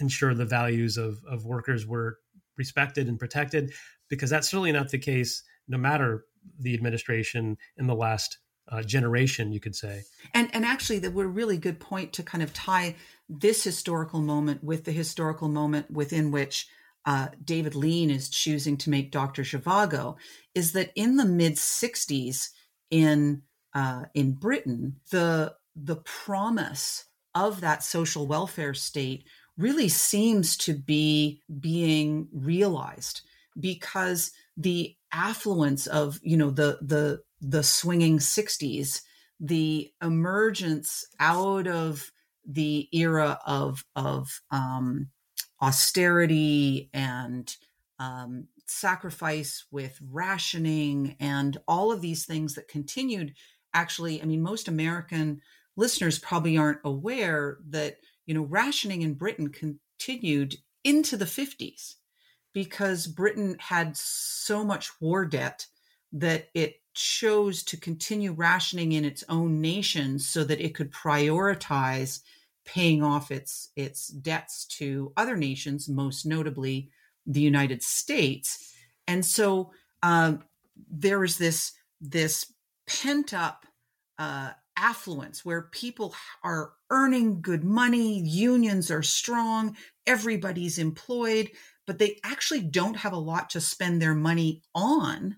ensure 0.00 0.34
the 0.34 0.44
values 0.44 0.96
of, 0.96 1.22
of 1.28 1.44
workers 1.44 1.86
were 1.86 2.18
respected 2.56 3.08
and 3.08 3.18
protected, 3.18 3.72
because 4.08 4.30
that's 4.30 4.48
certainly 4.48 4.72
not 4.72 4.90
the 4.90 4.98
case 4.98 5.42
no 5.68 5.78
matter 5.78 6.24
the 6.58 6.74
administration 6.74 7.56
in 7.76 7.86
the 7.86 7.94
last 7.94 8.38
uh, 8.70 8.82
generation, 8.82 9.52
you 9.52 9.60
could 9.60 9.74
say. 9.74 10.02
And 10.34 10.50
and 10.52 10.64
actually, 10.64 10.98
that 11.00 11.12
would 11.12 11.26
a 11.26 11.28
really 11.28 11.56
good 11.56 11.80
point 11.80 12.12
to 12.14 12.22
kind 12.22 12.42
of 12.42 12.52
tie 12.52 12.96
this 13.28 13.64
historical 13.64 14.20
moment 14.20 14.62
with 14.64 14.84
the 14.84 14.92
historical 14.92 15.48
moment 15.48 15.90
within 15.90 16.30
which 16.30 16.68
uh, 17.08 17.28
David 17.42 17.74
Lean 17.74 18.10
is 18.10 18.28
choosing 18.28 18.76
to 18.76 18.90
make 18.90 19.10
Dr. 19.10 19.40
Zhivago 19.42 20.16
is 20.54 20.72
that 20.72 20.92
in 20.94 21.16
the 21.16 21.24
mid 21.24 21.54
60s 21.54 22.50
in 22.90 23.40
uh, 23.74 24.04
in 24.12 24.32
Britain, 24.32 24.96
the 25.10 25.54
the 25.74 25.96
promise 25.96 27.06
of 27.34 27.62
that 27.62 27.82
social 27.82 28.26
welfare 28.26 28.74
state 28.74 29.24
really 29.56 29.88
seems 29.88 30.54
to 30.58 30.74
be 30.74 31.40
being 31.60 32.28
realized 32.30 33.22
because 33.58 34.30
the 34.58 34.94
affluence 35.10 35.86
of 35.86 36.20
you 36.22 36.36
know 36.36 36.50
the 36.50 36.78
the 36.82 37.22
the 37.40 37.62
swinging 37.62 38.18
60s 38.18 39.00
the 39.40 39.90
emergence 40.02 41.06
out 41.20 41.66
of 41.66 42.12
the 42.44 42.86
era 42.92 43.38
of 43.46 43.82
of 43.96 44.42
um, 44.50 45.08
austerity 45.60 46.90
and 46.92 47.54
um, 47.98 48.46
sacrifice 48.66 49.64
with 49.70 49.98
rationing 50.10 51.16
and 51.20 51.58
all 51.66 51.90
of 51.90 52.00
these 52.00 52.24
things 52.24 52.54
that 52.54 52.68
continued. 52.68 53.34
Actually 53.74 54.22
i 54.22 54.24
mean 54.24 54.42
most 54.42 54.66
american 54.66 55.40
listeners 55.76 56.18
probably 56.18 56.56
aren't 56.56 56.80
aware 56.84 57.58
that 57.68 57.98
you 58.26 58.34
know 58.34 58.42
rationing 58.42 59.02
in 59.02 59.12
britain 59.12 59.48
continued 59.50 60.56
into 60.84 61.16
the 61.16 61.26
50s 61.26 61.96
because 62.54 63.06
britain 63.06 63.56
had 63.60 63.96
so 63.96 64.64
much 64.64 64.90
war 65.00 65.26
debt 65.26 65.66
that 66.12 66.48
it 66.54 66.76
chose 66.94 67.62
to 67.62 67.76
continue 67.76 68.32
rationing 68.32 68.92
in 68.92 69.04
its 69.04 69.22
own 69.28 69.60
nation 69.60 70.18
so 70.18 70.42
that 70.42 70.60
it 70.60 70.74
could 70.74 70.90
prioritize 70.90 72.20
paying 72.68 73.02
off 73.02 73.30
its 73.30 73.70
its 73.76 74.08
debts 74.08 74.66
to 74.66 75.12
other 75.16 75.36
nations, 75.36 75.88
most 75.88 76.26
notably 76.26 76.90
the 77.26 77.40
United 77.40 77.82
States. 77.82 78.74
And 79.06 79.24
so 79.24 79.72
um, 80.02 80.44
there 80.90 81.24
is 81.24 81.38
this 81.38 81.72
this 82.00 82.52
pent 82.86 83.32
up 83.32 83.64
uh, 84.18 84.50
affluence 84.76 85.44
where 85.44 85.62
people 85.62 86.14
are 86.44 86.72
earning 86.90 87.40
good 87.40 87.64
money, 87.64 88.20
unions 88.20 88.90
are 88.90 89.02
strong, 89.02 89.74
everybody's 90.06 90.78
employed, 90.78 91.50
but 91.86 91.98
they 91.98 92.18
actually 92.22 92.60
don't 92.60 92.98
have 92.98 93.14
a 93.14 93.16
lot 93.16 93.48
to 93.50 93.60
spend 93.62 94.00
their 94.00 94.14
money 94.14 94.62
on 94.74 95.36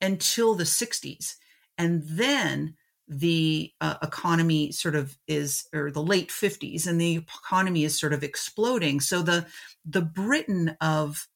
until 0.00 0.54
the 0.54 0.64
60s. 0.64 1.34
And 1.76 2.02
then 2.06 2.76
the 3.06 3.72
uh, 3.80 3.96
economy 4.02 4.72
sort 4.72 4.94
of 4.94 5.16
is 5.28 5.66
or 5.74 5.90
the 5.90 6.02
late 6.02 6.30
50s 6.30 6.86
and 6.86 7.00
the 7.00 7.16
economy 7.16 7.84
is 7.84 7.98
sort 7.98 8.12
of 8.12 8.22
exploding. 8.22 9.00
So 9.00 9.22
the 9.22 9.46
the 9.84 10.02
britain 10.02 10.76
of 10.80 11.28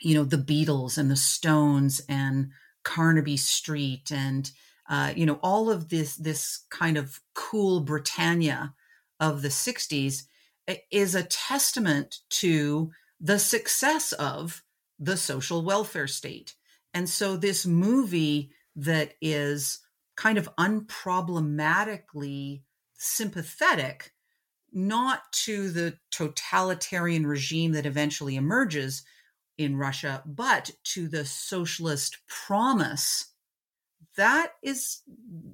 you 0.00 0.14
know 0.14 0.24
the 0.24 0.38
beatles 0.38 0.96
and 0.96 1.10
the 1.10 1.16
stones 1.16 2.00
and 2.08 2.50
carnaby 2.82 3.36
street 3.36 4.10
and 4.10 4.50
uh, 4.88 5.12
you 5.14 5.26
know 5.26 5.38
all 5.42 5.70
of 5.70 5.90
this 5.90 6.16
this 6.16 6.64
kind 6.70 6.96
of 6.96 7.20
cool 7.34 7.80
britannia 7.80 8.74
of 9.20 9.42
the 9.42 9.48
60s 9.48 10.24
is 10.90 11.14
a 11.14 11.24
testament 11.24 12.20
to 12.30 12.90
the 13.20 13.38
success 13.38 14.12
of 14.12 14.62
the 14.98 15.16
social 15.16 15.62
welfare 15.62 16.06
state. 16.06 16.54
And 16.94 17.08
so 17.08 17.36
this 17.36 17.66
movie 17.66 18.50
that 18.76 19.14
is 19.20 19.80
kind 20.16 20.38
of 20.38 20.48
unproblematically 20.56 22.62
sympathetic 22.94 24.12
not 24.72 25.32
to 25.32 25.70
the 25.70 25.98
totalitarian 26.10 27.26
regime 27.26 27.72
that 27.72 27.86
eventually 27.86 28.36
emerges 28.36 29.02
in 29.58 29.76
Russia, 29.76 30.22
but 30.24 30.70
to 30.84 31.08
the 31.08 31.24
socialist 31.24 32.18
promise. 32.26 33.32
That 34.16 34.52
is 34.62 35.02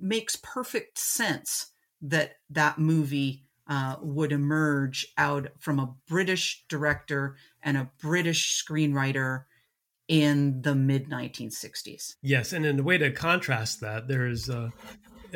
makes 0.01 0.37
perfect 0.37 0.99
sense 0.99 1.69
that 2.03 2.37
that 2.51 2.79
movie 2.79 3.45
uh, 3.69 3.97
would 4.01 4.33
emerge 4.33 5.07
out 5.19 5.49
from 5.59 5.79
a 5.79 5.93
British 6.07 6.65
director 6.69 7.37
and 7.63 7.77
a 7.77 7.91
British 8.01 8.65
screenwriter 8.65 9.45
in 10.09 10.63
the 10.63 10.75
mid 10.75 11.09
1960s. 11.09 12.17
Yes, 12.23 12.53
and 12.53 12.65
in 12.65 12.79
a 12.79 12.83
way 12.83 12.99
to 12.99 13.11
contrast 13.11 13.81
that, 13.81 14.09
there's 14.09 14.49
uh, 14.49 14.71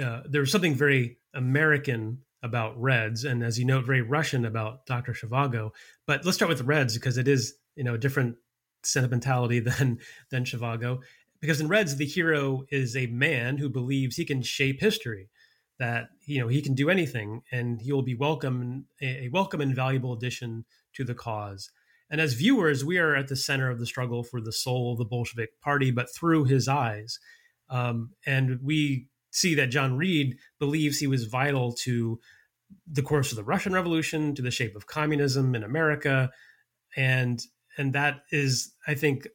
uh, 0.03 0.23
there's 0.27 0.53
something 0.53 0.75
very 0.75 1.19
American 1.35 2.19
about 2.43 2.81
Reds, 2.81 3.25
and 3.25 3.43
as 3.43 3.59
you 3.59 3.65
note, 3.65 3.85
very 3.85 4.03
Russian 4.03 4.45
about 4.45 4.87
Dr. 4.87 5.13
Zhivago. 5.13 5.73
But 6.07 6.25
let's 6.25 6.37
start 6.37 6.49
with 6.49 6.63
Reds 6.63 6.95
because 6.95 7.19
it 7.19 7.29
is 7.29 7.55
you 7.77 7.85
know 7.85 7.95
a 7.95 7.99
different 7.99 8.37
sentimentality 8.83 9.61
than 9.61 9.99
than 10.31 10.45
Zhivago. 10.45 11.01
Because 11.41 11.61
in 11.61 11.69
Reds, 11.69 11.97
the 11.97 12.07
hero 12.07 12.65
is 12.71 12.95
a 12.95 13.07
man 13.07 13.57
who 13.57 13.71
believes 13.71 14.17
he 14.17 14.27
can 14.27 14.43
shape 14.43 14.81
history, 14.81 15.31
that 15.79 16.11
you 16.27 16.41
know 16.41 16.49
he 16.49 16.63
can 16.63 16.75
do 16.75 16.91
anything, 16.91 17.43
and 17.51 17.81
he 17.81 17.93
will 17.93 18.03
be 18.03 18.15
welcome 18.15 18.87
a 19.03 19.29
welcome 19.33 19.61
and 19.61 19.75
valuable 19.75 20.13
addition 20.13 20.65
to 20.95 21.05
the 21.05 21.15
cause. 21.15 21.71
And 22.11 22.21
as 22.21 22.35
viewers, 22.35 22.85
we 22.85 22.99
are 22.99 23.15
at 23.15 23.29
the 23.29 23.37
center 23.37 23.71
of 23.71 23.79
the 23.79 23.87
struggle 23.87 24.25
for 24.25 24.41
the 24.41 24.53
soul 24.53 24.93
of 24.93 24.99
the 24.99 25.05
Bolshevik 25.05 25.61
Party, 25.61 25.91
but 25.91 26.13
through 26.13 26.45
his 26.45 26.67
eyes. 26.67 27.19
Um, 27.69 28.11
and 28.27 28.59
we 28.63 29.07
see 29.31 29.55
that 29.55 29.71
John 29.71 29.97
Reed 29.97 30.37
believes 30.59 30.99
he 30.99 31.07
was 31.07 31.25
vital 31.25 31.73
to 31.85 32.19
the 32.91 33.03
course 33.03 33.31
of 33.31 33.37
the 33.37 33.45
Russian 33.45 33.73
Revolution, 33.73 34.35
to 34.35 34.43
the 34.43 34.51
shape 34.51 34.77
of 34.77 34.87
communism 34.87 35.55
in 35.55 35.63
America, 35.63 36.31
and 36.97 37.41
and 37.79 37.93
that 37.93 38.23
is, 38.33 38.75
I 38.87 38.95
think, 38.95 39.29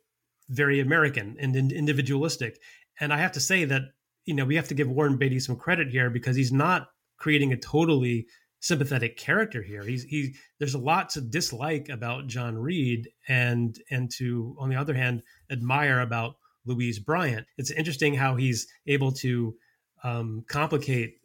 very 0.49 0.79
American 0.79 1.37
and 1.39 1.55
individualistic. 1.71 2.59
And 2.99 3.13
I 3.13 3.17
have 3.17 3.31
to 3.33 3.39
say 3.39 3.65
that 3.65 3.83
you 4.25 4.33
know 4.33 4.45
we 4.45 4.55
have 4.55 4.67
to 4.69 4.73
give 4.73 4.89
Warren 4.89 5.17
Beatty 5.17 5.39
some 5.39 5.55
credit 5.55 5.89
here 5.89 6.09
because 6.09 6.35
he's 6.35 6.51
not 6.51 6.87
creating 7.17 7.53
a 7.53 7.57
totally 7.57 8.27
sympathetic 8.65 9.15
character 9.15 9.61
here. 9.61 9.83
He's 9.83 10.03
he 10.03 10.33
there's 10.57 10.73
a 10.73 10.79
lot 10.79 11.09
to 11.11 11.21
dislike 11.21 11.87
about 11.89 12.25
John 12.25 12.57
Reed 12.57 13.09
and 13.27 13.77
and 13.91 14.09
to 14.13 14.55
on 14.59 14.69
the 14.69 14.75
other 14.75 14.95
hand 14.95 15.21
admire 15.51 15.99
about 15.99 16.37
Louise 16.65 16.97
Bryant. 16.97 17.45
It's 17.59 17.69
interesting 17.69 18.15
how 18.15 18.35
he's 18.35 18.67
able 18.87 19.11
to 19.13 19.55
um, 20.03 20.45
complicate 20.47 21.19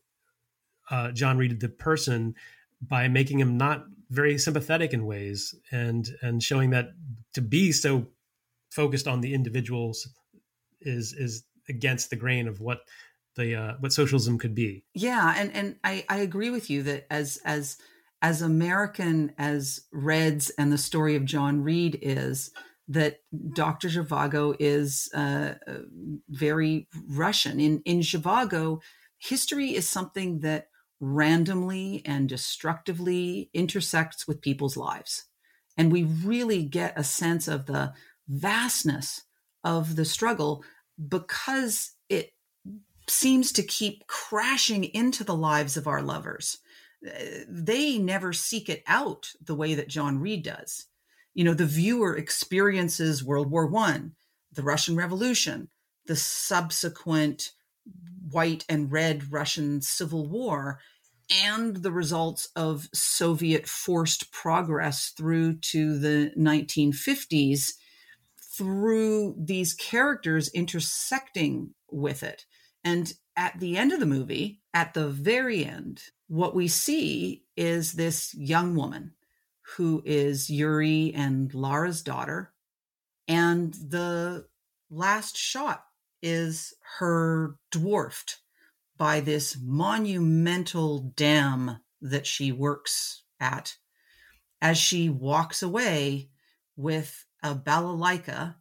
uh, 0.90 1.12
John 1.12 1.38
Reed 1.38 1.58
the 1.60 1.70
person 1.70 2.34
by 2.82 3.08
making 3.08 3.40
him 3.40 3.56
not 3.56 3.86
very 4.10 4.36
sympathetic 4.36 4.92
in 4.92 5.06
ways 5.06 5.54
and 5.72 6.10
and 6.20 6.42
showing 6.42 6.70
that 6.70 6.90
to 7.32 7.40
be 7.40 7.72
so 7.72 8.06
focused 8.70 9.08
on 9.08 9.22
the 9.22 9.32
individuals 9.32 10.06
is 10.82 11.14
is 11.14 11.44
against 11.70 12.10
the 12.10 12.16
grain 12.16 12.48
of 12.48 12.60
what 12.60 12.80
the 13.40 13.56
uh, 13.56 13.74
what 13.80 13.92
socialism 13.92 14.38
could 14.38 14.54
be. 14.54 14.84
Yeah, 14.94 15.34
and 15.36 15.52
and 15.54 15.76
I 15.82 16.04
I 16.08 16.18
agree 16.18 16.50
with 16.50 16.70
you 16.70 16.82
that 16.84 17.06
as 17.10 17.40
as 17.44 17.78
as 18.22 18.42
American 18.42 19.32
as 19.38 19.80
Reds 19.92 20.50
and 20.50 20.70
the 20.70 20.78
story 20.78 21.16
of 21.16 21.24
John 21.24 21.62
Reed 21.62 21.98
is, 22.02 22.50
that 22.86 23.20
Dr. 23.54 23.88
Zhivago 23.88 24.54
is 24.58 25.08
uh, 25.14 25.54
very 26.28 26.88
Russian. 27.08 27.58
In 27.60 27.82
in 27.84 28.00
Zhivago, 28.00 28.80
history 29.18 29.74
is 29.74 29.88
something 29.88 30.40
that 30.40 30.68
randomly 31.00 32.02
and 32.04 32.28
destructively 32.28 33.48
intersects 33.54 34.28
with 34.28 34.42
people's 34.42 34.76
lives, 34.76 35.24
and 35.76 35.90
we 35.90 36.02
really 36.02 36.62
get 36.62 36.92
a 36.98 37.04
sense 37.04 37.48
of 37.48 37.66
the 37.66 37.94
vastness 38.28 39.22
of 39.64 39.96
the 39.96 40.04
struggle 40.04 40.62
because 41.08 41.92
seems 43.08 43.52
to 43.52 43.62
keep 43.62 44.06
crashing 44.06 44.84
into 44.84 45.24
the 45.24 45.34
lives 45.34 45.76
of 45.76 45.86
our 45.86 46.02
lovers. 46.02 46.58
Uh, 47.06 47.10
they 47.48 47.98
never 47.98 48.32
seek 48.32 48.68
it 48.68 48.82
out 48.86 49.32
the 49.42 49.54
way 49.54 49.74
that 49.74 49.88
John 49.88 50.18
Reed 50.18 50.44
does 50.44 50.86
you 51.34 51.44
know 51.44 51.54
the 51.54 51.66
viewer 51.66 52.16
experiences 52.16 53.24
world 53.24 53.50
war 53.50 53.66
one 53.66 54.12
the 54.52 54.62
russian 54.62 54.96
revolution 54.96 55.68
the 56.06 56.16
subsequent 56.16 57.52
white 58.30 58.64
and 58.68 58.90
red 58.90 59.32
russian 59.32 59.80
civil 59.80 60.28
war 60.28 60.80
and 61.44 61.76
the 61.76 61.92
results 61.92 62.48
of 62.56 62.88
soviet 62.92 63.66
forced 63.66 64.32
progress 64.32 65.12
through 65.16 65.56
to 65.56 65.98
the 65.98 66.32
1950s 66.36 67.74
through 68.56 69.34
these 69.38 69.74
characters 69.74 70.48
intersecting 70.48 71.70
with 71.90 72.22
it 72.22 72.44
and 72.84 73.14
at 73.36 73.58
the 73.60 73.76
end 73.76 73.92
of 73.92 74.00
the 74.00 74.06
movie 74.06 74.60
at 74.74 74.94
the 74.94 75.08
very 75.08 75.64
end 75.64 76.02
what 76.30 76.54
we 76.54 76.68
see 76.68 77.44
is 77.56 77.94
this 77.94 78.32
young 78.34 78.76
woman 78.76 79.12
who 79.76 80.02
is 80.04 80.50
Yuri 80.50 81.12
and 81.14 81.52
Lara's 81.54 82.02
daughter. 82.02 82.52
And 83.28 83.74
the 83.74 84.46
last 84.90 85.36
shot 85.36 85.84
is 86.22 86.74
her 86.98 87.56
dwarfed 87.70 88.38
by 88.96 89.20
this 89.20 89.56
monumental 89.60 91.12
dam 91.16 91.78
that 92.00 92.26
she 92.26 92.52
works 92.52 93.24
at 93.40 93.76
as 94.60 94.76
she 94.76 95.08
walks 95.08 95.62
away 95.62 96.30
with 96.76 97.24
a 97.42 97.54
balalaika, 97.54 98.56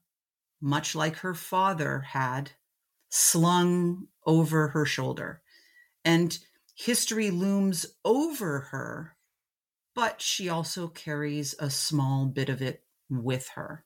much 0.61 0.95
like 0.95 1.17
her 1.17 1.33
father 1.33 1.99
had, 1.99 2.51
slung 3.09 4.07
over 4.25 4.69
her 4.69 4.85
shoulder. 4.85 5.41
And 6.05 6.37
history 6.75 7.29
looms 7.29 7.85
over 8.05 8.59
her 8.71 9.17
but 9.99 10.21
she 10.21 10.47
also 10.47 10.87
carries 10.87 11.55
a 11.59 11.69
small 11.69 12.25
bit 12.25 12.47
of 12.47 12.61
it 12.61 12.83
with 13.09 13.49
her. 13.49 13.83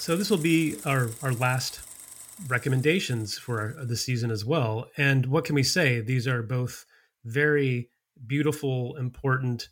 So 0.00 0.16
this 0.16 0.28
will 0.28 0.38
be 0.38 0.76
our, 0.84 1.10
our 1.22 1.32
last 1.32 1.78
recommendations 2.48 3.38
for 3.38 3.76
the 3.78 3.96
season 3.96 4.32
as 4.32 4.44
well. 4.44 4.88
And 4.96 5.26
what 5.26 5.44
can 5.44 5.54
we 5.54 5.62
say? 5.62 6.00
These 6.00 6.26
are 6.26 6.42
both 6.42 6.84
very 7.24 7.90
beautiful, 8.26 8.96
important, 8.96 9.68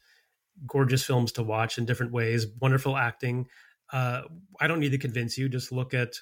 gorgeous 0.66 1.04
films 1.04 1.32
to 1.32 1.42
watch 1.42 1.78
in 1.78 1.84
different 1.84 2.12
ways. 2.12 2.46
Wonderful 2.60 2.96
acting. 2.96 3.46
Uh, 3.92 4.22
I 4.60 4.66
don't 4.66 4.80
need 4.80 4.92
to 4.92 4.98
convince 4.98 5.36
you. 5.36 5.48
Just 5.48 5.72
look 5.72 5.94
at 5.94 6.14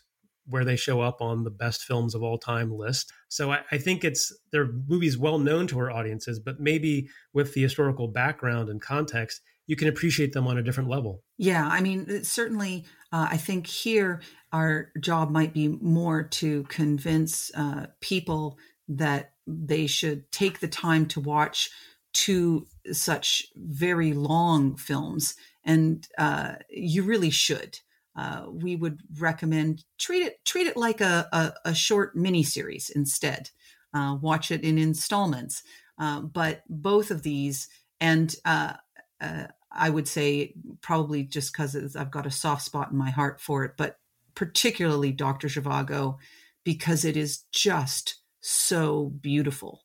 where 0.47 0.65
they 0.65 0.77
show 0.77 1.01
up 1.01 1.21
on 1.21 1.45
the 1.45 1.51
best 1.51 1.85
films 1.85 2.15
of 2.15 2.23
all 2.23 2.39
time 2.39 2.71
list. 2.71 3.13
So 3.29 3.53
I, 3.53 3.61
I, 3.73 3.79
think 3.79 4.05
it's 4.05 4.33
they're 4.53 4.71
movies 4.87 5.17
well 5.17 5.39
known 5.39 5.67
to 5.69 5.79
our 5.79 5.91
audiences, 5.91 6.39
but 6.39 6.61
maybe 6.61 7.09
with 7.33 7.55
the 7.55 7.63
historical 7.63 8.09
background 8.09 8.69
and 8.69 8.81
context, 8.81 9.41
you 9.67 9.77
can 9.77 9.89
appreciate 9.89 10.33
them 10.35 10.47
on 10.47 10.59
a 10.59 10.63
different 10.63 10.91
level. 10.91 11.23
Yeah, 11.39 11.67
I 11.67 11.81
mean, 11.81 12.25
certainly, 12.25 12.85
uh, 13.11 13.29
I 13.31 13.39
think 13.39 13.67
here 13.67 14.21
our 14.53 14.91
job 15.01 15.31
might 15.31 15.55
be 15.55 15.69
more 15.69 16.23
to 16.23 16.65
convince 16.65 17.51
uh, 17.55 17.87
people 18.01 18.59
that 18.89 19.33
they 19.47 19.87
should 19.87 20.31
take 20.31 20.61
the 20.61 20.69
time 20.69 21.07
to 21.07 21.21
watch 21.21 21.71
two 22.15 22.67
such 22.93 23.47
very 23.57 24.15
long 24.15 24.77
films, 24.77 25.35
and 25.65 26.09
uh, 26.17 26.55
you 26.71 27.03
really 27.03 27.31
should 27.31 27.79
uh, 28.17 28.47
we 28.49 28.77
would 28.77 29.01
recommend 29.19 29.85
treat 29.99 30.23
it 30.23 30.45
treat 30.45 30.67
it 30.67 30.77
like 30.77 31.01
a, 31.01 31.29
a, 31.33 31.71
a 31.71 31.75
short 31.75 32.15
mini 32.15 32.43
series 32.43 32.91
instead. 32.91 33.51
Uh, 33.93 34.17
watch 34.21 34.51
it 34.51 34.63
in 34.63 34.79
installments. 34.79 35.63
Uh, 35.99 36.21
but 36.21 36.63
both 36.69 37.11
of 37.13 37.23
these, 37.23 37.69
and 38.01 38.35
uh, 38.45 38.75
uh, 39.21 39.47
I 39.71 39.91
would 39.91 40.09
say 40.09 40.55
probably 40.81 41.23
just 41.23 41.53
because 41.53 41.95
I've 41.95 42.11
got 42.11 42.27
a 42.27 42.31
soft 42.31 42.63
spot 42.63 42.91
in 42.91 42.99
my 42.99 43.11
heart 43.11 43.41
for 43.41 43.65
it, 43.65 43.73
but 43.77 43.99
particularly 44.35 45.13
Dr. 45.13 45.47
Zhivago, 45.47 46.17
because 46.65 47.05
it 47.05 47.17
is 47.17 47.45
just 47.53 48.17
so 48.41 49.13
beautiful. 49.21 49.84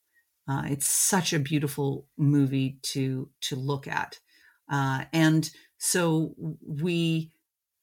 Uh, 0.50 0.64
it's 0.66 0.88
such 0.88 1.34
a 1.34 1.40
beautiful 1.40 2.08
movie 2.18 2.80
to 2.82 3.30
to 3.42 3.56
look 3.56 3.88
at, 3.88 4.20
and 4.70 5.50
so 5.78 6.34
we 6.66 7.32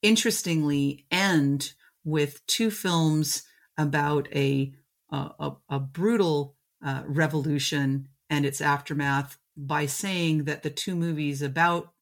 interestingly 0.03 1.07
end 1.11 1.73
with 2.05 2.45
two 2.47 2.71
films 2.71 3.45
about 3.79 4.29
a 4.35 4.73
a, 5.11 5.53
a 5.69 5.79
brutal 5.79 6.57
uh, 6.85 7.03
revolution 7.07 8.09
and 8.29 8.45
its 8.45 8.61
aftermath 8.61 9.39
by 9.57 9.87
saying 9.87 10.45
that 10.45 10.63
the 10.63 10.71
two 10.71 10.95
movies 10.95 11.43
about 11.43 11.93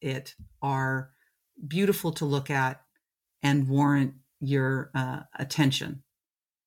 it 0.00 0.34
are 0.60 1.10
beautiful 1.66 2.12
to 2.12 2.24
look 2.24 2.50
at 2.50 2.80
and 3.42 3.68
warrant 3.68 4.14
your 4.40 4.90
uh, 4.94 5.20
attention. 5.38 6.02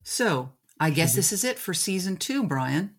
So 0.03 0.53
I 0.79 0.91
guess 0.91 1.15
this 1.15 1.33
is 1.33 1.43
it 1.43 1.57
for 1.59 1.73
season 1.73 2.17
two, 2.17 2.43
Brian. 2.43 2.95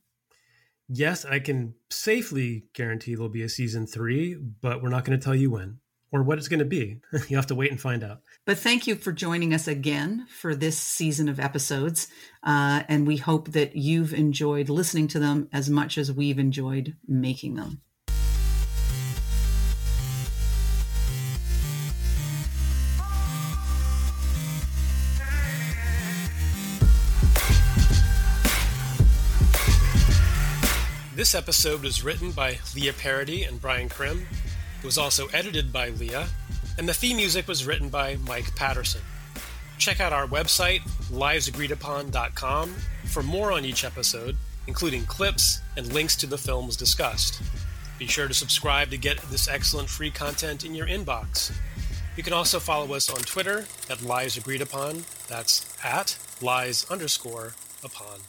Yes, 0.89 1.25
I 1.25 1.39
can 1.39 1.75
safely 1.91 2.65
guarantee 2.73 3.15
there'll 3.15 3.29
be 3.29 3.43
a 3.43 3.49
season 3.49 3.87
three, 3.87 4.35
but 4.35 4.83
we're 4.83 4.89
not 4.89 5.05
going 5.05 5.19
to 5.19 5.25
tell 5.25 5.35
you 5.35 5.51
when 5.51 5.81
or 6.11 6.23
what 6.23 6.39
it's 6.39 6.49
going 6.49 6.59
to 6.61 6.65
be. 6.65 7.01
you 7.29 7.37
have 7.37 7.47
to 7.49 7.55
wait 7.55 7.71
and 7.71 7.81
find 7.81 8.03
out. 8.03 8.23
But 8.47 8.59
thank 8.59 8.87
you 8.87 8.95
for 8.95 9.13
joining 9.13 9.53
us 9.53 9.69
again 9.69 10.27
for 10.31 10.55
this 10.55 10.79
season 10.79 11.29
of 11.29 11.39
episodes. 11.39 12.09
Uh, 12.43 12.83
and 12.89 13.07
we 13.07 13.19
hope 13.19 13.49
that 13.53 13.77
you've 13.77 14.15
enjoyed 14.15 14.69
listening 14.69 15.09
to 15.09 15.19
them 15.19 15.49
as 15.53 15.69
much 15.69 15.99
as 15.99 16.11
we've 16.11 16.39
enjoyed 16.39 16.97
making 17.07 17.57
them. 17.57 17.83
This 31.19 31.35
episode 31.35 31.83
was 31.83 32.05
written 32.05 32.31
by 32.31 32.61
Leah 32.77 32.93
Parody 32.93 33.43
and 33.43 33.61
Brian 33.61 33.89
Crim 33.89 34.25
it 34.79 34.85
was 34.85 34.97
also 34.97 35.27
edited 35.35 35.73
by 35.73 35.89
Leah, 35.89 36.29
and 36.79 36.89
the 36.89 36.95
theme 36.95 37.17
music 37.17 37.49
was 37.49 37.67
written 37.67 37.89
by 37.89 38.19
Mike 38.25 38.55
Patterson. 38.55 39.01
Check 39.79 39.99
out 39.99 40.13
our 40.13 40.29
website, 40.29 40.83
liesagreedupon.com, 41.11 42.69
for 43.07 43.25
more 43.25 43.51
on 43.51 43.65
each 43.65 43.85
episode, 43.85 44.37
including 44.69 45.07
clips 45.07 45.61
and 45.77 45.93
links 45.93 46.15
to 46.15 46.29
the 46.29 46.39
films 46.39 46.77
discussed. 46.77 47.43
Be 47.99 48.07
sure 48.07 48.29
to 48.29 48.35
subscribe 48.35 48.91
to 48.91 48.97
get 48.97 49.21
this 49.23 49.49
excellent 49.49 49.89
free 49.89 50.13
content 50.13 50.65
in 50.65 50.73
your 50.73 50.87
inbox. 50.87 51.51
You 52.17 52.23
can 52.23 52.33
also 52.33 52.61
follow 52.61 52.95
us 52.95 53.11
on 53.11 53.19
Twitter 53.23 53.67
at 53.91 54.03
Lies 54.03 54.37
Agreed 54.37 54.63
Upon. 54.63 55.03
That's 55.27 55.67
at 55.83 56.17
lies 56.41 56.87
underscore 56.89 57.55
upon. 57.83 58.21